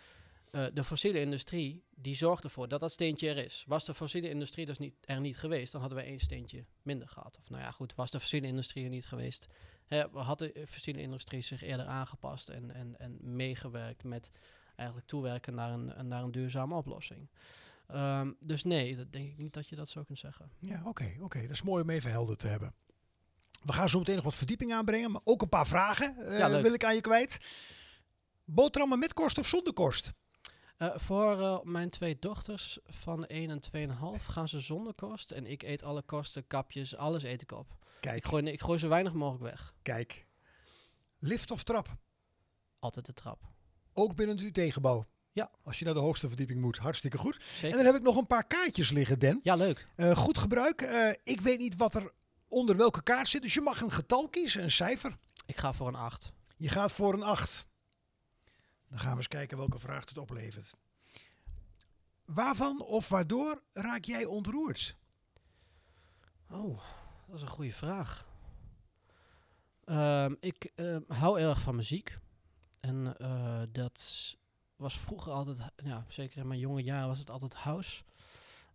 eh, 0.58 0.66
de 0.74 0.84
fossiele 0.84 1.20
industrie, 1.20 1.84
die 1.96 2.16
zorgt 2.16 2.44
ervoor 2.44 2.68
dat 2.68 2.80
dat 2.80 2.92
steentje 2.92 3.30
er 3.30 3.46
is. 3.46 3.64
Was 3.68 3.86
de 3.86 3.94
fossiele 3.94 4.30
industrie 4.30 4.66
dus 4.66 4.78
niet, 4.78 4.94
er 5.02 5.20
niet 5.20 5.38
geweest, 5.38 5.72
dan 5.72 5.82
hadden 5.82 6.00
we 6.00 6.06
één 6.06 6.20
steentje 6.20 6.66
minder 6.82 7.08
gehad. 7.08 7.38
Of 7.42 7.50
nou 7.50 7.64
ja, 7.64 7.72
goed, 7.72 7.96
was 7.96 8.12
de 8.12 8.20
fossiele 8.20 8.48
industrie 8.48 8.84
er 8.84 8.90
niet 8.90 9.06
geweest, 9.06 9.48
hè, 9.86 10.04
had 10.12 10.40
de 10.40 10.66
fossiele 10.68 11.02
industrie 11.02 11.42
zich 11.42 11.62
eerder 11.62 11.86
aangepast 11.86 12.50
en, 12.50 12.72
en, 12.72 13.00
en 13.00 13.18
meegewerkt 13.22 14.04
met 14.04 14.32
eigenlijk 14.76 15.08
toewerken 15.08 15.56
naar 15.56 15.72
een, 15.72 16.08
naar 16.08 16.24
een 16.24 16.32
duurzame 16.32 16.76
oplossing. 16.76 17.30
Ehm, 17.88 18.32
dus 18.40 18.64
nee, 18.64 18.96
dat 18.96 19.12
denk 19.12 19.30
ik 19.30 19.38
niet 19.38 19.54
dat 19.54 19.70
je 19.70 19.76
dat 19.76 19.90
zo 19.90 20.04
kunt 20.04 20.20
zeggen. 20.20 20.52
Ja, 20.60 20.82
oké, 20.86 21.16
oké. 21.20 21.42
Dat 21.42 21.50
is 21.50 21.62
mooi 21.62 21.84
om 21.84 21.90
even 21.90 22.12
helder 22.12 22.38
te 22.38 22.48
hebben. 22.48 22.74
We 23.64 23.74
gaan 23.74 23.90
zo 23.90 23.98
meteen 23.98 24.16
nog 24.16 24.24
wat 24.24 24.36
verdieping 24.36 24.74
aanbrengen, 24.74 25.12
maar 25.12 25.22
ook 25.24 25.42
een 25.42 25.50
paar 25.50 25.68
vragen 25.68 26.18
eh, 26.18 26.38
Ja, 26.38 26.62
wil 26.62 26.74
ik 26.74 26.84
aan 26.84 26.96
je 26.96 27.02
kwijt. 27.02 27.40
Boterhammen 28.46 29.00
met 29.00 29.14
korst 29.14 29.38
of 29.38 29.48
zonder 29.48 29.74
korst? 29.74 30.14
Eh, 30.78 30.90
voor 30.96 31.42
eh, 31.42 31.62
mijn 31.64 31.90
twee 31.90 32.18
dochters 32.20 32.80
van 32.86 33.26
1 33.26 33.50
en 33.50 33.60
2,5 34.20 34.26
gaan 34.26 34.48
ze 34.48 34.60
zonder 34.60 34.94
kost. 34.94 35.32
En 35.32 35.46
ik 35.46 35.64
eet 35.64 35.84
alle 35.84 36.02
kosten, 36.02 36.48
kapjes, 36.48 36.96
alles 36.96 37.24
eet 37.24 37.42
ik 37.42 37.52
op. 37.52 37.68
Kijk, 38.00 38.18
Ik 38.18 38.26
gooi, 38.26 38.44
ik 38.52 38.62
gooi 38.62 38.80
zo 38.80 38.88
weinig 38.88 39.14
mogelijk 39.14 39.44
weg. 39.44 39.74
kijk. 39.82 40.26
Lift 41.20 41.52
of 41.52 41.64
trap? 41.64 41.96
Altijd 42.80 43.06
de 43.06 43.14
trap. 43.14 43.42
Ook 43.94 44.16
binnen 44.16 44.38
het 44.38 44.58
UT-gebouw. 44.58 45.06
Ja. 45.32 45.52
Als 45.64 45.80
je 45.80 45.86
naar 45.86 45.94
de 45.94 46.00
hoogste 46.00 46.28
verdieping 46.28 46.62
moet. 46.62 46.78
Hartstikke 46.78 47.18
goed. 47.18 47.36
En 47.36 47.42
Zeker. 47.58 47.78
dan 47.78 47.86
heb 47.86 47.96
ik 47.96 48.02
nog 48.02 48.16
een 48.18 48.28
paar 48.28 48.48
kaartjes 48.48 48.90
liggen, 48.92 49.20
Den. 49.20 49.40
Ja, 49.44 49.56
leuk. 49.56 49.88
Eh, 49.96 50.16
goed 50.18 50.38
gebruik. 50.38 50.82
Ik 51.24 51.42
weet 51.42 51.60
niet 51.60 51.76
wat 51.78 51.96
er 51.96 52.12
onder 52.48 52.78
welke 52.78 53.04
kaart 53.04 53.28
zit. 53.28 53.42
Dus 53.42 53.54
je 53.54 53.62
mag 53.62 53.82
een 53.82 53.92
getal 53.92 54.30
kiezen, 54.30 54.64
een 54.64 54.72
cijfer. 54.72 55.18
Ik 55.46 55.58
ga 55.58 55.74
voor 55.74 55.88
een 55.88 55.96
8. 55.96 56.32
Je 56.58 56.70
gaat 56.70 56.92
voor 56.92 57.14
een 57.14 57.24
8. 57.24 57.67
Dan 58.90 59.00
gaan 59.00 59.12
we 59.12 59.18
eens 59.18 59.28
kijken 59.28 59.58
welke 59.58 59.80
vraag 59.80 60.00
het 60.10 60.18
oplevert. 60.18 60.74
Waarvan 62.26 62.82
of 62.82 63.10
waardoor 63.10 63.62
raak 63.72 64.04
jij 64.04 64.26
ontroerd? 64.26 64.96
Oh, 66.50 66.82
dat 67.28 67.36
is 67.36 67.42
een 67.42 67.48
goede 67.48 67.72
vraag. 67.72 68.26
Ehm, 69.86 70.34
ik 70.40 70.72
eh, 70.76 70.98
hou 71.08 71.40
erg 71.40 71.62
van 71.62 71.76
muziek. 71.76 72.18
En 72.80 73.18
eh, 73.18 73.62
dat 73.72 74.36
was 74.76 75.00
vroeger 75.00 75.32
altijd, 75.32 75.60
ja, 75.76 76.06
zeker 76.08 76.38
in 76.38 76.48
mijn 76.48 76.60
jonge 76.60 76.84
jaren 76.84 77.08
was 77.08 77.20
het 77.20 77.30
altijd 77.30 77.54
house. 77.54 78.04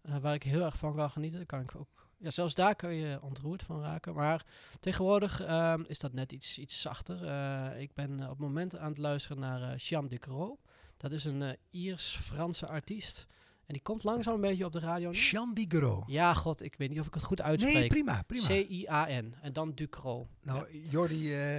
eh, 0.02 0.16
waar 0.16 0.34
ik 0.34 0.42
heel 0.42 0.60
erg 0.64 0.76
van 0.76 0.94
kan 0.94 1.10
genieten. 1.10 1.38
Daar 1.38 1.46
Kan 1.46 1.60
ik 1.60 1.74
ook, 1.74 2.08
ja, 2.22 2.30
zelfs 2.30 2.54
daar 2.54 2.74
kun 2.74 2.94
je 2.94 3.18
ontroerd 3.22 3.62
van 3.62 3.82
raken. 3.82 4.14
Maar 4.14 4.44
tegenwoordig 4.80 5.40
ehm, 5.40 5.82
is 5.86 5.98
dat 5.98 6.12
net 6.12 6.32
iets, 6.32 6.58
iets 6.58 6.80
zachter. 6.80 7.24
Eh, 7.24 7.80
ik 7.80 7.94
ben 7.94 8.20
eh, 8.20 8.24
op 8.24 8.30
het 8.30 8.38
moment 8.38 8.76
aan 8.76 8.88
het 8.88 8.98
luisteren 8.98 9.38
naar 9.38 9.72
eh 9.72 9.78
Jean 9.78 10.08
Ducro. 10.08 10.58
Dat 10.96 11.12
is 11.12 11.24
een 11.24 11.56
Iers-Franse 11.70 12.66
artiest. 12.66 13.26
En 13.66 13.74
die 13.74 13.82
komt 13.82 14.04
langzaam 14.04 14.34
een 14.34 14.40
beetje 14.40 14.64
op 14.64 14.72
de 14.72 14.78
radio. 14.78 15.10
Jean 15.10 15.54
Digero. 15.54 16.04
Ja, 16.06 16.34
god, 16.34 16.62
ik 16.62 16.74
weet 16.78 16.88
niet 16.88 17.00
of 17.00 17.06
ik 17.06 17.14
het 17.14 17.22
goed 17.22 17.40
uitspreek. 17.40 17.74
Nee, 17.74 17.88
prima, 17.88 18.22
prima. 18.26 18.46
C-I-A-N. 18.46 19.34
En 19.42 19.52
dan 19.52 19.72
Ducro. 19.74 20.28
Nou, 20.42 20.82
Jordi... 20.90 21.18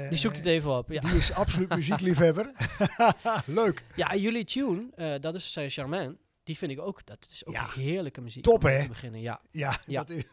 Die 0.09 0.17
zoekt 0.17 0.35
het 0.37 0.45
even 0.45 0.77
op. 0.77 0.91
Ja, 0.91 1.01
Die 1.01 1.17
is 1.17 1.31
absoluut 1.31 1.75
muziekliefhebber. 1.75 2.51
Leuk. 3.45 3.85
ja 3.95 4.15
jullie 4.15 4.43
tune, 4.43 5.19
dat 5.19 5.35
is 5.35 5.51
zijn 5.51 5.69
Charmaine. 5.69 6.15
Die 6.43 6.57
vind 6.57 6.71
ik 6.71 6.79
ook, 6.79 7.05
dat 7.05 7.27
is 7.31 7.45
ook 7.45 7.53
Ja. 7.53 7.69
heerlijke 7.69 8.21
muziek. 8.21 8.43
Top, 8.43 8.61
hè? 8.61 8.81
te 8.81 8.87
beginnen, 8.87 9.21
ja. 9.21 9.41
Ja, 9.49 9.79
Ja. 9.85 10.03
Dat 10.03 10.09
is, 10.09 10.23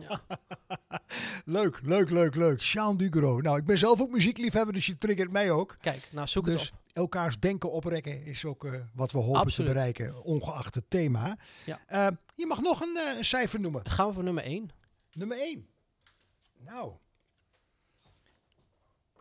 ja. 0.00 0.20
leuk, 1.44 1.80
leuk, 1.82 2.10
leuk, 2.10 2.34
leuk. 2.34 2.60
Jean 2.60 2.96
Dugro. 2.96 3.40
Nou, 3.40 3.58
ik 3.58 3.64
ben 3.64 3.78
zelf 3.78 4.00
ook 4.00 4.10
muziekliefhebber, 4.10 4.72
dus 4.74 4.86
je 4.86 4.96
triggert 4.96 5.30
mij 5.32 5.50
ook. 5.50 5.76
Kijk, 5.80 6.08
nou 6.12 6.26
zoek 6.26 6.44
dus 6.44 6.62
het 6.62 6.70
op. 6.72 6.78
elkaars 6.92 7.38
denken 7.40 7.72
oprekken 7.72 8.24
is 8.24 8.44
ook 8.44 8.64
eh, 8.64 8.80
wat 8.94 9.12
we 9.12 9.18
hopen 9.18 9.40
Absoluut. 9.40 9.68
te 9.70 9.74
bereiken, 9.76 10.22
ongeacht 10.22 10.74
het 10.74 10.90
thema. 10.90 11.38
Ja. 11.64 11.80
Eh, 11.86 12.08
je 12.34 12.46
mag 12.46 12.60
nog 12.60 12.80
een, 12.80 12.96
eh, 12.96 13.16
een 13.16 13.24
cijfer 13.24 13.60
noemen. 13.60 13.84
Dan 13.84 13.92
gaan 13.92 14.06
we 14.06 14.12
voor 14.12 14.24
nummer 14.24 14.44
1. 14.44 14.70
Nummer 15.12 15.38
1. 15.40 15.66
Nou. 16.58 16.92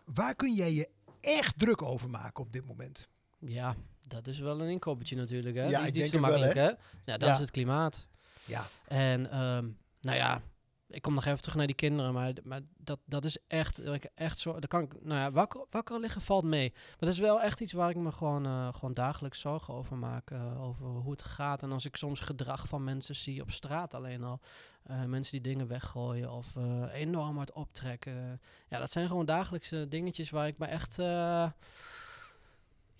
Waar 0.05 0.35
kun 0.35 0.53
jij 0.53 0.73
je 0.73 0.89
echt 1.21 1.59
druk 1.59 1.81
over 1.81 2.09
maken 2.09 2.43
op 2.43 2.51
dit 2.53 2.65
moment? 2.67 3.09
Ja, 3.39 3.75
dat 4.07 4.27
is 4.27 4.39
wel 4.39 4.61
een 4.61 4.69
inkoppertje 4.69 5.15
natuurlijk. 5.15 5.55
Hè? 5.55 5.61
Ja, 5.63 5.77
die, 5.79 5.87
ik 5.87 5.93
die 5.93 6.03
is 6.03 6.09
denk 6.09 6.23
te 6.23 6.29
het 6.31 6.39
wel, 6.39 6.49
makkelijk, 6.49 6.77
hè? 6.79 7.11
Ja, 7.11 7.17
dat 7.17 7.29
Ja. 7.29 7.33
is 7.33 7.39
het 7.39 7.51
klimaat. 7.51 8.07
Ja. 8.45 8.65
En 8.87 9.31
ehm, 9.31 9.67
nou 10.01 10.17
ja, 10.17 10.41
ik 10.87 11.01
kom 11.01 11.13
nog 11.13 11.25
even 11.25 11.39
terug 11.41 11.55
naar 11.55 11.67
die 11.67 11.75
kinderen, 11.75 12.13
maar, 12.13 12.33
maar 12.43 12.61
dat, 12.77 12.99
dat 13.05 13.25
is 13.25 13.37
echt, 13.47 13.85
dat 13.85 13.93
ik 13.93 14.07
echt 14.15 14.39
zo, 14.39 14.51
daar 14.51 14.67
kan 14.67 14.81
ik, 14.83 14.93
nou 15.03 15.19
ja, 15.19 15.31
wakker, 15.31 15.65
wakker 15.69 15.99
liggen 15.99 16.21
valt 16.21 16.43
mee. 16.43 16.71
Maar 16.73 16.95
dat 16.99 17.09
is 17.09 17.19
wel 17.19 17.41
echt 17.41 17.59
iets 17.61 17.73
waar 17.73 17.89
ik 17.89 17.95
me 17.95 18.11
gewoon, 18.11 18.45
eh, 18.45 18.73
gewoon 18.73 18.93
dagelijks 18.93 19.39
zorgen 19.39 19.73
over 19.73 19.97
maak, 19.97 20.31
eh, 20.31 20.63
over 20.63 20.85
hoe 20.85 21.11
het 21.11 21.23
gaat. 21.23 21.63
En 21.63 21.71
als 21.71 21.85
ik 21.85 21.95
soms 21.95 22.19
gedrag 22.19 22.67
van 22.67 22.83
mensen 22.83 23.15
zie 23.15 23.41
op 23.41 23.51
straat 23.51 23.93
alleen 23.93 24.23
al, 24.23 24.39
eh, 24.83 25.03
mensen 25.03 25.31
die 25.31 25.51
dingen 25.51 25.67
weggooien 25.67 26.31
of 26.31 26.53
enorm 26.91 27.35
hard 27.37 27.51
optrekken. 27.53 28.41
Ja, 28.67 28.79
dat 28.79 28.91
zijn 28.91 29.07
gewoon 29.07 29.25
dagelijkse 29.25 29.87
dingetjes 29.87 30.29
waar 30.29 30.47
ik 30.47 30.57
me 30.57 30.65
echt, 30.65 30.97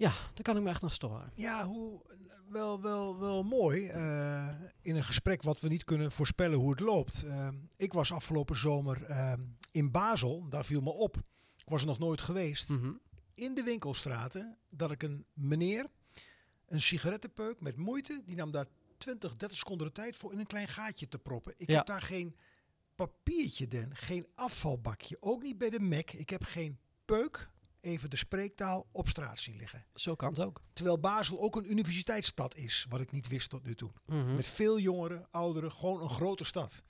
ja, 0.03 0.11
daar 0.33 0.41
kan 0.43 0.57
ik 0.57 0.63
me 0.63 0.69
echt 0.69 0.83
aan 0.83 0.89
storen. 0.89 1.31
Ja, 1.35 1.65
hoe, 1.67 2.01
wel, 2.49 2.81
wel, 2.81 3.19
wel 3.19 3.43
mooi. 3.43 3.87
eh, 3.87 4.49
in 4.81 4.95
een 4.95 5.03
gesprek 5.03 5.41
wat 5.41 5.59
we 5.59 5.67
niet 5.67 5.83
kunnen 5.83 6.11
voorspellen 6.11 6.59
hoe 6.59 6.69
het 6.71 6.79
loopt. 6.79 7.23
Eh, 7.23 7.47
ik 7.75 7.93
was 7.93 8.11
afgelopen 8.11 8.55
zomer 8.57 9.03
eh, 9.03 9.33
in 9.71 9.91
Basel. 9.91 10.49
Daar 10.49 10.65
viel 10.65 10.81
me 10.81 10.89
op. 10.91 11.17
Ik 11.57 11.69
was 11.69 11.81
er 11.81 11.87
nog 11.87 11.99
nooit 11.99 12.21
geweest. 12.21 12.69
Mhm. 12.69 12.91
In 13.35 13.53
de 13.55 13.63
winkelstraten 13.63 14.57
dat 14.69 14.91
ik 14.91 15.03
een 15.03 15.25
meneer 15.33 15.85
een 16.65 16.81
sigarettenpeuk 16.81 17.61
met 17.61 17.77
moeite. 17.77 18.21
Die 18.25 18.35
nam 18.35 18.51
daar 18.51 18.65
20, 18.97 19.35
30 19.35 19.57
seconden 19.57 19.87
de 19.87 19.93
tijd 19.93 20.15
voor 20.17 20.31
in 20.33 20.39
een 20.39 20.45
klein 20.47 20.67
gaatje 20.67 21.07
te 21.07 21.17
proppen. 21.19 21.53
Ik 21.57 21.69
Ja. 21.69 21.77
heb 21.77 21.85
daar 21.85 22.01
geen 22.01 22.35
papiertje 22.95 23.67
den. 23.67 23.95
Geen 23.95 24.27
afvalbakje. 24.35 25.17
Ook 25.19 25.41
niet 25.41 25.57
bij 25.57 25.69
de 25.69 25.79
Mac. 25.79 26.11
Ik 26.11 26.29
heb 26.29 26.43
geen 26.43 26.77
peuk. 27.05 27.49
Even 27.83 28.09
de 28.09 28.15
spreektaal 28.15 28.87
op 28.91 29.07
straat 29.07 29.39
zien 29.39 29.55
liggen. 29.55 29.85
Zo 29.93 30.15
kan 30.15 30.29
het 30.29 30.39
ook. 30.39 30.61
Terwijl 30.73 30.99
Basel 30.99 31.39
ook 31.41 31.55
een 31.55 31.71
universiteitsstad 31.71 32.55
is, 32.55 32.85
wat 32.89 33.01
ik 33.01 33.11
niet 33.11 33.27
wist 33.27 33.49
tot 33.49 33.63
nu 33.63 33.75
toe. 33.75 33.91
Mhm. 34.05 34.35
Met 34.35 34.47
veel 34.47 34.79
jongeren, 34.79 35.27
ouderen, 35.31 35.71
gewoon 35.71 36.01
een 36.01 36.09
grote 36.09 36.43
stad. 36.43 36.83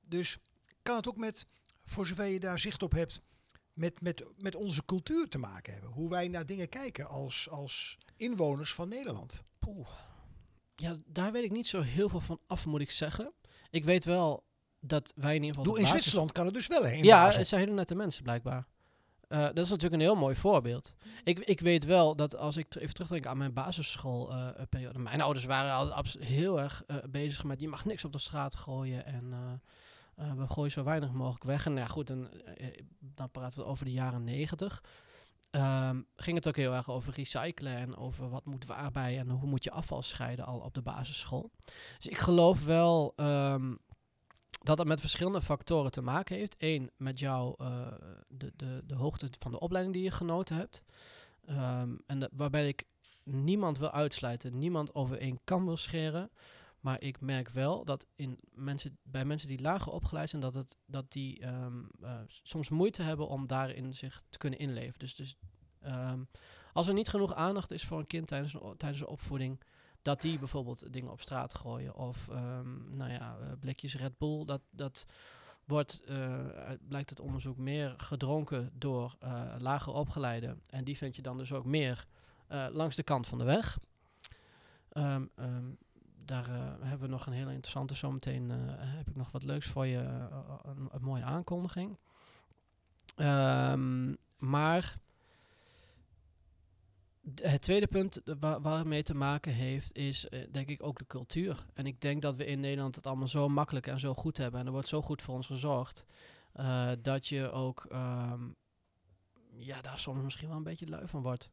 Dus 0.00 0.38
kan 0.82 0.96
het 0.96 1.08
ook 1.08 1.16
met, 1.16 1.46
voor 1.84 2.06
zover 2.06 2.24
je 2.24 2.40
daar 2.40 2.58
zicht 2.58 2.82
op 2.82 2.92
hebt, 2.92 3.20
met, 3.72 4.00
met, 4.00 4.24
met 4.36 4.54
onze 4.54 4.84
cultuur 4.84 5.28
te 5.28 5.38
maken 5.38 5.72
hebben. 5.72 5.90
Hoe 5.90 6.10
wij 6.10 6.28
naar 6.28 6.46
dingen 6.46 6.68
kijken 6.68 7.08
als, 7.08 7.48
als 7.50 7.98
inwoners 8.16 8.74
van 8.74 8.88
Nederland. 8.88 9.42
Poeh. 9.58 9.88
Ja, 10.74 10.96
daar 11.06 11.32
weet 11.32 11.44
ik 11.44 11.50
niet 11.50 11.66
zo 11.66 11.80
heel 11.80 12.08
veel 12.08 12.20
van 12.20 12.40
af, 12.46 12.66
moet 12.66 12.80
ik 12.80 12.90
zeggen. 12.90 13.32
Ik 13.70 13.84
weet 13.84 14.04
wel 14.04 14.44
dat 14.80 15.12
wij 15.16 15.34
in 15.34 15.42
ieder 15.42 15.56
geval... 15.56 15.72
Doe, 15.72 15.82
in 15.82 15.86
Zwitserland 15.86 16.32
kan 16.32 16.44
het 16.44 16.54
dus 16.54 16.66
wel, 16.66 16.84
hè? 16.84 16.90
in 16.90 17.04
Ja, 17.04 17.24
Basel. 17.24 17.38
het 17.38 17.48
zijn 17.48 17.60
hele 17.60 17.74
nette 17.74 17.94
mensen, 17.94 18.22
blijkbaar. 18.22 18.66
Eh, 19.28 19.40
dat 19.40 19.58
is 19.58 19.68
natuurlijk 19.68 19.94
een 19.94 20.08
heel 20.08 20.16
mooi 20.16 20.36
voorbeeld. 20.36 20.94
Ik, 21.24 21.38
ik 21.38 21.60
weet 21.60 21.84
wel 21.84 22.16
dat 22.16 22.36
als 22.36 22.56
ik 22.56 22.74
even 22.74 22.94
terugdenk 22.94 23.26
aan 23.26 23.38
mijn 23.38 23.52
basisschoolperiode. 23.52 24.98
mijn 24.98 25.20
ouders 25.20 25.44
waren 25.44 25.72
altijd 25.72 26.24
heel 26.24 26.60
erg 26.60 26.82
eh, 26.86 26.96
bezig 27.10 27.44
met 27.44 27.60
je 27.60 27.68
mag 27.68 27.84
niks 27.84 28.04
op 28.04 28.12
de 28.12 28.18
straat 28.18 28.56
gooien. 28.56 29.06
En 29.06 29.32
eh, 29.32 29.52
eh, 30.16 30.32
we 30.32 30.48
gooien 30.48 30.70
zo 30.70 30.84
weinig 30.84 31.12
mogelijk 31.12 31.44
weg. 31.44 31.66
En 31.66 31.72
nou 31.72 31.86
ja, 31.86 31.92
goed, 31.92 32.10
eh, 32.10 32.16
dan 32.98 33.30
praten 33.30 33.58
we 33.58 33.64
over 33.64 33.84
de 33.84 33.92
jaren 33.92 34.24
negentig. 34.24 34.82
Ehm, 35.50 36.00
ging 36.16 36.36
het 36.36 36.48
ook 36.48 36.56
heel 36.56 36.74
erg 36.74 36.90
over 36.90 37.12
recyclen 37.14 37.76
en 37.76 37.96
over 37.96 38.28
wat 38.28 38.44
moet 38.44 38.66
waarbij 38.66 39.18
en 39.18 39.30
hoe 39.30 39.48
moet 39.48 39.64
je 39.64 39.70
afval 39.70 40.02
scheiden 40.02 40.44
al 40.44 40.58
op 40.58 40.74
de 40.74 40.82
basisschool. 40.82 41.50
Dus 41.96 42.06
ik 42.06 42.18
geloof 42.18 42.64
wel 42.64 43.12
ehm, 43.16 43.74
dat 44.66 44.78
het 44.78 44.86
met 44.86 45.00
verschillende 45.00 45.40
factoren 45.42 45.90
te 45.90 46.00
maken 46.02 46.36
heeft. 46.36 46.54
Eén, 46.58 46.90
met 46.96 47.18
jou 47.18 47.54
eh, 47.58 47.86
de, 48.28 48.52
de, 48.56 48.82
de 48.86 48.94
hoogte 48.94 49.28
van 49.38 49.50
de 49.50 49.60
opleiding 49.60 49.94
die 49.94 50.04
je 50.04 50.10
genoten 50.10 50.56
hebt. 50.56 50.82
Ehm, 51.44 51.94
en 52.06 52.18
de- 52.20 52.30
waarbij 52.32 52.68
ik 52.68 52.84
niemand 53.24 53.78
wil 53.78 53.90
uitsluiten, 53.90 54.58
niemand 54.58 54.94
over 54.94 55.18
één 55.18 55.40
kam 55.44 55.64
wil 55.64 55.76
scheren. 55.76 56.30
Maar 56.80 57.00
ik 57.02 57.20
merk 57.20 57.48
wel 57.50 57.84
dat 57.84 58.06
in 58.16 58.38
mensen, 58.54 58.98
bij 59.02 59.24
mensen 59.24 59.48
die 59.48 59.60
lager 59.60 59.92
opgeleid 59.92 60.30
zijn, 60.30 60.42
dat, 60.42 60.54
het, 60.54 60.76
dat 60.86 61.12
die 61.12 61.40
ehm, 61.40 61.82
eh, 62.00 62.20
soms 62.26 62.68
moeite 62.68 63.02
hebben 63.02 63.28
om 63.28 63.46
daarin 63.46 63.94
zich 63.94 64.22
te 64.28 64.38
kunnen 64.38 64.58
inleven. 64.58 64.98
Dus, 64.98 65.14
dus 65.14 65.36
ehm, 65.80 66.20
als 66.72 66.88
er 66.88 66.94
niet 66.94 67.08
genoeg 67.08 67.34
aandacht 67.34 67.70
is 67.72 67.84
voor 67.84 67.98
een 67.98 68.06
kind 68.06 68.26
tijdens 68.28 68.56
tijdens 68.76 69.00
een 69.00 69.06
opvoeding, 69.06 69.60
dat 70.06 70.20
die 70.20 70.38
bijvoorbeeld 70.38 70.92
dingen 70.92 71.12
op 71.12 71.20
straat 71.20 71.54
gooien. 71.54 71.94
Of 71.94 72.28
ehm, 72.28 72.96
nou 72.96 73.12
ja, 73.12 73.36
eh, 73.40 73.46
blikjes 73.60 73.96
Red 73.96 74.18
Bull. 74.18 74.44
Dat, 74.44 74.60
dat 74.70 75.06
wordt, 75.64 76.02
eh, 76.06 76.38
blijkt 76.88 77.10
het 77.10 77.20
onderzoek, 77.20 77.56
meer 77.56 77.94
gedronken 77.96 78.70
door 78.74 79.16
eh 79.18 79.42
lager 79.58 79.92
opgeleiden. 79.92 80.60
En 80.70 80.84
die 80.84 80.96
vind 80.96 81.16
je 81.16 81.22
dan 81.22 81.38
dus 81.38 81.52
ook 81.52 81.64
meer 81.64 82.06
langs 82.72 82.96
de 82.96 83.02
kant 83.02 83.26
van 83.26 83.38
de 83.38 83.44
weg. 83.44 83.78
Ehm, 84.88 85.24
ehm, 85.34 85.64
daar 86.24 86.48
hebben 86.80 87.00
we 87.00 87.14
nog 87.14 87.26
een 87.26 87.32
hele 87.32 87.52
interessante. 87.52 87.94
Zometeen 87.94 88.50
heb 88.50 89.08
ik 89.08 89.16
nog 89.16 89.30
wat 89.30 89.42
leuks 89.42 89.66
voor 89.66 89.86
je. 89.86 89.98
een, 90.62 90.88
een 90.90 91.02
mooie 91.02 91.24
aankondiging. 91.24 91.98
Maar 94.38 94.98
het 97.42 97.62
tweede 97.62 97.86
punt 97.86 98.20
waar, 98.40 98.60
waar 98.60 98.78
het 98.78 98.86
mee 98.86 99.02
te 99.02 99.14
maken 99.14 99.52
heeft, 99.52 99.96
is 99.96 100.28
eh, 100.28 100.40
denk 100.52 100.68
ik 100.68 100.82
ook 100.82 100.98
de 100.98 101.06
cultuur. 101.06 101.66
En 101.74 101.86
ik 101.86 102.00
denk 102.00 102.22
dat 102.22 102.36
we 102.36 102.44
in 102.46 102.60
Nederland 102.60 102.96
het 102.96 103.06
allemaal 103.06 103.28
zo 103.28 103.48
makkelijk 103.48 103.86
en 103.86 104.00
zo 104.00 104.14
goed 104.14 104.36
hebben. 104.36 104.60
En 104.60 104.66
er 104.66 104.72
wordt 104.72 104.88
zo 104.88 105.02
goed 105.02 105.22
voor 105.22 105.34
ons 105.34 105.46
gezorgd. 105.46 106.06
eh, 106.52 106.88
dat 107.02 107.26
je 107.26 107.50
ook 107.50 107.86
ehm, 107.90 108.42
ja, 109.56 109.80
daar 109.80 109.98
soms 109.98 110.22
misschien 110.22 110.48
wel 110.48 110.56
een 110.56 110.62
beetje 110.62 110.86
lui 110.88 111.06
van 111.06 111.22
wordt. 111.22 111.50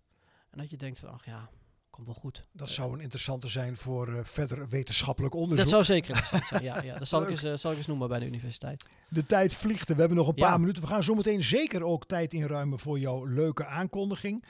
En 0.49 0.57
dat 0.57 0.69
je 0.69 0.77
denkt 0.77 0.99
van, 0.99 1.09
ach 1.09 1.25
ja, 1.25 1.49
komt 1.89 2.05
wel 2.07 2.15
goed. 2.15 2.45
Dat 2.51 2.69
zou 2.69 2.93
een 2.93 2.99
interessante 2.99 3.47
zijn 3.47 3.77
voor 3.77 4.13
eh, 4.13 4.23
verder 4.23 4.69
wetenschappelijk 4.69 5.33
onderzoek. 5.33 5.57
dat 5.57 5.69
zou 5.69 5.83
zeker 5.83 6.09
interessant 6.09 6.45
zijn, 6.45 6.63
ja. 6.63 6.81
ja. 6.83 6.97
Dat 6.99 7.07
zal 7.07 7.21
ik, 7.21 7.29
eens, 7.43 7.61
zal 7.61 7.71
ik 7.71 7.77
eens 7.77 7.87
noemen 7.87 8.07
bij 8.07 8.19
de 8.19 8.25
universiteit. 8.25 8.85
De 9.09 9.25
tijd 9.25 9.53
vliegt. 9.53 9.87
We 9.87 9.95
hebben 9.95 10.17
nog 10.17 10.27
een 10.27 10.33
Ja. 10.35 10.47
paar 10.49 10.59
minuten. 10.59 10.81
We 10.81 10.87
gaan 10.87 11.03
zometeen 11.03 11.43
zeker 11.43 11.83
ook 11.83 12.05
tijd 12.05 12.33
inruimen 12.33 12.79
voor 12.79 12.99
jouw 12.99 13.25
leuke 13.25 13.65
aankondiging. 13.65 14.43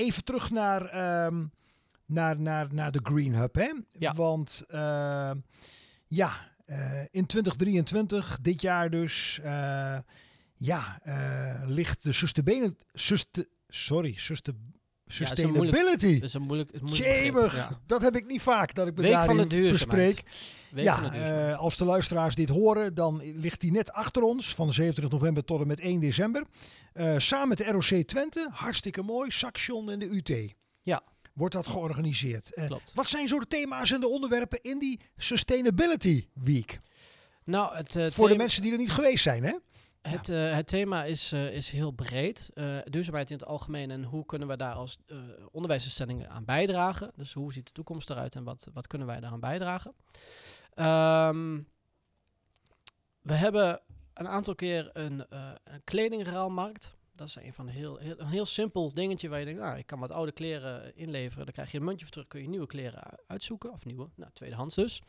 Even 0.00 0.24
terug 0.24 0.50
naar, 0.50 0.86
ehm, 0.86 1.44
naar, 2.06 2.40
naar, 2.40 2.74
naar 2.74 2.92
de 2.92 3.00
Green 3.02 3.34
Hub. 3.34 3.54
Hè? 3.54 3.72
Ja. 3.92 4.14
Want 4.14 4.62
ehm, 4.68 5.38
ja, 6.06 6.52
eh, 6.64 7.02
in 7.10 7.26
2023, 7.26 8.38
dit 8.42 8.60
jaar 8.60 8.90
dus, 8.90 9.38
eh, 9.42 9.98
ja, 10.56 11.00
eh, 11.02 11.62
ligt 11.68 12.02
de 12.02 12.12
sustainability, 12.12 12.84
suste, 12.92 13.48
sorry, 13.68 14.14
suste, 14.16 14.54
is 15.06 15.20
een 15.20 15.26
moeilijk- 15.26 15.76
sustainability. 15.76 16.14
Dat 16.14 16.28
is 16.28 16.34
een 16.34 16.42
moeilijk, 16.42 16.72
een 16.72 16.80
moeilijk 16.84 17.08
begrip, 17.08 17.34
Jemig, 17.34 17.56
ja. 17.56 17.80
dat 17.86 18.02
heb 18.02 18.16
ik 18.16 18.26
niet 18.26 18.42
vaak 18.42 18.74
dat 18.74 18.86
ik 18.86 18.94
me 18.94 19.02
Week 19.02 19.24
van 19.24 19.36
de 19.36 19.46
duurzaamheid. 19.46 20.22
Ja, 20.74 21.12
eh, 21.12 21.58
als 21.58 21.76
de 21.76 21.84
luisteraars 21.84 22.34
dit 22.34 22.48
horen, 22.48 22.94
dan 22.94 23.22
ligt 23.22 23.60
die 23.60 23.72
net 23.72 23.92
achter 23.92 24.22
ons 24.22 24.54
van 24.54 24.72
27 24.72 25.12
november 25.18 25.44
tot 25.44 25.60
en 25.60 25.66
met 25.66 25.80
1 25.80 26.00
december. 26.00 26.44
Eh, 26.92 27.18
samen 27.18 27.48
met 27.48 27.58
de 27.58 27.64
ROC 27.64 28.06
Twente, 28.06 28.48
hartstikke 28.52 29.02
mooi, 29.02 29.30
Saxion 29.30 29.90
en 29.90 29.98
de 29.98 30.06
UT. 30.06 30.54
Ja. 30.82 31.02
Wordt 31.34 31.54
dat 31.54 31.68
georganiseerd. 31.68 32.54
Eh, 32.54 32.66
Klopt. 32.66 32.92
wat 32.94 33.08
zijn 33.08 33.28
zo 33.28 33.38
de 33.38 33.46
thema's 33.46 33.92
en 33.92 34.00
de 34.00 34.08
onderwerpen 34.08 34.62
in 34.62 34.78
die 34.78 35.00
Sustainability 35.16 36.26
Week? 36.34 36.80
Nou, 37.44 37.76
het, 37.76 38.14
Voor 38.14 38.28
de 38.28 38.36
mensen 38.36 38.62
die 38.62 38.72
er 38.72 38.78
niet 38.78 38.92
geweest 38.92 39.22
zijn, 39.22 39.44
hè? 39.44 39.54
Het, 40.00 40.26
het 40.26 40.66
thema 40.66 41.04
is, 41.04 41.32
is 41.32 41.70
heel 41.70 41.90
breed. 41.90 42.50
Duurzaamheid 42.84 43.30
in 43.30 43.36
het 43.36 43.46
algemeen 43.46 43.90
en 43.90 44.04
hoe 44.04 44.26
kunnen 44.26 44.48
we 44.48 44.56
daar 44.56 44.74
als 44.74 44.98
onderwijsinstellingen 45.50 46.30
aan 46.30 46.44
bijdragen. 46.44 47.10
Dus 47.16 47.32
hoe 47.32 47.52
ziet 47.52 47.66
de 47.66 47.72
toekomst 47.72 48.10
eruit 48.10 48.34
en 48.34 48.44
wat, 48.44 48.68
wat 48.72 48.86
kunnen 48.86 49.06
wij 49.06 49.20
daaraan 49.20 49.40
bijdragen. 49.40 49.94
Ehm, 50.74 51.60
we 53.20 53.34
hebben 53.34 53.80
een 54.14 54.28
aantal 54.28 54.54
keer 54.54 54.90
een, 54.92 55.26
eh 55.26 55.50
een 55.64 55.84
kledingruilmarkt. 55.84 56.98
Dat 57.12 57.28
is 57.28 57.36
een 57.36 57.52
van 57.52 57.66
de 57.66 57.72
heel, 57.72 57.96
heel, 57.96 58.14
een 58.18 58.26
heel 58.26 58.46
simpel 58.46 58.94
dingetje 58.94 59.28
waar 59.28 59.38
je 59.38 59.44
denkt, 59.44 59.60
nou, 59.60 59.78
ik 59.78 59.86
kan 59.86 59.98
wat 59.98 60.10
oude 60.10 60.32
kleren 60.32 60.96
inleveren. 60.96 61.44
Dan 61.44 61.54
krijg 61.54 61.72
je 61.72 61.78
een 61.78 61.84
muntje 61.84 62.04
voor 62.04 62.12
terug, 62.12 62.28
kun 62.28 62.42
je 62.42 62.48
nieuwe 62.48 62.66
kleren 62.66 63.02
uitzoeken. 63.26 63.72
Of 63.72 63.84
nieuwe, 63.84 64.08
nou, 64.14 64.30
tweedehands 64.32 64.74
dus. 64.74 65.02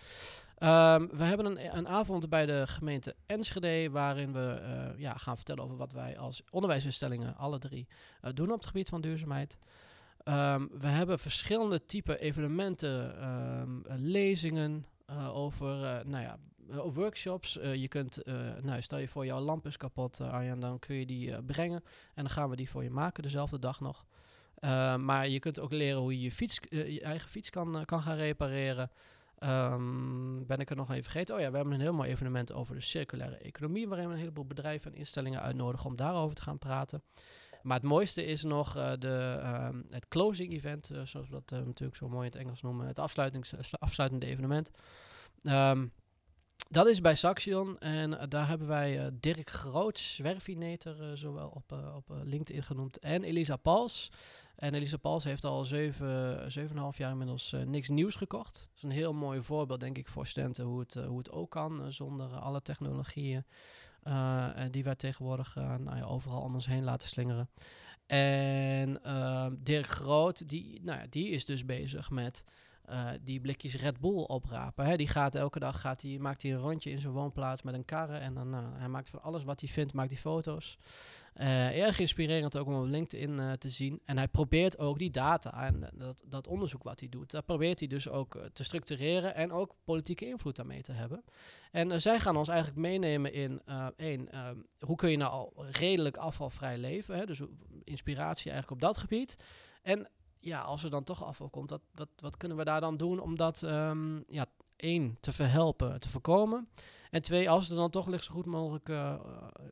Ehm, 0.57 1.07
we 1.07 1.23
hebben 1.23 1.45
een, 1.45 1.77
een 1.77 1.87
avond 1.87 2.29
bij 2.29 2.45
de 2.45 2.63
gemeente 2.67 3.15
Enschede 3.25 3.89
waarin 3.89 4.33
we 4.33 4.59
eh, 4.63 4.99
ja, 4.99 5.17
gaan 5.17 5.35
vertellen 5.35 5.63
over 5.63 5.77
wat 5.77 5.91
wij 5.91 6.17
als 6.17 6.43
onderwijsinstellingen, 6.49 7.35
alle 7.35 7.59
drie, 7.59 7.87
eh, 8.21 8.31
doen 8.33 8.51
op 8.51 8.57
het 8.57 8.65
gebied 8.65 8.89
van 8.89 9.01
duurzaamheid. 9.01 9.57
Ehm, 10.23 10.67
we 10.71 10.87
hebben 10.87 11.19
verschillende 11.19 11.85
type 11.85 12.19
evenementen, 12.19 13.15
lezingen 13.97 14.85
eh, 15.11 15.35
over 15.35 15.83
eh, 15.83 16.05
nou 16.05 16.23
ja, 16.23 16.37
eh, 16.69 16.79
workshops. 16.93 17.53
Je 17.53 17.87
kunt, 17.87 18.21
nou, 18.61 18.81
stel 18.81 18.97
je 18.97 19.07
voor 19.07 19.25
jouw 19.25 19.39
lamp 19.39 19.65
is 19.65 19.77
kapot, 19.77 20.21
Arjan, 20.21 20.59
dan 20.59 20.79
kun 20.79 20.95
je 20.95 21.05
die 21.05 21.43
brengen 21.43 21.83
en 22.13 22.23
dan 22.23 22.29
gaan 22.29 22.49
we 22.49 22.55
die 22.55 22.69
voor 22.69 22.83
je 22.83 22.89
maken 22.89 23.23
dezelfde 23.23 23.59
dag 23.59 23.79
nog. 23.79 24.05
Maar 24.99 25.27
je 25.27 25.39
kunt 25.39 25.59
ook 25.59 25.71
leren 25.71 26.01
hoe 26.01 26.13
je 26.13 26.21
je, 26.21 26.31
fiets, 26.31 26.59
je 26.69 27.01
eigen 27.01 27.29
fiets 27.29 27.49
kan, 27.49 27.85
kan 27.85 28.01
gaan 28.01 28.15
repareren. 28.15 28.91
Ehm, 29.37 30.45
ben 30.45 30.59
ik 30.59 30.69
er 30.69 30.75
nog 30.75 30.89
even 30.91 31.03
vergeten? 31.03 31.35
Oh 31.35 31.41
ja, 31.41 31.49
we 31.49 31.55
hebben 31.55 31.73
een 31.73 31.81
heel 31.81 31.93
mooi 31.93 32.09
evenement 32.09 32.53
over 32.53 32.75
de 32.75 32.81
circulaire 32.81 33.37
economie, 33.37 33.87
waarin 33.87 34.07
we 34.07 34.13
een 34.13 34.19
heleboel 34.19 34.45
bedrijven 34.45 34.91
en 34.91 34.97
instellingen 34.97 35.41
uitnodigen 35.41 35.89
om 35.89 35.95
daarover 35.95 36.35
te 36.35 36.41
gaan 36.41 36.57
praten. 36.57 37.03
Maar 37.61 37.77
het 37.77 37.85
mooiste 37.85 38.25
is 38.25 38.43
nog 38.43 38.75
eh, 38.75 38.91
de, 38.99 39.39
ehm, 39.41 39.81
het 39.89 40.07
closing 40.07 40.53
event, 40.53 40.89
eh, 40.89 41.01
zoals 41.03 41.29
we 41.29 41.33
dat 41.33 41.59
eh, 41.59 41.65
natuurlijk 41.65 41.97
zo 41.97 42.09
mooi 42.09 42.25
in 42.25 42.31
het 42.31 42.41
Engels 42.41 42.61
noemen, 42.61 42.87
het 42.87 42.99
afsluitende 43.79 44.25
evenement. 44.25 44.71
Ehm, 45.43 45.87
dat 46.69 46.87
is 46.87 47.01
bij 47.01 47.15
Saxion 47.15 47.79
en 47.79 48.29
daar 48.29 48.47
hebben 48.47 48.67
wij 48.67 49.09
Dirk 49.13 49.49
Groot, 49.49 49.99
zwerfinator, 49.99 51.01
eh, 51.01 51.11
zowel 51.13 51.47
op, 51.47 51.71
op 51.95 52.15
LinkedIn 52.23 52.63
genoemd, 52.63 52.99
en 52.99 53.23
Elisa 53.23 53.55
Pals. 53.55 54.11
En 54.55 54.73
Elisa 54.73 54.97
Pals 54.97 55.23
heeft 55.23 55.43
al 55.43 55.63
zeven, 55.63 56.51
zeven 56.51 56.69
en 56.69 56.75
een 56.75 56.81
half 56.81 56.97
jaar 56.97 57.11
inmiddels 57.11 57.55
niks 57.65 57.89
nieuws 57.89 58.15
gekocht. 58.15 58.53
Dat 58.53 58.75
is 58.75 58.83
een 58.83 58.91
heel 58.91 59.13
mooi 59.13 59.41
voorbeeld, 59.41 59.79
denk 59.79 59.97
ik, 59.97 60.07
voor 60.07 60.27
studenten 60.27 60.65
hoe 60.65 60.79
het, 60.79 60.93
hoe 60.93 61.17
het 61.17 61.31
ook 61.31 61.51
kan 61.51 61.93
zonder 61.93 62.27
alle 62.27 62.61
technologieën 62.61 63.45
eh, 64.03 64.49
die 64.71 64.83
wij 64.83 64.95
tegenwoordig 64.95 65.57
eh, 65.57 65.75
nou 65.75 65.97
ja, 65.97 66.03
overal 66.03 66.41
om 66.41 66.53
ons 66.53 66.65
heen 66.65 66.83
laten 66.83 67.07
slingeren. 67.09 67.49
En 68.05 69.03
ehm, 69.03 69.55
Dirk 69.59 69.87
Groot, 69.87 70.49
die, 70.49 70.81
nou 70.83 70.99
ja, 70.99 71.05
die 71.09 71.29
is 71.29 71.45
dus 71.45 71.65
bezig 71.65 72.09
met 72.09 72.43
die 73.21 73.41
blikjes 73.41 73.75
Red 73.75 73.99
Bull 73.99 74.23
oprapen. 74.23 74.85
Hè. 74.85 74.97
Die 74.97 75.07
gaat 75.07 75.35
elke 75.35 75.59
dag 75.59 75.81
gaat 75.81 76.03
maakt 76.19 76.41
hij 76.41 76.51
een 76.51 76.57
rondje 76.57 76.89
in 76.89 76.99
zijn 76.99 77.13
woonplaats 77.13 77.61
met 77.61 77.73
een 77.73 77.85
karre. 77.85 78.17
En 78.17 78.33
dan 78.33 78.53
hij 78.53 78.87
maakt 78.87 79.09
van 79.09 79.21
alles 79.21 79.43
wat 79.43 79.59
hij 79.59 79.69
vindt, 79.69 79.93
maakt 79.93 80.09
hij 80.09 80.19
foto's. 80.19 80.77
Eh, 81.33 81.81
erg 81.83 81.99
inspirerend 81.99 82.57
ook 82.57 82.67
om 82.67 82.75
op 82.75 82.85
LinkedIn 82.85 83.39
eh, 83.39 83.51
te 83.51 83.69
zien. 83.69 84.01
En 84.05 84.17
hij 84.17 84.27
probeert 84.27 84.77
ook 84.77 84.97
die 84.97 85.11
data 85.11 85.65
en 85.65 85.89
dat, 85.93 86.23
dat 86.25 86.47
onderzoek 86.47 86.83
wat 86.83 86.99
hij 86.99 87.09
doet, 87.09 87.31
dat 87.31 87.45
probeert 87.45 87.79
hij 87.79 87.87
dus 87.87 88.09
ook 88.09 88.35
eh, 88.35 88.45
te 88.53 88.63
structureren 88.63 89.35
en 89.35 89.51
ook 89.51 89.75
politieke 89.83 90.27
invloed 90.27 90.55
daarmee 90.55 90.81
te 90.81 90.91
hebben. 90.91 91.23
En 91.71 91.91
eh, 91.91 91.99
zij 91.99 92.19
gaan 92.19 92.37
ons 92.37 92.47
eigenlijk 92.47 92.79
meenemen 92.79 93.33
in 93.33 93.61
eh, 93.65 93.87
één, 93.95 94.31
ehm, 94.31 94.57
hoe 94.79 94.95
kun 94.95 95.09
je 95.09 95.17
nou 95.17 95.31
al 95.31 95.65
redelijk 95.71 96.17
afvalvrij 96.17 96.77
leven? 96.77 97.17
Hè? 97.17 97.25
Dus 97.25 97.41
inspiratie 97.83 98.51
eigenlijk 98.51 98.81
op 98.81 98.87
dat 98.87 98.97
gebied. 98.97 99.35
En 99.81 100.07
ja, 100.39 100.61
als 100.61 100.83
er 100.83 100.89
dan 100.89 101.03
toch 101.03 101.23
afval 101.23 101.49
komt, 101.49 101.69
dat, 101.69 101.81
wat, 101.93 102.09
wat 102.15 102.37
kunnen 102.37 102.57
we 102.57 102.63
daar 102.63 102.81
dan 102.81 102.97
doen 102.97 103.19
om 103.19 103.35
dat 103.35 103.63
ehm, 103.63 104.19
ja, 104.27 104.45
één, 104.81 105.17
te 105.19 105.31
verhelpen, 105.31 105.99
te 105.99 106.09
voorkomen. 106.09 106.67
En 107.11 107.21
twee, 107.21 107.49
als 107.49 107.63
het 107.63 107.71
er 107.71 107.77
dan 107.77 107.89
toch 107.89 108.07
ligt, 108.07 108.23
zo 108.23 108.33
goed 108.33 108.45
mogelijk 108.45 108.89
eh, 108.89 109.19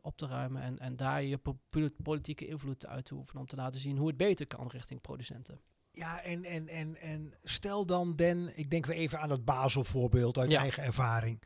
op 0.01 0.17
te 0.17 0.27
ruimen. 0.27 0.61
En, 0.61 0.79
en 0.79 0.95
daar 0.95 1.23
je 1.23 1.37
po- 1.37 1.59
po- 1.69 1.89
politieke 2.03 2.47
invloed 2.47 2.85
uit 2.85 3.05
te 3.05 3.13
oefenen. 3.13 3.41
Om 3.41 3.47
te 3.47 3.55
laten 3.55 3.79
zien 3.79 3.97
hoe 3.97 4.07
het 4.07 4.17
beter 4.17 4.47
kan 4.47 4.67
richting 4.67 5.01
producenten. 5.01 5.59
Ja, 5.91 6.21
en, 6.23 6.43
en, 6.43 6.67
en, 6.67 6.95
en 6.95 7.33
stel 7.43 7.85
dan, 7.85 8.15
Den, 8.15 8.57
ik 8.57 8.69
denk 8.69 8.85
weer 8.85 8.95
even 8.95 9.19
aan 9.19 9.29
het 9.29 9.45
Basel 9.45 9.83
voorbeeld 9.83 10.37
uit 10.37 10.51
Ja. 10.51 10.59
eigen 10.59 10.83
ervaring. 10.83 11.41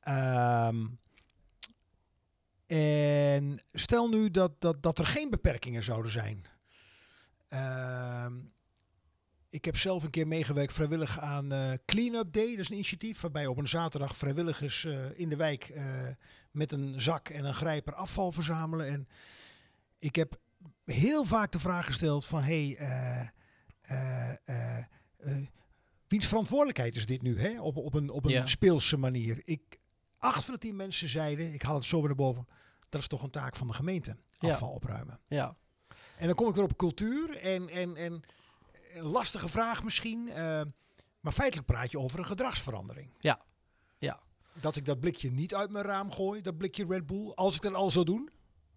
Ehm, 0.00 0.86
En 2.66 3.62
stel 3.72 4.08
nu 4.08 4.30
dat, 4.30 4.60
dat, 4.60 4.82
dat 4.82 4.98
er 4.98 5.06
geen 5.06 5.30
beperkingen 5.30 5.82
zouden 5.82 6.10
zijn. 6.10 6.44
Ehm, 7.48 8.34
ik 9.50 9.64
heb 9.64 9.76
zelf 9.76 10.04
een 10.04 10.10
keer 10.10 10.26
meegewerkt 10.26 10.72
vrijwillig 10.72 11.18
aan 11.18 11.52
eh 11.52 11.72
Clean 11.86 12.14
Up 12.14 12.32
Day. 12.32 12.50
Dat 12.50 12.58
is 12.58 12.68
een 12.68 12.74
initiatief 12.74 13.20
waarbij 13.20 13.46
op 13.46 13.56
een 13.58 13.68
zaterdag 13.68 14.16
vrijwilligers 14.16 14.84
eh, 14.84 15.18
in 15.18 15.28
de 15.28 15.36
wijk 15.36 15.68
eh, 15.68 16.08
met 16.50 16.72
een 16.72 17.00
zak 17.00 17.28
en 17.28 17.44
een 17.44 17.54
grijper 17.54 17.94
afval 17.94 18.32
verzamelen. 18.32 18.86
En 18.86 19.08
ik 19.98 20.16
heb 20.16 20.40
heel 20.84 21.24
vaak 21.24 21.52
de 21.52 21.58
vraag 21.58 21.86
gesteld 21.86 22.24
van... 22.26 22.42
Hey, 22.42 22.76
eh, 22.76 23.28
eh, 24.44 24.84
wiens 26.08 26.26
verantwoordelijkheid 26.26 26.96
is 26.96 27.06
dit 27.06 27.22
nu? 27.22 27.40
Hè? 27.40 27.60
Op, 27.60 27.76
op 27.76 27.94
een, 27.94 28.10
op 28.10 28.24
een 28.24 28.30
Ja. 28.30 28.46
speelse 28.46 28.96
manier. 28.96 29.40
Ik, 29.44 29.78
acht 30.18 30.44
van 30.44 30.54
de 30.54 30.60
tien 30.60 30.76
mensen 30.76 31.08
zeiden, 31.08 31.52
ik 31.52 31.62
haal 31.62 31.74
het 31.74 31.84
zo 31.84 31.96
weer 31.98 32.06
naar 32.06 32.14
boven... 32.16 32.46
dat 32.88 33.00
is 33.00 33.06
toch 33.06 33.22
een 33.22 33.30
taak 33.30 33.56
van 33.56 33.66
de 33.66 33.72
gemeente, 33.72 34.16
Ja. 34.38 34.48
afval 34.48 34.70
opruimen. 34.70 35.20
Ja, 35.28 35.56
En 36.18 36.26
dan 36.26 36.34
kom 36.34 36.48
ik 36.48 36.54
weer 36.54 36.64
op 36.64 36.76
cultuur 36.76 37.36
en, 37.36 37.68
en, 37.68 37.96
en 37.96 38.22
lastige 38.94 39.48
vraag 39.48 39.82
misschien. 39.82 40.28
eh, 40.28 40.62
maar 41.20 41.32
feitelijk 41.32 41.66
praat 41.66 41.90
je 41.90 41.98
over 41.98 42.18
een 42.18 42.26
gedragsverandering. 42.26 43.10
Ja. 43.20 43.40
Ja. 43.98 44.20
Dat 44.60 44.76
ik 44.76 44.84
dat 44.84 45.00
blikje 45.00 45.30
niet 45.30 45.54
uit 45.54 45.70
mijn 45.70 45.84
raam 45.84 46.10
gooi, 46.10 46.40
dat 46.42 46.56
blikje 46.58 46.86
Red 46.88 47.06
Bull, 47.06 47.30
als 47.34 47.54
ik 47.54 47.62
dat 47.62 47.74
al 47.74 47.90
zou 47.90 48.04
doen. 48.04 48.30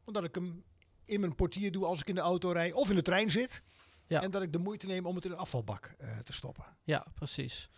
Omdat 0.06 0.24
ik 0.24 0.36
hem 0.36 0.64
in 1.06 1.20
mijn 1.20 1.36
portier 1.36 1.72
doe 1.72 1.86
als 1.86 2.00
ik 2.00 2.08
in 2.08 2.16
de 2.16 2.22
auto 2.22 2.52
rijd 2.52 2.74
of 2.74 2.90
in 2.90 2.96
de 2.96 3.02
trein 3.02 3.30
zit. 3.30 3.64
Ja. 4.08 4.22
En 4.22 4.32
dat 4.32 4.42
ik 4.42 4.52
de 4.52 4.58
moeite 4.58 4.86
neem 4.88 5.06
om 5.06 5.16
het 5.16 5.26
in 5.26 5.32
een 5.32 5.38
afvalbak 5.38 5.96
eh, 5.98 6.18
te 6.18 6.34
stoppen. 6.34 6.66
ja, 6.84 7.06
precies. 7.16 7.70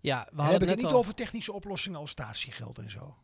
Ja, 0.00 0.18
we 0.24 0.24
Dan 0.30 0.36
hadden 0.38 0.52
heb 0.52 0.62
ik 0.62 0.68
het 0.68 0.78
niet 0.78 0.92
al- 0.92 0.98
over 0.98 1.14
technische 1.14 1.52
oplossingen 1.52 1.98
als 1.98 2.10
statiegeld 2.10 2.78
en 2.78 2.90
zo. 2.90 3.16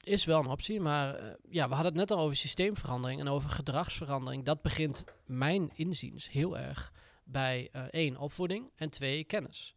is 0.00 0.24
wel 0.24 0.40
een 0.40 0.46
optie, 0.46 0.80
maar 0.80 1.14
eh, 1.14 1.34
ja, 1.50 1.68
we 1.68 1.74
hadden 1.74 1.92
het 1.98 2.08
net 2.08 2.18
al 2.18 2.24
over 2.24 2.36
systeemverandering 2.36 3.20
en 3.20 3.28
over 3.28 3.50
gedragsverandering. 3.50 4.44
Dat 4.44 4.62
begint 4.62 5.04
mijn 5.26 5.70
inziens 5.74 6.30
heel 6.30 6.58
erg 6.58 6.92
bij 7.24 7.68
eh, 7.72 7.82
één, 7.82 8.16
opvoeding 8.16 8.70
en 8.74 8.90
twee, 8.90 9.24
kennis. 9.24 9.74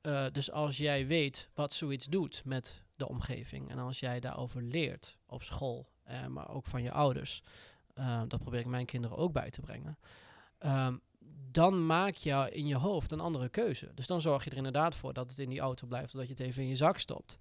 Eh, 0.00 0.26
dus 0.32 0.50
als 0.50 0.76
jij 0.76 1.06
weet 1.06 1.48
wat 1.54 1.72
zoiets 1.72 2.06
doet 2.06 2.42
met 2.44 2.82
de 2.96 3.08
omgeving 3.08 3.70
en 3.70 3.78
als 3.78 4.00
jij 4.00 4.20
daarover 4.20 4.62
leert 4.62 5.16
op 5.26 5.42
school, 5.42 5.88
eh, 6.02 6.26
maar 6.26 6.48
ook 6.48 6.66
van 6.66 6.82
je 6.82 6.90
ouders, 6.90 7.42
dat 8.28 8.40
probeer 8.40 8.60
ik 8.60 8.66
mijn 8.66 8.86
kinderen 8.86 9.16
ook 9.16 9.32
bij 9.32 9.50
te 9.50 9.60
brengen, 9.60 9.98
ehm, 10.58 10.96
dan 11.50 11.86
maak 11.86 12.14
je 12.14 12.48
in 12.52 12.66
je 12.66 12.76
hoofd 12.76 13.10
een 13.10 13.20
andere 13.20 13.48
keuze. 13.48 13.90
Dus 13.94 14.06
dan 14.06 14.20
zorg 14.20 14.44
je 14.44 14.50
er 14.50 14.56
inderdaad 14.56 14.96
voor 14.96 15.12
dat 15.12 15.30
het 15.30 15.38
in 15.38 15.48
die 15.48 15.60
auto 15.60 15.86
blijft, 15.86 16.14
of 16.14 16.20
dat 16.20 16.28
je 16.28 16.34
het 16.34 16.42
even 16.42 16.62
in 16.62 16.68
je 16.68 16.76
zak 16.76 16.98
stopt. 16.98 17.38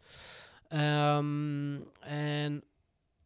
Ehm, 0.67 1.79
en 1.99 2.63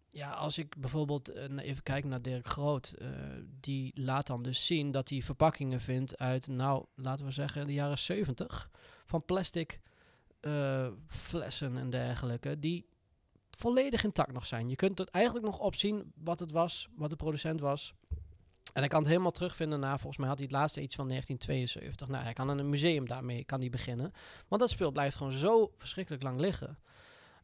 ja, 0.09 0.31
als 0.31 0.57
ik 0.57 0.77
bijvoorbeeld 0.77 1.29
eh, 1.29 1.57
even 1.57 1.83
kijk 1.83 2.05
naar 2.05 2.21
Dirk 2.21 2.47
Groot, 2.47 2.87
eh, 2.97 3.07
die 3.59 3.91
laat 4.01 4.27
dan 4.27 4.43
dus 4.43 4.65
zien 4.65 4.91
dat 4.91 5.09
hij 5.09 5.21
verpakkingen 5.21 5.79
vindt 5.79 6.17
uit, 6.17 6.47
nou, 6.47 6.85
laten 6.95 7.25
we 7.25 7.31
zeggen, 7.31 7.67
de 7.67 7.73
jaren 7.73 7.97
70 7.97 8.69
van 9.05 9.25
plastic 9.25 9.79
eh, 10.39 10.87
flessen 11.05 11.77
en 11.77 11.89
dergelijke, 11.89 12.59
die 12.59 12.85
volledig 13.51 14.03
intact 14.03 14.31
nog 14.31 14.45
zijn. 14.45 14.69
Je 14.69 14.75
kunt 14.75 14.97
het 14.97 15.09
eigenlijk 15.09 15.45
nog 15.45 15.59
opzien 15.59 16.11
wat 16.15 16.39
het 16.39 16.51
was, 16.51 16.87
wat 16.95 17.09
de 17.09 17.15
producent 17.15 17.59
was. 17.59 17.93
En 18.73 18.79
hij 18.81 18.87
kan 18.87 18.99
het 18.99 19.07
helemaal 19.07 19.31
terugvinden 19.31 19.79
naar, 19.79 19.97
volgens 19.99 20.17
mij 20.17 20.27
had 20.27 20.37
hij 20.37 20.47
het 20.47 20.55
laatste 20.55 20.81
iets 20.81 20.95
van 20.95 21.07
1972. 21.07 22.07
Nou, 22.07 22.23
hij 22.23 22.33
kan 22.33 22.51
in 22.51 22.57
een 22.57 22.69
museum 22.69 23.07
daarmee 23.07 23.43
kan 23.43 23.59
hij 23.59 23.69
beginnen. 23.69 24.11
Want 24.47 24.61
dat 24.61 24.69
speel 24.69 24.91
blijft 24.91 25.15
gewoon 25.15 25.33
zo 25.33 25.73
verschrikkelijk 25.77 26.23
lang 26.23 26.39
liggen. 26.39 26.77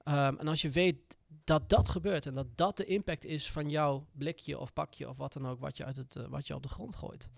Ehm, 0.05 0.35
en 0.37 0.47
als 0.47 0.61
je 0.61 0.69
weet 0.69 0.97
dat 1.43 1.69
dat 1.69 1.89
gebeurt 1.89 2.25
en 2.25 2.33
dat 2.33 2.57
dat 2.57 2.77
de 2.77 2.85
impact 2.85 3.25
is 3.25 3.51
van 3.51 3.69
jouw 3.69 4.07
blikje 4.11 4.59
of 4.59 4.73
pakje 4.73 5.09
of 5.09 5.17
wat 5.17 5.33
dan 5.33 5.47
ook 5.47 5.59
wat 5.59 5.77
je, 5.77 5.85
uit 5.85 5.97
het, 5.97 6.15
eh, 6.15 6.25
wat 6.27 6.47
je 6.47 6.55
op 6.55 6.63
de 6.63 6.69
grond 6.69 6.95
gooit. 6.95 7.29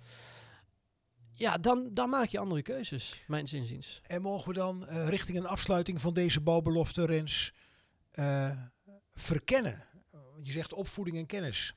Ja, 1.33 1.57
dan, 1.57 1.93
dan 1.93 2.09
maak 2.09 2.27
je 2.27 2.39
andere 2.39 2.61
keuzes, 2.61 3.23
mijn 3.27 3.45
inziens. 3.51 4.01
En 4.03 4.21
mogen 4.21 4.47
we 4.47 4.53
dan 4.53 4.87
eh, 4.87 5.09
richting 5.09 5.37
een 5.37 5.45
afsluiting 5.45 6.01
van 6.01 6.13
deze 6.13 6.41
bouwbelofte, 6.41 7.05
Rens, 7.05 7.53
eh, 8.11 8.61
verkennen? 9.13 9.85
Je 10.41 10.51
zegt 10.51 10.73
opvoeding 10.73 11.17
en 11.17 11.25
kennis. 11.25 11.75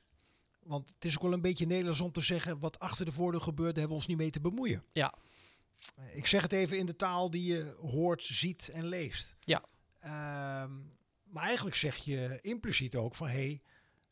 Want 0.59 0.89
het 0.89 1.05
is 1.05 1.15
ook 1.15 1.21
wel 1.21 1.33
een 1.33 1.41
beetje 1.41 1.65
Nederlands 1.65 2.01
om 2.01 2.11
te 2.11 2.21
zeggen, 2.21 2.59
wat 2.59 2.79
achter 2.79 3.05
de 3.05 3.11
voordeur 3.11 3.41
gebeurt, 3.41 3.75
daar 3.75 3.79
hebben 3.79 3.97
we 3.97 4.03
ons 4.03 4.07
niet 4.07 4.17
mee 4.17 4.29
te 4.29 4.39
bemoeien. 4.39 4.83
Ja. 4.91 5.13
Ik 6.13 6.25
zeg 6.25 6.41
het 6.41 6.53
even 6.53 6.77
in 6.77 6.85
de 6.85 6.95
taal 6.95 7.29
die 7.29 7.53
je 7.53 7.75
hoort, 7.81 8.23
ziet 8.23 8.69
en 8.69 8.85
leest. 8.85 9.35
Ja. 9.39 9.63
Ehm, 10.01 10.71
maar 11.23 11.43
eigenlijk 11.43 11.75
zeg 11.75 11.95
je 11.95 12.37
impliciet 12.41 12.95
ook 12.95 13.15
van, 13.15 13.27
hé, 13.27 13.33
hey, 13.33 13.61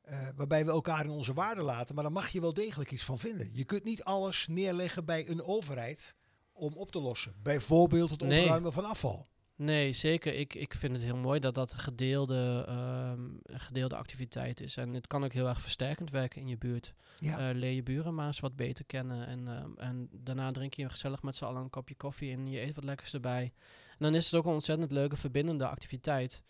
eh, 0.02 0.28
waarbij 0.36 0.66
we 0.66 0.72
elkaar 0.72 1.04
in 1.04 1.10
onze 1.12 1.34
waarde 1.34 1.62
laten, 1.62 1.96
maar 1.96 2.04
daar 2.04 2.14
mag 2.14 2.30
je 2.30 2.42
wel 2.42 2.54
degelijk 2.54 2.92
iets 2.92 3.04
van 3.04 3.20
vinden. 3.20 3.50
Je 3.54 3.64
kunt 3.64 3.84
niet 3.84 4.04
alles 4.04 4.48
neerleggen 4.48 5.06
bij 5.06 5.30
een 5.30 5.44
overheid 5.44 6.16
om 6.54 6.74
op 6.74 6.92
te 6.92 7.00
lossen. 7.00 7.36
Bijvoorbeeld 7.44 8.10
het 8.10 8.22
Nee. 8.22 8.42
opruimen 8.42 8.74
van 8.74 8.86
afval. 8.86 9.28
Nee, 9.56 9.94
zeker. 9.94 10.34
Ik, 10.34 10.54
ik 10.56 10.74
vind 10.76 10.94
het 10.94 11.04
heel 11.04 11.18
mooi 11.18 11.40
dat 11.40 11.56
dat 11.56 11.72
een 11.72 11.78
gedeelde, 11.78 12.66
ehm, 12.68 13.22
een 13.44 13.60
gedeelde 13.60 13.96
activiteit 13.96 14.62
is. 14.62 14.78
En 14.78 14.94
het 14.94 15.08
kan 15.08 15.24
ook 15.24 15.34
heel 15.34 15.48
erg 15.48 15.62
versterkend 15.62 16.10
werken 16.12 16.42
in 16.42 16.48
je 16.48 16.58
buurt. 16.58 16.94
Ja. 17.18 17.50
Eh, 17.50 17.56
leer 17.56 17.72
je 17.72 17.84
buren 17.84 18.16
maar 18.16 18.28
eens 18.28 18.40
wat 18.40 18.56
beter 18.56 18.86
kennen. 18.86 19.28
En, 19.28 19.48
ehm, 19.48 19.70
en 19.78 20.10
daarna 20.12 20.52
drink 20.52 20.74
je 20.74 20.90
gezellig 20.90 21.22
met 21.24 21.36
z'n 21.36 21.46
allen 21.46 21.62
een 21.62 21.70
kopje 21.70 21.96
koffie 21.96 22.32
en 22.32 22.48
je 22.48 22.62
eet 22.62 22.76
wat 22.76 22.84
lekkers 22.84 23.14
erbij. 23.14 23.54
En 24.00 24.06
dan 24.06 24.16
is 24.16 24.26
het 24.26 24.36
ook 24.36 24.46
een 24.46 24.54
ontzettend 24.54 24.92
leuke 24.92 25.16
verbindende 25.16 25.68
activiteit. 25.68 26.44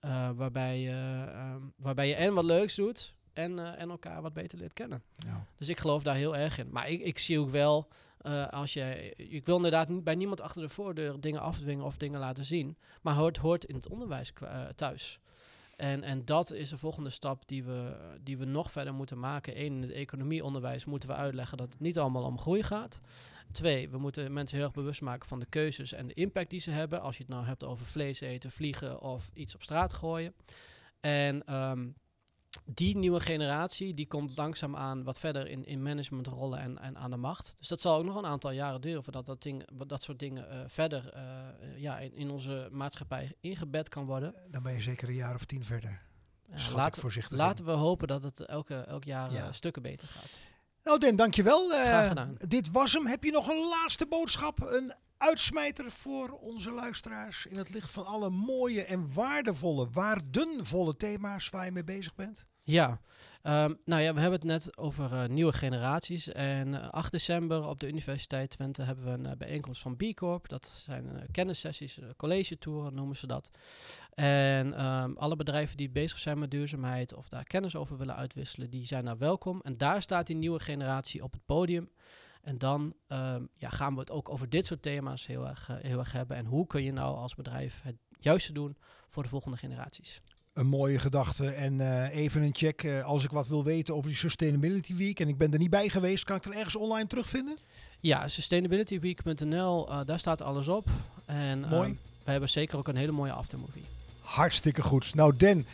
eh, 0.00 0.30
waarbij, 0.34 0.80
je, 0.80 1.24
ehm, 1.32 1.60
waarbij 1.76 2.08
je 2.08 2.14
en 2.14 2.34
wat 2.34 2.44
leuks 2.44 2.74
doet 2.74 3.14
en, 3.32 3.58
eh, 3.58 3.80
en 3.80 3.90
elkaar 3.90 4.22
wat 4.22 4.32
beter 4.32 4.58
leert 4.58 4.72
kennen. 4.72 5.02
Ja. 5.16 5.44
Dus 5.56 5.68
ik 5.68 5.78
geloof 5.78 6.02
daar 6.02 6.14
heel 6.14 6.36
erg 6.36 6.58
in. 6.58 6.68
Maar 6.70 6.88
ik, 6.88 7.00
ik 7.00 7.18
zie 7.18 7.38
ook 7.38 7.50
wel, 7.50 7.88
eh, 8.18 8.48
als 8.48 8.72
je, 8.72 9.14
ik 9.16 9.46
wil 9.46 9.56
inderdaad 9.56 9.88
niet 9.88 10.04
bij 10.04 10.14
niemand 10.14 10.40
achter 10.40 10.62
de 10.62 10.68
voordeur 10.68 11.20
dingen 11.20 11.40
afdwingen 11.40 11.84
of 11.84 11.96
dingen 11.96 12.20
laten 12.20 12.44
zien. 12.44 12.76
Maar 13.02 13.16
het 13.16 13.36
hoort 13.36 13.64
in 13.64 13.74
het 13.74 13.88
onderwijs 13.88 14.32
thuis. 14.74 15.20
En, 15.78 16.02
en 16.02 16.24
dat 16.24 16.52
is 16.52 16.68
de 16.68 16.78
volgende 16.78 17.10
stap 17.10 17.48
die 17.48 17.64
we, 17.64 17.96
die 18.22 18.38
we 18.38 18.44
nog 18.44 18.72
verder 18.72 18.94
moeten 18.94 19.18
maken. 19.18 19.60
Eén, 19.60 19.74
in 19.74 19.82
het 19.82 19.90
economieonderwijs 19.90 20.84
moeten 20.84 21.08
we 21.08 21.14
uitleggen 21.14 21.58
dat 21.58 21.72
het 21.72 21.80
niet 21.80 21.98
allemaal 21.98 22.24
om 22.24 22.38
groei 22.38 22.62
gaat. 22.62 23.00
Twee, 23.52 23.88
we 23.88 23.98
moeten 23.98 24.32
mensen 24.32 24.56
heel 24.56 24.66
erg 24.66 24.74
bewust 24.74 25.00
maken 25.00 25.28
van 25.28 25.38
de 25.38 25.46
keuzes 25.46 25.92
en 25.92 26.06
de 26.06 26.14
impact 26.14 26.50
die 26.50 26.60
ze 26.60 26.70
hebben. 26.70 27.00
Als 27.00 27.16
je 27.16 27.22
het 27.22 27.32
nou 27.32 27.44
hebt 27.44 27.64
over 27.64 27.86
vlees 27.86 28.20
eten, 28.20 28.50
vliegen 28.50 29.00
of 29.00 29.30
iets 29.34 29.54
op 29.54 29.62
straat 29.62 29.92
gooien. 29.92 30.34
En 31.00 31.44
ehm, 31.44 31.88
die 32.64 32.96
nieuwe 32.96 33.20
generatie 33.20 33.94
die 33.94 34.06
komt 34.06 34.36
langzaam 34.36 34.76
aan 34.76 35.04
wat 35.04 35.18
verder 35.18 35.48
in, 35.48 35.64
in 35.64 35.82
managementrollen 35.82 36.58
en, 36.60 36.78
en 36.78 36.98
aan 36.98 37.10
de 37.10 37.16
macht. 37.16 37.54
Dus 37.58 37.68
dat 37.68 37.80
zal 37.80 37.96
ook 37.98 38.04
nog 38.04 38.16
een 38.16 38.26
aantal 38.26 38.50
jaren 38.50 38.80
duren 38.80 39.04
voordat 39.04 39.26
dat, 39.26 39.42
ding, 39.42 39.64
dat 39.86 40.02
soort 40.02 40.18
dingen 40.18 40.50
eh, 40.50 40.58
verder 40.66 41.12
eh, 41.12 41.22
eh, 41.22 41.78
ja, 41.80 41.98
in, 41.98 42.14
in 42.14 42.30
onze 42.30 42.68
maatschappij 42.72 43.34
ingebed 43.40 43.88
kan 43.88 44.04
worden. 44.06 44.34
Dan 44.50 44.62
ben 44.62 44.72
je 44.72 44.80
zeker 44.80 45.08
een 45.08 45.14
jaar 45.14 45.34
of 45.34 45.44
tien 45.44 45.64
verder. 45.64 46.00
Ja, 46.56 46.72
laten, 46.74 47.10
laten 47.28 47.64
we 47.64 47.70
hopen 47.70 48.08
dat 48.08 48.22
het 48.22 48.40
elke, 48.40 48.74
elk 48.74 49.04
jaar 49.04 49.32
Ja. 49.32 49.46
eh, 49.46 49.52
stukken 49.52 49.82
beter 49.82 50.08
gaat. 50.08 50.38
Nou 50.88 51.00
Den, 51.00 51.16
dankjewel. 51.16 51.72
Eh, 51.72 51.82
Graag 51.82 52.08
gedaan. 52.08 52.34
Dit 52.48 52.70
was 52.70 52.92
hem. 52.92 53.06
Heb 53.06 53.24
je 53.24 53.30
nog 53.30 53.48
een 53.48 53.68
laatste 53.68 54.06
boodschap? 54.06 54.60
Een 54.60 54.92
uitsmijter 55.16 55.90
voor 55.90 56.30
onze 56.30 56.70
luisteraars 56.70 57.46
in 57.46 57.58
het 57.58 57.70
licht 57.70 57.90
van 57.90 58.06
alle 58.06 58.30
mooie 58.30 58.82
en 58.82 59.14
waardevolle, 59.14 59.88
waardenvolle 59.92 60.96
thema's 60.96 61.50
waar 61.50 61.64
je 61.64 61.70
mee 61.72 61.84
bezig 61.84 62.14
bent? 62.14 62.44
Ja, 62.62 63.00
ehm, 63.48 63.74
nou 63.84 64.02
ja, 64.02 64.14
we 64.14 64.20
hebben 64.20 64.38
het 64.38 64.48
net 64.48 64.78
over 64.78 65.12
eh, 65.12 65.28
nieuwe 65.28 65.52
generaties. 65.52 66.28
En 66.28 66.82
eh, 66.82 66.88
8 66.88 67.12
december 67.12 67.68
op 67.68 67.80
de 67.80 67.88
Universiteit 67.88 68.50
Twente 68.50 68.82
hebben 68.82 69.04
we 69.04 69.10
een 69.10 69.26
eh, 69.26 69.36
bijeenkomst 69.36 69.82
van 69.82 69.96
B 69.96 70.02
Corp. 70.14 70.48
Dat 70.48 70.72
zijn 70.84 71.16
eh, 71.16 71.22
kennissessies, 71.30 71.98
uh, 71.98 72.04
college 72.16 72.58
touren 72.58 72.94
noemen 72.94 73.16
ze 73.16 73.26
dat. 73.26 73.50
En 74.14 74.74
ehm, 74.74 75.12
alle 75.12 75.36
bedrijven 75.36 75.76
die 75.76 75.90
bezig 75.90 76.18
zijn 76.18 76.38
met 76.38 76.50
duurzaamheid 76.50 77.14
of 77.14 77.28
daar 77.28 77.44
kennis 77.44 77.76
over 77.76 77.98
willen 77.98 78.16
uitwisselen, 78.16 78.70
die 78.70 78.86
zijn 78.86 79.04
daar 79.04 79.18
welkom. 79.18 79.60
En 79.64 79.76
daar 79.76 80.02
staat 80.02 80.26
die 80.26 80.36
nieuwe 80.36 80.60
generatie 80.60 81.22
op 81.22 81.32
het 81.32 81.44
podium. 81.46 81.90
En 82.48 82.58
dan 82.58 82.94
ehm, 83.06 83.44
ja, 83.56 83.68
gaan 83.68 83.94
we 83.94 84.00
het 84.00 84.10
ook 84.10 84.28
over 84.28 84.48
dit 84.48 84.66
soort 84.66 84.82
thema's 84.82 85.26
heel 85.26 85.48
erg, 85.48 85.68
eh, 85.68 85.76
heel 85.80 85.98
erg 85.98 86.12
hebben. 86.12 86.36
En 86.36 86.46
hoe 86.46 86.66
kun 86.66 86.82
je 86.82 86.92
nou 86.92 87.16
als 87.16 87.34
bedrijf 87.34 87.82
het 87.82 87.96
juiste 88.20 88.52
doen 88.52 88.76
voor 89.08 89.22
de 89.22 89.28
volgende 89.28 89.56
generaties? 89.56 90.20
Een 90.58 90.66
mooie 90.66 90.98
gedachte. 90.98 91.50
En 91.50 91.80
eh, 91.80 92.16
even 92.16 92.42
een 92.42 92.54
check. 92.54 92.82
eh, 92.82 93.04
als 93.04 93.24
ik 93.24 93.30
wat 93.30 93.46
wil 93.46 93.64
weten 93.64 93.94
over 93.94 94.08
die 94.08 94.18
Sustainability 94.18 94.94
Week 94.94 95.20
en 95.20 95.28
ik 95.28 95.38
ben 95.38 95.52
er 95.52 95.58
niet 95.58 95.70
bij 95.70 95.88
geweest, 95.88 96.24
kan 96.24 96.36
ik 96.36 96.44
er 96.44 96.56
ergens 96.56 96.76
online 96.76 97.06
terugvinden? 97.06 97.58
Ja, 98.00 98.28
sustainabilityweek.nl, 98.28 99.88
eh, 99.88 100.00
daar 100.06 100.18
staat 100.18 100.42
alles 100.42 100.68
op. 100.68 100.88
En 101.26 101.60
Mooi. 101.60 101.82
ehm, 101.88 101.94
we 102.24 102.30
hebben 102.30 102.48
zeker 102.48 102.78
ook 102.78 102.88
een 102.88 102.96
hele 102.96 103.12
mooie 103.12 103.32
aftermovie. 103.32 103.82
Hartstikke 104.20 104.82
goed. 104.82 105.14
Nou, 105.14 105.36
Den, 105.36 105.66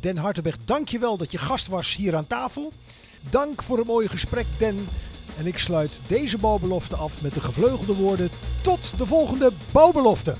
Den 0.00 0.16
Hartenberg, 0.16 0.56
dankjewel 0.64 1.16
dat 1.16 1.32
je 1.32 1.38
gast 1.38 1.66
was 1.66 1.94
hier 1.94 2.16
aan 2.16 2.26
tafel. 2.26 2.72
Dank 3.30 3.62
voor 3.62 3.78
het 3.78 3.86
mooie 3.86 4.08
gesprek, 4.08 4.46
Den. 4.58 4.86
En 5.38 5.46
ik 5.46 5.58
sluit 5.58 6.00
deze 6.06 6.38
bouwbelofte 6.38 6.96
af 6.96 7.22
met 7.22 7.34
de 7.34 7.40
gevleugelde 7.40 7.94
woorden. 7.94 8.28
Tot 8.62 8.98
de 8.98 9.06
volgende 9.06 9.50
bouwbelofte. 9.72 10.34